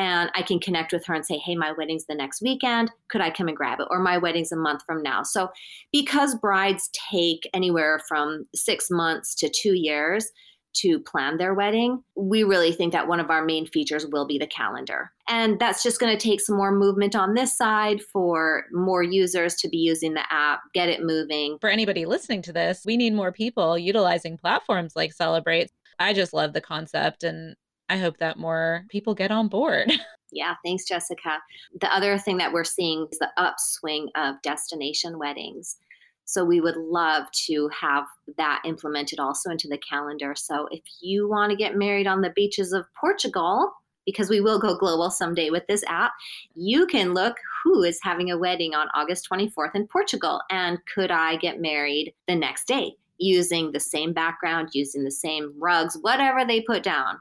And 0.00 0.30
I 0.34 0.40
can 0.40 0.58
connect 0.58 0.94
with 0.94 1.04
her 1.04 1.12
and 1.12 1.26
say, 1.26 1.36
hey, 1.36 1.54
my 1.54 1.72
wedding's 1.72 2.06
the 2.06 2.14
next 2.14 2.40
weekend. 2.40 2.90
Could 3.10 3.20
I 3.20 3.28
come 3.28 3.48
and 3.48 3.56
grab 3.56 3.80
it? 3.80 3.88
Or 3.90 3.98
my 3.98 4.16
wedding's 4.16 4.50
a 4.50 4.56
month 4.56 4.80
from 4.86 5.02
now. 5.02 5.22
So, 5.22 5.50
because 5.92 6.34
brides 6.36 6.88
take 7.10 7.46
anywhere 7.52 8.00
from 8.08 8.46
six 8.54 8.90
months 8.90 9.34
to 9.34 9.50
two 9.50 9.74
years, 9.74 10.30
to 10.72 11.00
plan 11.00 11.36
their 11.36 11.52
wedding, 11.52 12.02
we 12.14 12.44
really 12.44 12.72
think 12.72 12.92
that 12.92 13.08
one 13.08 13.20
of 13.20 13.28
our 13.28 13.44
main 13.44 13.66
features 13.66 14.06
will 14.06 14.26
be 14.26 14.38
the 14.38 14.46
calendar. 14.46 15.10
And 15.28 15.58
that's 15.58 15.82
just 15.82 16.00
going 16.00 16.16
to 16.16 16.22
take 16.28 16.40
some 16.40 16.56
more 16.56 16.72
movement 16.72 17.14
on 17.16 17.34
this 17.34 17.58
side 17.58 18.00
for 18.00 18.64
more 18.72 19.02
users 19.02 19.56
to 19.56 19.68
be 19.68 19.78
using 19.78 20.14
the 20.14 20.24
app, 20.30 20.60
get 20.72 20.88
it 20.88 21.02
moving. 21.02 21.58
For 21.60 21.68
anybody 21.68 22.06
listening 22.06 22.40
to 22.42 22.52
this, 22.52 22.82
we 22.86 22.96
need 22.96 23.14
more 23.14 23.32
people 23.32 23.76
utilizing 23.76 24.38
platforms 24.38 24.94
like 24.94 25.12
Sellebrate. 25.14 25.68
I 25.98 26.12
just 26.12 26.32
love 26.32 26.52
the 26.52 26.60
concept 26.60 27.24
and 27.24 27.56
I 27.90 27.98
hope 27.98 28.18
that 28.18 28.38
more 28.38 28.86
people 28.88 29.14
get 29.14 29.30
on 29.30 29.48
board. 29.48 29.92
Yeah, 30.32 30.54
thanks, 30.64 30.84
Jessica. 30.84 31.38
The 31.80 31.92
other 31.92 32.16
thing 32.16 32.36
that 32.36 32.52
we're 32.52 32.62
seeing 32.62 33.08
is 33.10 33.18
the 33.18 33.30
upswing 33.36 34.10
of 34.14 34.40
destination 34.42 35.18
weddings. 35.18 35.78
So 36.24 36.44
we 36.44 36.60
would 36.60 36.76
love 36.76 37.24
to 37.46 37.68
have 37.70 38.04
that 38.36 38.62
implemented 38.64 39.18
also 39.18 39.50
into 39.50 39.66
the 39.66 39.78
calendar. 39.78 40.34
So 40.36 40.68
if 40.70 40.82
you 41.00 41.28
want 41.28 41.50
to 41.50 41.56
get 41.56 41.74
married 41.74 42.06
on 42.06 42.20
the 42.20 42.30
beaches 42.30 42.72
of 42.72 42.86
Portugal, 42.94 43.72
because 44.06 44.30
we 44.30 44.40
will 44.40 44.60
go 44.60 44.76
global 44.76 45.10
someday 45.10 45.50
with 45.50 45.66
this 45.66 45.82
app, 45.88 46.12
you 46.54 46.86
can 46.86 47.12
look 47.12 47.36
who 47.64 47.82
is 47.82 47.98
having 48.00 48.30
a 48.30 48.38
wedding 48.38 48.72
on 48.72 48.86
August 48.94 49.28
24th 49.28 49.74
in 49.74 49.88
Portugal 49.88 50.40
and 50.50 50.78
could 50.94 51.10
I 51.10 51.36
get 51.36 51.60
married 51.60 52.14
the 52.28 52.36
next 52.36 52.68
day 52.68 52.94
using 53.18 53.70
the 53.70 53.80
same 53.80 54.12
background, 54.12 54.70
using 54.72 55.04
the 55.04 55.10
same 55.10 55.52
rugs, 55.58 55.98
whatever 56.00 56.44
they 56.44 56.62
put 56.62 56.82
down. 56.82 57.20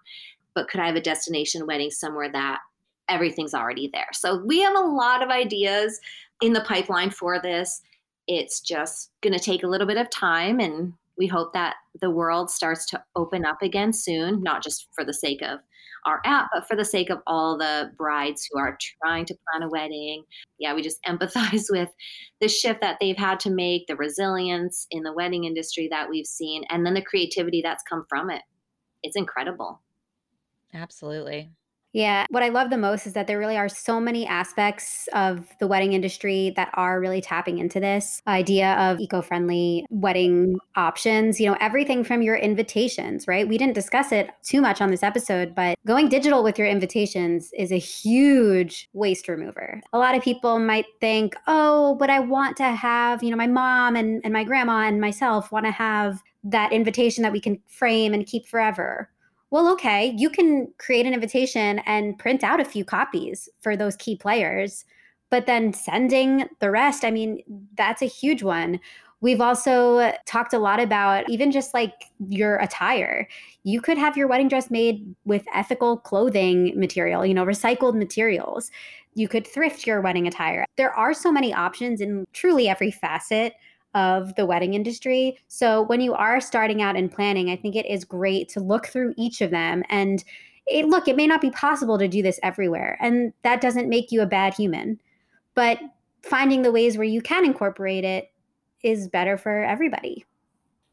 But 0.55 0.69
could 0.69 0.81
I 0.81 0.87
have 0.87 0.95
a 0.95 1.01
destination 1.01 1.67
wedding 1.67 1.91
somewhere 1.91 2.31
that 2.31 2.59
everything's 3.09 3.53
already 3.53 3.89
there? 3.91 4.07
So 4.13 4.43
we 4.43 4.61
have 4.61 4.75
a 4.75 4.79
lot 4.79 5.23
of 5.23 5.29
ideas 5.29 5.99
in 6.41 6.53
the 6.53 6.61
pipeline 6.61 7.09
for 7.09 7.39
this. 7.41 7.81
It's 8.27 8.61
just 8.61 9.11
going 9.21 9.33
to 9.33 9.43
take 9.43 9.63
a 9.63 9.67
little 9.67 9.87
bit 9.87 9.97
of 9.97 10.09
time 10.09 10.59
and 10.59 10.93
we 11.17 11.27
hope 11.27 11.53
that 11.53 11.75
the 11.99 12.09
world 12.09 12.49
starts 12.49 12.85
to 12.87 13.03
open 13.15 13.45
up 13.45 13.61
again 13.61 13.91
soon 13.91 14.41
not 14.41 14.63
just 14.63 14.87
for 14.93 15.03
the 15.03 15.13
sake 15.13 15.41
of 15.41 15.59
our 16.05 16.21
app 16.23 16.47
but 16.53 16.65
for 16.65 16.77
the 16.77 16.85
sake 16.85 17.09
of 17.09 17.19
all 17.27 17.57
the 17.57 17.91
brides 17.97 18.47
who 18.49 18.57
are 18.57 18.77
trying 19.03 19.25
to 19.25 19.35
plan 19.51 19.63
a 19.63 19.69
wedding. 19.69 20.23
Yeah 20.57 20.73
we 20.73 20.81
just 20.81 21.03
empathize 21.07 21.65
with 21.69 21.89
the 22.39 22.47
shift 22.47 22.81
that 22.81 22.97
they've 23.01 23.17
had 23.17 23.39
to 23.41 23.49
make 23.49 23.85
the 23.87 23.97
resilience 23.97 24.87
in 24.91 25.03
the 25.03 25.13
wedding 25.13 25.43
industry 25.43 25.87
that 25.91 26.09
we've 26.09 26.25
seen 26.25 26.63
and 26.69 26.85
then 26.85 26.93
the 26.93 27.01
creativity 27.01 27.61
that's 27.61 27.83
come 27.83 28.05
from 28.07 28.29
it. 28.29 28.41
It's 29.03 29.17
incredible 29.17 29.81
absolutely 30.73 31.49
yeah. 31.91 32.27
What 32.29 32.43
I 32.43 32.49
love 32.49 32.69
the 32.69 32.77
most 32.77 33.07
is 33.07 33.13
that 33.13 33.25
there 33.25 33.39
really 33.39 33.57
are 33.57 33.67
so 33.67 33.99
many 33.99 34.27
aspects 34.27 35.09
of 35.13 35.47
the 35.59 35.65
wedding 35.65 35.93
industry 35.93 36.53
that 36.55 36.69
are 36.75 36.99
really 36.99 37.19
tapping 37.19 37.57
into 37.57 37.79
this 37.79 38.21
idea 38.27 38.73
of 38.73 38.99
eco 38.99 39.23
friendly 39.23 39.87
wedding 39.89 40.59
options. 40.75 41.39
You 41.39 41.47
know, 41.47 41.57
everything 41.59 42.03
from 42.03 42.21
your 42.21 42.35
invitations, 42.35 43.27
right? 43.27 43.47
We 43.47 43.57
didn't 43.57 43.73
discuss 43.73 44.11
it 44.11 44.29
too 44.43 44.61
much 44.61 44.81
on 44.81 44.91
this 44.91 45.01
episode, 45.01 45.55
but 45.55 45.79
going 45.87 46.09
digital 46.09 46.43
with 46.43 46.59
your 46.59 46.67
invitations 46.67 47.51
is 47.57 47.71
a 47.71 47.79
huge 47.79 48.87
waste 48.93 49.27
remover. 49.27 49.81
A 49.91 49.97
lot 49.97 50.13
of 50.13 50.21
people 50.21 50.59
might 50.59 50.85
think, 51.01 51.35
oh, 51.47 51.95
but 51.95 52.11
I 52.11 52.19
want 52.19 52.55
to 52.57 52.65
have, 52.65 53.23
you 53.23 53.31
know, 53.31 53.37
my 53.37 53.47
mom 53.47 53.95
and, 53.95 54.21
and 54.23 54.31
my 54.31 54.43
grandma 54.43 54.87
and 54.87 55.01
myself 55.01 55.51
want 55.51 55.65
to 55.65 55.71
have 55.71 56.21
that 56.43 56.71
invitation 56.71 57.23
that 57.23 57.33
we 57.33 57.41
can 57.41 57.59
frame 57.67 58.13
and 58.13 58.27
keep 58.27 58.47
forever 58.47 59.09
well, 59.51 59.71
okay, 59.73 60.13
you 60.17 60.29
can 60.29 60.67
create 60.77 61.05
an 61.05 61.13
invitation 61.13 61.79
and 61.85 62.17
print 62.17 62.43
out 62.43 62.59
a 62.59 62.65
few 62.65 62.85
copies 62.85 63.49
for 63.61 63.75
those 63.75 63.95
key 63.95 64.15
players, 64.15 64.85
but 65.29 65.45
then 65.45 65.73
sending 65.73 66.47
the 66.59 66.71
rest, 66.71 67.03
I 67.03 67.11
mean, 67.11 67.41
that's 67.75 68.01
a 68.01 68.05
huge 68.05 68.43
one. 68.43 68.79
We've 69.21 69.41
also 69.41 70.13
talked 70.25 70.53
a 70.53 70.59
lot 70.59 70.79
about 70.79 71.29
even 71.29 71.51
just 71.51 71.73
like 71.73 71.93
your 72.29 72.55
attire. 72.57 73.27
You 73.63 73.81
could 73.81 73.97
have 73.97 74.15
your 74.15 74.27
wedding 74.27 74.47
dress 74.47 74.71
made 74.71 75.13
with 75.25 75.43
ethical 75.53 75.97
clothing 75.97 76.79
material, 76.79 77.25
you 77.25 77.33
know, 77.33 77.45
recycled 77.45 77.95
materials. 77.95 78.71
You 79.15 79.27
could 79.27 79.45
thrift 79.45 79.85
your 79.85 79.99
wedding 79.99 80.27
attire. 80.27 80.65
There 80.77 80.93
are 80.93 81.13
so 81.13 81.31
many 81.31 81.53
options 81.53 81.99
in 81.99 82.25
truly 82.31 82.69
every 82.69 82.91
facet 82.91 83.55
of 83.95 84.35
the 84.35 84.45
wedding 84.45 84.73
industry. 84.73 85.37
So 85.47 85.81
when 85.83 86.01
you 86.01 86.13
are 86.13 86.39
starting 86.39 86.81
out 86.81 86.95
in 86.95 87.09
planning, 87.09 87.49
I 87.49 87.55
think 87.55 87.75
it 87.75 87.85
is 87.85 88.05
great 88.05 88.49
to 88.49 88.59
look 88.59 88.87
through 88.87 89.13
each 89.17 89.41
of 89.41 89.51
them 89.51 89.83
and 89.89 90.23
it, 90.69 90.85
look, 90.85 91.07
it 91.07 91.15
may 91.15 91.27
not 91.27 91.41
be 91.41 91.49
possible 91.51 91.97
to 91.97 92.07
do 92.07 92.21
this 92.21 92.39
everywhere, 92.43 92.97
and 93.01 93.33
that 93.43 93.59
doesn't 93.59 93.89
make 93.89 94.11
you 94.11 94.21
a 94.21 94.27
bad 94.27 94.53
human. 94.53 95.01
But 95.55 95.79
finding 96.21 96.61
the 96.61 96.71
ways 96.71 96.97
where 96.97 97.07
you 97.07 97.21
can 97.21 97.43
incorporate 97.43 98.03
it 98.03 98.31
is 98.83 99.07
better 99.07 99.37
for 99.37 99.63
everybody. 99.63 100.25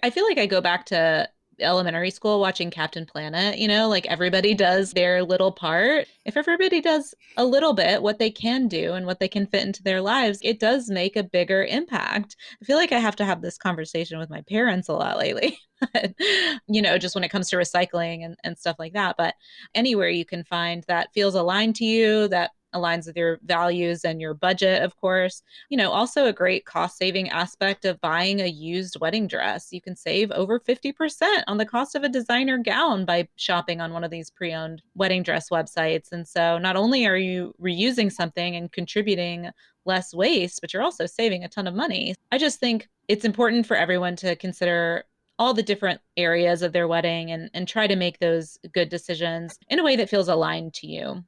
I 0.02 0.10
feel 0.10 0.24
like 0.24 0.38
I 0.38 0.46
go 0.46 0.60
back 0.60 0.86
to 0.86 1.28
elementary 1.60 2.10
school 2.10 2.40
watching 2.40 2.70
Captain 2.70 3.06
Planet, 3.06 3.58
you 3.58 3.68
know, 3.68 3.88
like 3.88 4.06
everybody 4.06 4.54
does 4.54 4.92
their 4.92 5.22
little 5.22 5.52
part. 5.52 6.06
If 6.24 6.36
everybody 6.36 6.80
does 6.80 7.14
a 7.36 7.44
little 7.44 7.72
bit 7.72 8.02
what 8.02 8.18
they 8.18 8.30
can 8.30 8.68
do 8.68 8.92
and 8.94 9.06
what 9.06 9.20
they 9.20 9.28
can 9.28 9.46
fit 9.46 9.64
into 9.64 9.82
their 9.82 10.00
lives, 10.00 10.38
it 10.42 10.60
does 10.60 10.90
make 10.90 11.16
a 11.16 11.22
bigger 11.22 11.64
impact. 11.64 12.36
I 12.60 12.64
feel 12.64 12.76
like 12.76 12.92
I 12.92 12.98
have 12.98 13.16
to 13.16 13.24
have 13.24 13.42
this 13.42 13.58
conversation 13.58 14.18
with 14.18 14.30
my 14.30 14.42
parents 14.42 14.88
a 14.88 14.92
lot 14.92 15.18
lately. 15.18 15.58
you 16.68 16.82
know, 16.82 16.98
just 16.98 17.14
when 17.14 17.24
it 17.24 17.30
comes 17.30 17.48
to 17.50 17.56
recycling 17.56 18.24
and, 18.24 18.36
and 18.44 18.58
stuff 18.58 18.76
like 18.78 18.94
that. 18.94 19.16
But 19.16 19.34
anywhere 19.74 20.08
you 20.08 20.24
can 20.24 20.44
find 20.44 20.84
that 20.88 21.12
feels 21.14 21.34
aligned 21.34 21.76
to 21.76 21.84
you, 21.84 22.28
that 22.28 22.50
aligns 22.74 23.06
with 23.06 23.16
your 23.16 23.38
values 23.44 24.04
and 24.04 24.20
your 24.20 24.34
budget, 24.34 24.82
of 24.82 24.96
course. 24.96 25.42
You 25.68 25.76
know, 25.76 25.90
also 25.90 26.26
a 26.26 26.32
great 26.32 26.64
cost 26.64 26.98
saving 26.98 27.30
aspect 27.30 27.84
of 27.84 28.00
buying 28.00 28.40
a 28.40 28.46
used 28.46 28.98
wedding 29.00 29.26
dress. 29.26 29.68
You 29.72 29.80
can 29.80 29.96
save 29.96 30.30
over 30.32 30.60
50% 30.60 31.42
on 31.46 31.58
the 31.58 31.66
cost 31.66 31.94
of 31.94 32.04
a 32.04 32.08
designer 32.08 32.58
gown 32.58 33.04
by 33.04 33.28
shopping 33.36 33.80
on 33.80 33.92
one 33.92 34.04
of 34.04 34.10
these 34.10 34.30
pre 34.30 34.52
owned 34.52 34.82
wedding 34.94 35.22
dress 35.22 35.50
websites. 35.50 36.12
And 36.12 36.26
so 36.26 36.58
not 36.58 36.76
only 36.76 37.06
are 37.06 37.16
you 37.16 37.54
reusing 37.60 38.12
something 38.12 38.56
and 38.56 38.70
contributing 38.72 39.50
less 39.84 40.12
waste, 40.12 40.60
but 40.60 40.72
you're 40.72 40.82
also 40.82 41.06
saving 41.06 41.44
a 41.44 41.48
ton 41.48 41.66
of 41.66 41.74
money. 41.74 42.14
I 42.32 42.38
just 42.38 42.60
think 42.60 42.88
it's 43.08 43.24
important 43.24 43.66
for 43.66 43.76
everyone 43.76 44.16
to 44.16 44.36
consider 44.36 45.04
all 45.38 45.54
the 45.54 45.62
different 45.62 46.00
areas 46.16 46.62
of 46.62 46.72
their 46.72 46.88
wedding 46.88 47.30
and, 47.30 47.50
and 47.54 47.68
try 47.68 47.86
to 47.86 47.96
make 47.96 48.18
those 48.18 48.58
good 48.72 48.88
decisions 48.88 49.58
in 49.68 49.78
a 49.78 49.84
way 49.84 49.96
that 49.96 50.08
feels 50.08 50.28
aligned 50.28 50.74
to 50.74 50.86
you. 50.86 51.22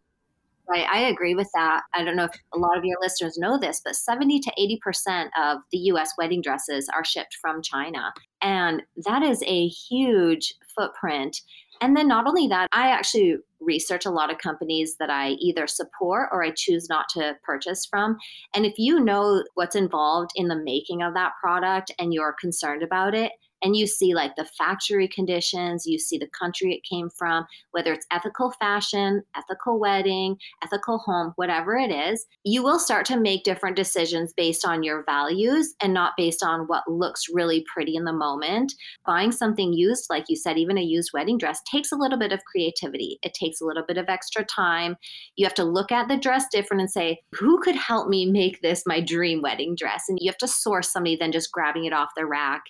Right, 0.70 0.86
I 0.90 0.98
agree 1.00 1.34
with 1.34 1.48
that. 1.54 1.84
I 1.94 2.04
don't 2.04 2.16
know 2.16 2.24
if 2.24 2.38
a 2.54 2.58
lot 2.58 2.76
of 2.76 2.84
your 2.84 2.98
listeners 3.00 3.38
know 3.38 3.58
this, 3.58 3.80
but 3.82 3.96
70 3.96 4.40
to 4.40 4.52
80% 4.86 5.30
of 5.40 5.58
the 5.72 5.78
US 5.78 6.12
wedding 6.18 6.42
dresses 6.42 6.90
are 6.94 7.04
shipped 7.04 7.38
from 7.40 7.62
China. 7.62 8.12
And 8.42 8.82
that 9.06 9.22
is 9.22 9.42
a 9.46 9.68
huge 9.68 10.52
footprint. 10.76 11.40
And 11.80 11.96
then 11.96 12.06
not 12.06 12.26
only 12.26 12.48
that, 12.48 12.68
I 12.72 12.88
actually 12.88 13.36
research 13.60 14.04
a 14.04 14.10
lot 14.10 14.30
of 14.30 14.38
companies 14.38 14.96
that 14.98 15.10
I 15.10 15.30
either 15.40 15.66
support 15.66 16.28
or 16.32 16.44
I 16.44 16.50
choose 16.54 16.88
not 16.88 17.06
to 17.10 17.34
purchase 17.44 17.86
from. 17.86 18.18
And 18.54 18.66
if 18.66 18.74
you 18.76 19.00
know 19.00 19.44
what's 19.54 19.76
involved 19.76 20.32
in 20.34 20.48
the 20.48 20.56
making 20.56 21.02
of 21.02 21.14
that 21.14 21.32
product 21.40 21.92
and 21.98 22.12
you're 22.12 22.36
concerned 22.38 22.82
about 22.82 23.14
it, 23.14 23.32
and 23.62 23.76
you 23.76 23.86
see 23.86 24.14
like 24.14 24.36
the 24.36 24.44
factory 24.56 25.08
conditions, 25.08 25.86
you 25.86 25.98
see 25.98 26.18
the 26.18 26.28
country 26.38 26.72
it 26.72 26.88
came 26.88 27.08
from, 27.10 27.46
whether 27.72 27.92
it's 27.92 28.06
ethical 28.10 28.52
fashion, 28.58 29.22
ethical 29.36 29.78
wedding, 29.78 30.36
ethical 30.62 30.98
home, 30.98 31.32
whatever 31.36 31.76
it 31.76 31.90
is, 31.90 32.26
you 32.44 32.62
will 32.62 32.78
start 32.78 33.04
to 33.06 33.18
make 33.18 33.44
different 33.44 33.76
decisions 33.76 34.32
based 34.36 34.64
on 34.64 34.82
your 34.82 35.04
values 35.04 35.74
and 35.82 35.92
not 35.92 36.12
based 36.16 36.42
on 36.42 36.66
what 36.66 36.88
looks 36.88 37.26
really 37.32 37.64
pretty 37.72 37.96
in 37.96 38.04
the 38.04 38.12
moment. 38.12 38.72
Buying 39.06 39.32
something 39.32 39.72
used, 39.72 40.06
like 40.10 40.24
you 40.28 40.36
said, 40.36 40.58
even 40.58 40.78
a 40.78 40.82
used 40.82 41.10
wedding 41.12 41.38
dress, 41.38 41.60
takes 41.70 41.92
a 41.92 41.96
little 41.96 42.18
bit 42.18 42.32
of 42.32 42.44
creativity. 42.44 43.18
It 43.22 43.34
takes 43.34 43.60
a 43.60 43.64
little 43.64 43.84
bit 43.86 43.98
of 43.98 44.08
extra 44.08 44.44
time. 44.44 44.96
You 45.36 45.46
have 45.46 45.54
to 45.54 45.64
look 45.64 45.92
at 45.92 46.08
the 46.08 46.16
dress 46.16 46.46
different 46.50 46.80
and 46.80 46.90
say, 46.90 47.20
who 47.34 47.60
could 47.60 47.76
help 47.76 48.08
me 48.08 48.26
make 48.26 48.60
this 48.60 48.84
my 48.86 49.00
dream 49.00 49.42
wedding 49.42 49.74
dress? 49.76 50.04
And 50.08 50.18
you 50.20 50.30
have 50.30 50.38
to 50.38 50.48
source 50.48 50.90
somebody 50.90 51.16
than 51.16 51.32
just 51.32 51.52
grabbing 51.52 51.84
it 51.84 51.92
off 51.92 52.10
the 52.16 52.26
rack 52.26 52.62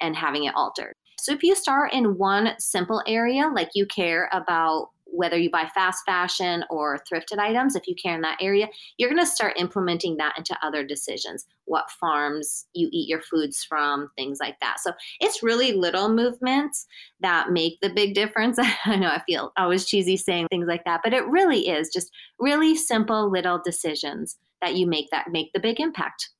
and 0.00 0.16
having 0.16 0.44
it 0.44 0.54
altered. 0.54 0.94
So 1.18 1.32
if 1.32 1.42
you 1.42 1.54
start 1.54 1.92
in 1.92 2.18
one 2.18 2.54
simple 2.58 3.02
area, 3.06 3.48
like 3.54 3.70
you 3.74 3.86
care 3.86 4.28
about 4.32 4.90
whether 5.14 5.38
you 5.38 5.50
buy 5.50 5.70
fast 5.74 6.04
fashion 6.04 6.64
or 6.70 6.98
thrifted 6.98 7.38
items, 7.38 7.76
if 7.76 7.86
you 7.86 7.94
care 7.94 8.14
in 8.14 8.20
that 8.22 8.38
area, 8.42 8.68
you're 8.98 9.08
going 9.08 9.24
to 9.24 9.30
start 9.30 9.58
implementing 9.58 10.16
that 10.16 10.36
into 10.36 10.58
other 10.62 10.84
decisions. 10.84 11.46
What 11.66 11.90
farms 11.90 12.66
you 12.74 12.88
eat 12.92 13.08
your 13.08 13.22
foods 13.22 13.64
from, 13.64 14.10
things 14.16 14.38
like 14.40 14.58
that. 14.60 14.80
So 14.80 14.92
it's 15.20 15.42
really 15.42 15.72
little 15.72 16.08
movements 16.08 16.86
that 17.20 17.50
make 17.50 17.80
the 17.80 17.90
big 17.90 18.14
difference. 18.14 18.58
I 18.84 18.96
know 18.96 19.08
I 19.08 19.22
feel 19.26 19.52
always 19.56 19.86
cheesy 19.86 20.16
saying 20.16 20.48
things 20.50 20.66
like 20.66 20.84
that, 20.84 21.00
but 21.04 21.14
it 21.14 21.26
really 21.26 21.68
is 21.68 21.90
just 21.90 22.10
really 22.38 22.74
simple 22.74 23.30
little 23.30 23.60
decisions 23.64 24.36
that 24.60 24.76
you 24.76 24.86
make 24.86 25.10
that 25.10 25.30
make 25.30 25.52
the 25.52 25.60
big 25.60 25.80
impact. 25.80 26.30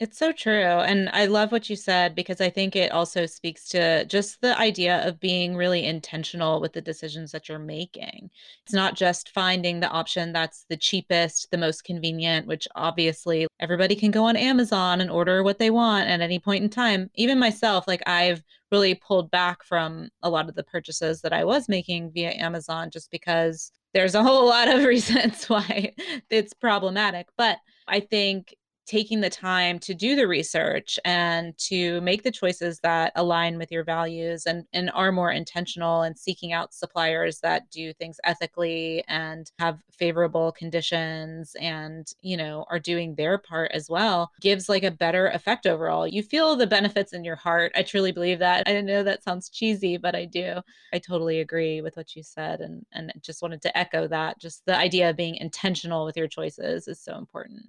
It's 0.00 0.16
so 0.16 0.32
true. 0.32 0.62
And 0.62 1.10
I 1.10 1.26
love 1.26 1.52
what 1.52 1.68
you 1.68 1.76
said 1.76 2.14
because 2.14 2.40
I 2.40 2.48
think 2.48 2.74
it 2.74 2.90
also 2.90 3.26
speaks 3.26 3.68
to 3.68 4.06
just 4.06 4.40
the 4.40 4.58
idea 4.58 5.06
of 5.06 5.20
being 5.20 5.54
really 5.54 5.84
intentional 5.84 6.58
with 6.58 6.72
the 6.72 6.80
decisions 6.80 7.32
that 7.32 7.50
you're 7.50 7.58
making. 7.58 8.30
It's 8.64 8.72
not 8.72 8.96
just 8.96 9.28
finding 9.28 9.78
the 9.78 9.90
option 9.90 10.32
that's 10.32 10.64
the 10.70 10.76
cheapest, 10.78 11.50
the 11.50 11.58
most 11.58 11.84
convenient, 11.84 12.46
which 12.46 12.66
obviously 12.74 13.46
everybody 13.60 13.94
can 13.94 14.10
go 14.10 14.24
on 14.24 14.36
Amazon 14.36 15.02
and 15.02 15.10
order 15.10 15.42
what 15.42 15.58
they 15.58 15.68
want 15.68 16.08
at 16.08 16.22
any 16.22 16.38
point 16.38 16.64
in 16.64 16.70
time. 16.70 17.10
Even 17.16 17.38
myself, 17.38 17.86
like 17.86 18.02
I've 18.06 18.42
really 18.72 18.94
pulled 18.94 19.30
back 19.30 19.62
from 19.62 20.08
a 20.22 20.30
lot 20.30 20.48
of 20.48 20.54
the 20.54 20.64
purchases 20.64 21.20
that 21.20 21.34
I 21.34 21.44
was 21.44 21.68
making 21.68 22.12
via 22.12 22.30
Amazon 22.30 22.88
just 22.90 23.10
because 23.10 23.70
there's 23.92 24.14
a 24.14 24.22
whole 24.22 24.46
lot 24.48 24.68
of 24.68 24.84
reasons 24.84 25.44
why 25.46 25.92
it's 26.30 26.54
problematic. 26.54 27.26
But 27.36 27.58
I 27.86 28.00
think 28.00 28.54
taking 28.86 29.20
the 29.20 29.30
time 29.30 29.78
to 29.78 29.94
do 29.94 30.16
the 30.16 30.26
research 30.26 30.98
and 31.04 31.56
to 31.58 32.00
make 32.00 32.22
the 32.22 32.30
choices 32.30 32.80
that 32.80 33.12
align 33.14 33.56
with 33.56 33.70
your 33.70 33.84
values 33.84 34.46
and, 34.46 34.64
and 34.72 34.90
are 34.94 35.12
more 35.12 35.30
intentional 35.30 36.02
and 36.02 36.18
seeking 36.18 36.52
out 36.52 36.74
suppliers 36.74 37.38
that 37.40 37.70
do 37.70 37.92
things 37.92 38.18
ethically 38.24 39.04
and 39.06 39.52
have 39.58 39.78
favorable 39.92 40.52
conditions 40.52 41.54
and 41.60 42.12
you 42.22 42.36
know 42.36 42.64
are 42.68 42.78
doing 42.78 43.14
their 43.14 43.38
part 43.38 43.70
as 43.72 43.88
well 43.88 44.30
gives 44.40 44.68
like 44.68 44.82
a 44.82 44.90
better 44.90 45.28
effect 45.28 45.66
overall. 45.66 46.06
You 46.06 46.22
feel 46.22 46.56
the 46.56 46.66
benefits 46.66 47.12
in 47.12 47.24
your 47.24 47.36
heart. 47.36 47.72
I 47.76 47.82
truly 47.82 48.12
believe 48.12 48.38
that. 48.40 48.64
I 48.66 48.80
know 48.80 49.02
that 49.02 49.22
sounds 49.22 49.50
cheesy 49.50 49.96
but 49.96 50.14
i 50.14 50.24
do. 50.24 50.60
I 50.92 50.98
totally 50.98 51.40
agree 51.40 51.80
with 51.80 51.96
what 51.96 52.16
you 52.16 52.22
said 52.22 52.60
and 52.60 52.84
and 52.92 53.12
just 53.22 53.42
wanted 53.42 53.62
to 53.62 53.78
echo 53.78 54.08
that. 54.08 54.40
Just 54.40 54.64
the 54.66 54.76
idea 54.76 55.10
of 55.10 55.16
being 55.16 55.36
intentional 55.36 56.04
with 56.04 56.16
your 56.16 56.28
choices 56.28 56.88
is 56.88 57.00
so 57.00 57.16
important 57.16 57.62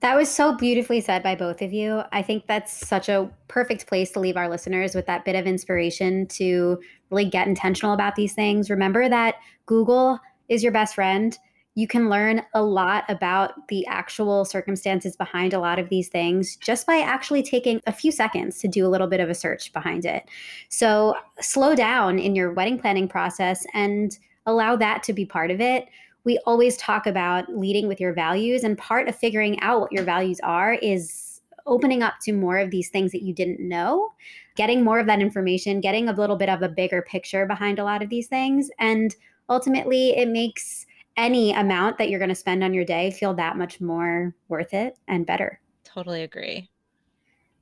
that 0.00 0.16
was 0.16 0.28
so 0.28 0.54
beautifully 0.54 1.00
said 1.00 1.22
by 1.22 1.34
both 1.34 1.60
of 1.60 1.72
you. 1.72 2.02
I 2.12 2.22
think 2.22 2.46
that's 2.46 2.86
such 2.86 3.08
a 3.08 3.30
perfect 3.48 3.86
place 3.86 4.12
to 4.12 4.20
leave 4.20 4.36
our 4.36 4.48
listeners 4.48 4.94
with 4.94 5.06
that 5.06 5.24
bit 5.24 5.34
of 5.34 5.46
inspiration 5.46 6.26
to 6.28 6.78
really 7.10 7.24
get 7.24 7.48
intentional 7.48 7.94
about 7.94 8.14
these 8.14 8.32
things. 8.32 8.70
Remember 8.70 9.08
that 9.08 9.36
Google 9.66 10.20
is 10.48 10.62
your 10.62 10.72
best 10.72 10.94
friend. 10.94 11.36
You 11.74 11.88
can 11.88 12.08
learn 12.08 12.42
a 12.54 12.62
lot 12.62 13.04
about 13.08 13.68
the 13.68 13.86
actual 13.86 14.44
circumstances 14.44 15.16
behind 15.16 15.52
a 15.52 15.60
lot 15.60 15.78
of 15.78 15.88
these 15.88 16.08
things 16.08 16.56
just 16.56 16.86
by 16.86 16.98
actually 16.98 17.42
taking 17.42 17.80
a 17.86 17.92
few 17.92 18.12
seconds 18.12 18.58
to 18.58 18.68
do 18.68 18.86
a 18.86 18.88
little 18.88 19.06
bit 19.06 19.20
of 19.20 19.30
a 19.30 19.34
search 19.34 19.72
behind 19.72 20.04
it. 20.04 20.28
So 20.68 21.14
slow 21.40 21.74
down 21.74 22.18
in 22.18 22.34
your 22.34 22.52
wedding 22.52 22.78
planning 22.78 23.08
process 23.08 23.64
and 23.74 24.16
allow 24.46 24.76
that 24.76 25.02
to 25.04 25.12
be 25.12 25.24
part 25.24 25.50
of 25.50 25.60
it 25.60 25.86
we 26.28 26.38
always 26.44 26.76
talk 26.76 27.06
about 27.06 27.48
leading 27.48 27.88
with 27.88 27.98
your 27.98 28.12
values 28.12 28.62
and 28.62 28.76
part 28.76 29.08
of 29.08 29.16
figuring 29.16 29.58
out 29.60 29.80
what 29.80 29.90
your 29.90 30.04
values 30.04 30.38
are 30.42 30.74
is 30.74 31.40
opening 31.64 32.02
up 32.02 32.16
to 32.20 32.34
more 32.34 32.58
of 32.58 32.70
these 32.70 32.90
things 32.90 33.12
that 33.12 33.22
you 33.22 33.32
didn't 33.32 33.66
know 33.66 34.12
getting 34.54 34.84
more 34.84 34.98
of 34.98 35.06
that 35.06 35.22
information 35.22 35.80
getting 35.80 36.06
a 36.06 36.12
little 36.12 36.36
bit 36.36 36.50
of 36.50 36.60
a 36.60 36.68
bigger 36.68 37.00
picture 37.00 37.46
behind 37.46 37.78
a 37.78 37.84
lot 37.84 38.02
of 38.02 38.10
these 38.10 38.26
things. 38.26 38.68
And 38.78 39.16
ultimately 39.48 40.10
it 40.18 40.28
makes 40.28 40.84
any 41.16 41.54
amount 41.54 41.96
that 41.96 42.10
you're 42.10 42.20
going 42.20 42.28
to 42.28 42.34
spend 42.34 42.62
on 42.62 42.74
your 42.74 42.84
day 42.84 43.10
feel 43.10 43.32
that 43.32 43.56
much 43.56 43.80
more 43.80 44.34
worth 44.48 44.74
it 44.74 44.98
and 45.08 45.24
better. 45.24 45.58
Totally 45.82 46.24
agree 46.24 46.68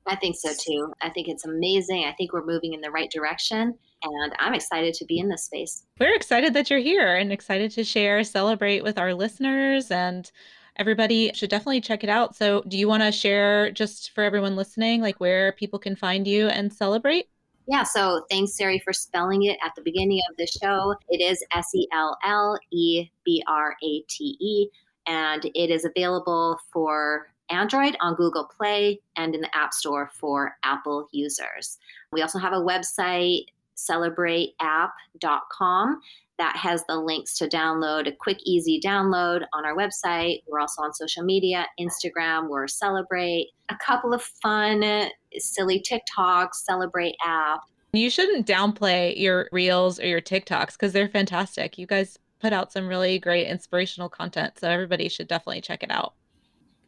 I 0.07 0.15
think 0.15 0.35
so 0.37 0.51
too. 0.57 0.93
I 1.01 1.09
think 1.09 1.27
it's 1.27 1.45
amazing. 1.45 2.05
I 2.05 2.13
think 2.13 2.33
we're 2.33 2.45
moving 2.45 2.73
in 2.73 2.81
the 2.81 2.91
right 2.91 3.11
direction 3.11 3.77
and 4.03 4.35
I'm 4.39 4.53
excited 4.53 4.93
to 4.95 5.05
be 5.05 5.19
in 5.19 5.29
this 5.29 5.43
space. 5.43 5.83
We're 5.99 6.15
excited 6.15 6.53
that 6.53 6.69
you're 6.69 6.79
here 6.79 7.15
and 7.15 7.31
excited 7.31 7.71
to 7.71 7.83
share, 7.83 8.21
Sellebrate 8.21 8.83
with 8.83 8.97
our 8.97 9.13
listeners 9.13 9.91
and 9.91 10.31
everybody 10.77 11.31
should 11.33 11.49
definitely 11.49 11.81
check 11.81 12.03
it 12.03 12.09
out. 12.09 12.35
So, 12.35 12.63
do 12.67 12.77
you 12.77 12.87
want 12.87 13.03
to 13.03 13.11
share 13.11 13.71
just 13.71 14.11
for 14.11 14.23
everyone 14.23 14.55
listening 14.55 15.01
like 15.01 15.19
where 15.19 15.51
people 15.53 15.79
can 15.79 15.95
find 15.95 16.27
you 16.27 16.47
and 16.47 16.71
Sellebrate? 16.71 17.25
Yeah, 17.67 17.83
so 17.83 18.21
thanks, 18.29 18.55
Sari, 18.55 18.79
for 18.79 18.93
spelling 18.93 19.43
it 19.43 19.57
at 19.63 19.73
the 19.75 19.81
beginning 19.81 20.21
of 20.29 20.37
the 20.37 20.47
show. 20.47 20.95
It 21.09 21.21
is 21.21 21.43
S 21.53 21.67
E 21.75 21.85
L 21.91 22.17
L 22.23 22.57
E 22.71 23.09
B 23.25 23.43
R 23.45 23.75
A 23.83 24.01
T 24.07 24.37
E, 24.39 24.69
and 25.05 25.43
it 25.53 25.69
is 25.69 25.83
available 25.83 26.57
for 26.71 27.27
Android 27.49 27.97
on 28.01 28.15
Google 28.15 28.45
Play 28.45 28.99
and 29.15 29.33
in 29.35 29.41
the 29.41 29.55
App 29.55 29.73
Store 29.73 30.09
for 30.13 30.57
Apple 30.63 31.07
users. 31.11 31.77
We 32.11 32.21
also 32.21 32.39
have 32.39 32.53
a 32.53 32.61
website, 32.61 33.45
sellebrateapp.com, 33.75 36.01
that 36.37 36.55
has 36.55 36.83
the 36.87 36.95
links 36.95 37.37
to 37.39 37.47
download 37.47 38.07
a 38.07 38.11
quick, 38.11 38.37
easy 38.43 38.79
download 38.79 39.43
on 39.53 39.65
our 39.65 39.75
website. 39.75 40.43
We're 40.47 40.59
also 40.59 40.83
on 40.83 40.93
social 40.93 41.23
media 41.23 41.65
Instagram, 41.79 42.49
we're 42.49 42.65
Sellebrate, 42.65 43.47
a 43.69 43.75
couple 43.83 44.13
of 44.13 44.21
fun, 44.21 45.09
silly 45.37 45.81
TikToks, 45.81 46.63
Sellebrate 46.69 47.15
app. 47.25 47.61
You 47.93 48.09
shouldn't 48.09 48.45
downplay 48.45 49.17
your 49.17 49.49
reels 49.51 49.99
or 49.99 50.05
your 50.05 50.21
TikToks 50.21 50.73
because 50.73 50.93
they're 50.93 51.07
fantastic. 51.07 51.77
You 51.77 51.87
guys 51.87 52.19
put 52.39 52.53
out 52.53 52.71
some 52.71 52.87
really 52.87 53.17
great 53.17 53.47
inspirational 53.47 54.09
content. 54.09 54.59
So 54.59 54.69
everybody 54.69 55.09
should 55.09 55.27
definitely 55.27 55.61
check 55.61 55.81
it 55.81 55.89
out. 55.89 56.13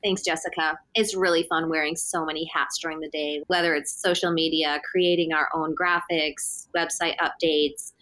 Thanks, 0.04 0.22
Jessica. 0.22 0.78
It's 0.96 1.16
really 1.16 1.44
fun 1.44 1.70
wearing 1.70 1.96
so 1.96 2.26
many 2.26 2.50
hats 2.54 2.80
during 2.80 3.00
the 3.00 3.10
day, 3.10 3.44
whether 3.48 3.76
it's 3.76 4.02
social 4.02 4.32
media, 4.32 4.82
creating 4.90 5.34
our 5.34 5.50
own 5.54 5.76
graphics, 5.76 6.68
website 6.76 7.16
updates. 7.18 7.94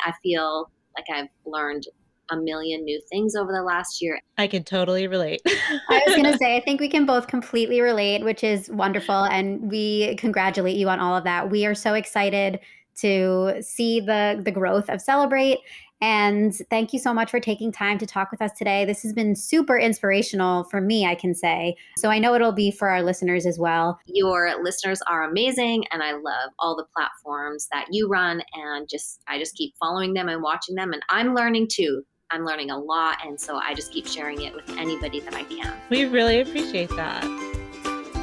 I 0.00 0.12
feel 0.22 0.70
like 0.96 1.06
I've 1.12 1.28
learned 1.46 1.86
a 2.30 2.36
million 2.36 2.84
new 2.84 3.00
things 3.10 3.34
over 3.36 3.52
the 3.52 3.62
last 3.62 4.00
year. 4.00 4.20
I 4.38 4.46
can 4.46 4.64
totally 4.64 5.06
relate. 5.06 5.42
I 5.46 6.02
was 6.06 6.16
going 6.16 6.24
to 6.32 6.38
say, 6.38 6.56
I 6.56 6.60
think 6.60 6.80
we 6.80 6.88
can 6.88 7.06
both 7.06 7.26
completely 7.26 7.80
relate, 7.80 8.24
which 8.24 8.42
is 8.42 8.70
wonderful. 8.70 9.24
And 9.24 9.70
we 9.70 10.16
congratulate 10.16 10.76
you 10.76 10.88
on 10.88 11.00
all 11.00 11.16
of 11.16 11.24
that. 11.24 11.50
We 11.50 11.66
are 11.66 11.74
so 11.74 11.94
excited 11.94 12.60
to 12.96 13.62
see 13.62 14.00
the 14.00 14.40
the 14.44 14.52
growth 14.52 14.88
of 14.88 15.00
Sellebrate 15.00 15.58
and 16.04 16.54
thank 16.68 16.92
you 16.92 16.98
so 16.98 17.14
much 17.14 17.30
for 17.30 17.40
taking 17.40 17.72
time 17.72 17.96
to 17.96 18.04
talk 18.04 18.30
with 18.30 18.42
us 18.42 18.52
today. 18.52 18.84
This 18.84 19.02
has 19.04 19.14
been 19.14 19.34
super 19.34 19.78
inspirational 19.78 20.64
for 20.64 20.78
me, 20.78 21.06
I 21.06 21.14
can 21.14 21.34
say. 21.34 21.76
So 21.96 22.10
I 22.10 22.18
know 22.18 22.34
it'll 22.34 22.52
be 22.52 22.70
for 22.70 22.90
our 22.90 23.02
listeners 23.02 23.46
as 23.46 23.58
well. 23.58 23.98
Your 24.04 24.62
listeners 24.62 25.00
are 25.08 25.22
amazing 25.22 25.84
and 25.92 26.02
I 26.02 26.12
love 26.12 26.50
all 26.58 26.76
the 26.76 26.84
platforms 26.94 27.68
that 27.72 27.86
you 27.90 28.06
run 28.06 28.42
and 28.52 28.86
just 28.86 29.22
I 29.28 29.38
just 29.38 29.54
keep 29.54 29.74
following 29.78 30.12
them 30.12 30.28
and 30.28 30.42
watching 30.42 30.74
them 30.74 30.92
and 30.92 31.02
I'm 31.08 31.34
learning 31.34 31.68
too. 31.70 32.04
I'm 32.30 32.44
learning 32.44 32.70
a 32.70 32.78
lot 32.78 33.24
and 33.24 33.40
so 33.40 33.56
I 33.56 33.72
just 33.72 33.90
keep 33.90 34.06
sharing 34.06 34.42
it 34.42 34.54
with 34.54 34.68
anybody 34.76 35.20
that 35.20 35.34
I 35.34 35.44
can. 35.44 35.74
We 35.88 36.04
really 36.04 36.40
appreciate 36.40 36.90
that. 36.90 37.24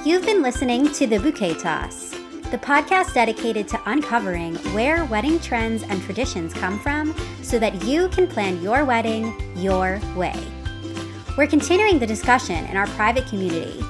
You've 0.05 0.25
been 0.25 0.43
listening 0.43 0.91
to 0.93 1.07
the 1.07 1.17
Bouquet 1.17 1.55
Toss 1.55 2.20
the 2.51 2.57
podcast 2.57 3.13
dedicated 3.13 3.65
to 3.69 3.81
uncovering 3.85 4.55
where 4.73 5.05
wedding 5.05 5.39
trends 5.39 5.83
and 5.83 6.03
traditions 6.03 6.53
come 6.53 6.77
from 6.77 7.15
so 7.41 7.57
that 7.57 7.85
you 7.85 8.09
can 8.09 8.27
plan 8.27 8.61
your 8.61 8.83
wedding 8.83 9.33
your 9.55 10.01
way. 10.17 10.35
We're 11.37 11.47
continuing 11.47 11.97
the 11.97 12.05
discussion 12.05 12.65
in 12.65 12.75
our 12.75 12.87
private 12.87 13.25
community. 13.27 13.81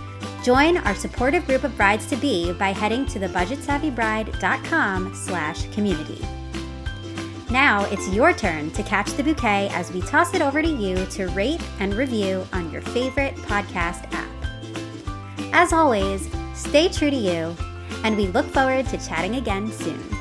Join 0.43 0.77
our 0.77 0.93
supportive 0.93 1.47
group 1.47 1.63
of 1.63 1.75
brides 1.75 2.05
to 2.07 2.15
be 2.15 2.53
by 2.53 2.71
heading 2.71 3.07
to 3.07 3.19
thebudgetsavvybride.com 3.19 5.15
slash 5.15 5.65
community. 5.73 6.23
Now 7.49 7.85
it's 7.85 8.07
your 8.09 8.31
turn 8.31 8.69
to 8.71 8.83
catch 8.83 9.09
the 9.13 9.23
bouquet 9.23 9.69
as 9.71 9.91
we 9.91 10.01
toss 10.01 10.35
it 10.35 10.41
over 10.43 10.61
to 10.61 10.69
you 10.69 11.03
to 11.07 11.27
rate 11.29 11.61
and 11.79 11.95
review 11.95 12.47
on 12.53 12.71
your 12.71 12.81
favorite 12.83 13.35
podcast 13.37 14.07
app. 14.13 14.29
As 15.51 15.73
always, 15.73 16.29
stay 16.53 16.87
true 16.87 17.09
to 17.09 17.15
you 17.15 17.55
and 18.03 18.15
we 18.15 18.27
look 18.27 18.45
forward 18.47 18.87
to 18.87 18.97
chatting 18.97 19.35
again 19.35 19.71
soon. 19.71 20.20